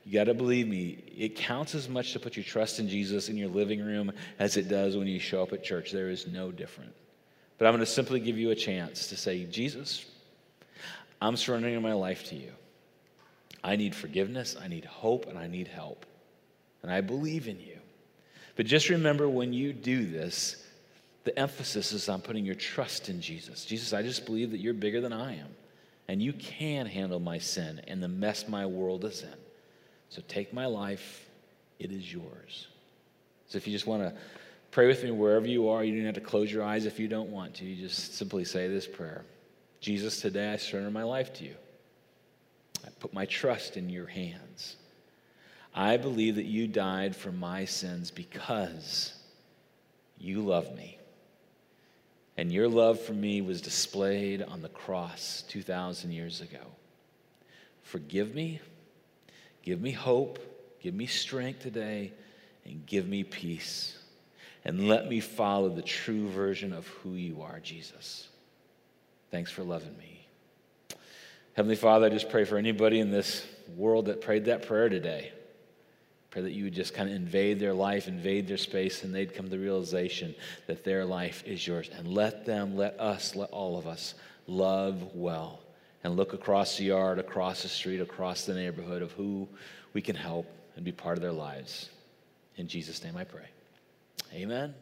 you 0.05 0.13
got 0.13 0.25
to 0.25 0.35
believe 0.35 0.67
me, 0.67 1.03
it 1.17 1.35
counts 1.35 1.73
as 1.73 1.89
much 1.89 2.13
to 2.13 2.19
put 2.19 2.37
your 2.37 2.43
trust 2.43 2.79
in 2.79 2.87
Jesus 2.87 3.27
in 3.27 3.37
your 3.37 3.49
living 3.49 3.83
room 3.83 4.11
as 4.37 4.55
it 4.55 4.69
does 4.69 4.95
when 4.95 5.07
you 5.07 5.19
show 5.19 5.41
up 5.41 5.51
at 5.51 5.63
church. 5.63 5.91
There 5.91 6.09
is 6.09 6.27
no 6.27 6.51
different. 6.51 6.93
But 7.57 7.65
I'm 7.65 7.73
going 7.73 7.79
to 7.79 7.91
simply 7.91 8.19
give 8.19 8.37
you 8.37 8.51
a 8.51 8.55
chance 8.55 9.07
to 9.07 9.17
say, 9.17 9.45
Jesus, 9.45 10.05
I'm 11.19 11.35
surrendering 11.35 11.81
my 11.81 11.93
life 11.93 12.25
to 12.25 12.35
you. 12.35 12.51
I 13.63 13.77
need 13.77 13.95
forgiveness, 13.95 14.55
I 14.61 14.67
need 14.67 14.85
hope, 14.85 15.25
and 15.25 15.39
I 15.39 15.47
need 15.47 15.67
help. 15.67 16.05
And 16.83 16.91
I 16.91 17.01
believe 17.01 17.47
in 17.47 17.59
you. 17.59 17.79
But 18.55 18.67
just 18.67 18.89
remember 18.89 19.27
when 19.27 19.53
you 19.53 19.73
do 19.73 20.05
this, 20.05 20.63
the 21.23 21.37
emphasis 21.37 21.91
is 21.93 22.07
on 22.09 22.21
putting 22.21 22.45
your 22.45 22.53
trust 22.53 23.09
in 23.09 23.19
Jesus. 23.21 23.65
Jesus, 23.65 23.91
I 23.91 24.03
just 24.03 24.27
believe 24.27 24.51
that 24.51 24.59
you're 24.59 24.75
bigger 24.75 25.01
than 25.01 25.13
I 25.13 25.37
am, 25.37 25.47
and 26.07 26.21
you 26.21 26.31
can 26.33 26.85
handle 26.85 27.19
my 27.19 27.39
sin 27.39 27.81
and 27.87 28.03
the 28.03 28.07
mess 28.07 28.47
my 28.47 28.67
world 28.67 29.03
is 29.03 29.23
in. 29.23 29.44
So 30.09 30.21
take 30.27 30.53
my 30.53 30.65
life, 30.65 31.25
it 31.79 31.91
is 31.91 32.11
yours. 32.11 32.67
So 33.47 33.57
if 33.57 33.67
you 33.67 33.73
just 33.73 33.87
want 33.87 34.03
to 34.03 34.13
pray 34.71 34.87
with 34.87 35.03
me 35.03 35.11
wherever 35.11 35.47
you 35.47 35.69
are, 35.69 35.83
you 35.83 35.95
don't 35.95 36.05
have 36.05 36.15
to 36.15 36.21
close 36.21 36.51
your 36.51 36.63
eyes 36.63 36.85
if 36.85 36.99
you 36.99 37.07
don't 37.07 37.29
want 37.29 37.55
to. 37.55 37.65
You 37.65 37.75
just 37.87 38.15
simply 38.15 38.45
say 38.45 38.67
this 38.67 38.87
prayer 38.87 39.23
Jesus, 39.81 40.19
today 40.19 40.51
I 40.53 40.57
surrender 40.57 40.89
my 40.89 41.03
life 41.03 41.33
to 41.35 41.43
you. 41.43 41.55
I 42.85 42.89
put 42.99 43.13
my 43.13 43.25
trust 43.25 43.77
in 43.77 43.89
your 43.89 44.07
hands. 44.07 44.77
I 45.73 45.97
believe 45.97 46.35
that 46.35 46.45
you 46.45 46.67
died 46.67 47.15
for 47.15 47.31
my 47.31 47.65
sins 47.65 48.09
because 48.09 49.13
you 50.17 50.41
love 50.41 50.75
me. 50.75 50.97
And 52.37 52.51
your 52.51 52.67
love 52.67 52.99
for 52.99 53.13
me 53.13 53.41
was 53.41 53.61
displayed 53.61 54.41
on 54.41 54.61
the 54.61 54.69
cross 54.69 55.43
2,000 55.49 56.11
years 56.11 56.41
ago. 56.41 56.59
Forgive 57.83 58.33
me, 58.33 58.59
give 59.65 59.81
me 59.81 59.91
hope, 59.91 60.39
give 60.79 60.93
me 60.93 61.07
strength 61.07 61.59
today, 61.59 62.13
and 62.63 62.85
give 62.85 63.07
me 63.07 63.23
peace. 63.23 63.97
And 64.63 64.87
let 64.87 65.09
me 65.09 65.19
follow 65.19 65.69
the 65.69 65.81
true 65.81 66.29
version 66.29 66.71
of 66.71 66.87
who 66.87 67.13
you 67.13 67.41
are, 67.41 67.59
Jesus. 67.59 68.29
Thanks 69.31 69.51
for 69.51 69.63
loving 69.63 69.97
me. 69.97 70.25
Heavenly 71.53 71.75
Father, 71.75 72.05
I 72.05 72.09
just 72.09 72.29
pray 72.29 72.45
for 72.45 72.57
anybody 72.57 72.99
in 72.99 73.11
this 73.11 73.45
world 73.75 74.05
that 74.05 74.21
prayed 74.21 74.45
that 74.45 74.65
prayer 74.67 74.89
today. 74.89 75.31
Pray 76.31 76.41
that 76.41 76.51
you 76.51 76.65
would 76.65 76.73
just 76.73 76.93
kind 76.93 77.09
of 77.09 77.15
invade 77.15 77.59
their 77.59 77.73
life, 77.73 78.07
invade 78.07 78.47
their 78.47 78.57
space, 78.57 79.03
and 79.03 79.13
they'd 79.13 79.33
come 79.33 79.45
to 79.45 79.51
the 79.51 79.59
realization 79.59 80.35
that 80.67 80.83
their 80.83 81.05
life 81.05 81.43
is 81.45 81.65
yours. 81.65 81.89
And 81.97 82.07
let 82.07 82.45
them, 82.45 82.75
let 82.75 82.99
us, 82.99 83.35
let 83.35 83.51
all 83.51 83.77
of 83.77 83.87
us 83.87 84.15
love 84.47 85.15
well 85.15 85.59
and 86.05 86.15
look 86.15 86.33
across 86.33 86.77
the 86.77 86.83
yard, 86.83 87.17
across 87.17 87.63
the 87.63 87.67
street, 87.67 87.99
across 87.99 88.45
the 88.45 88.53
neighborhood 88.53 89.01
of 89.01 89.11
who 89.13 89.47
we 89.93 90.03
can 90.03 90.15
help 90.15 90.45
and 90.75 90.85
be 90.85 90.91
part 90.91 91.17
of 91.17 91.23
their 91.23 91.31
lives. 91.31 91.89
In 92.57 92.67
Jesus' 92.67 93.03
name 93.03 93.17
I 93.17 93.23
pray. 93.23 93.47
Amen. 94.31 94.75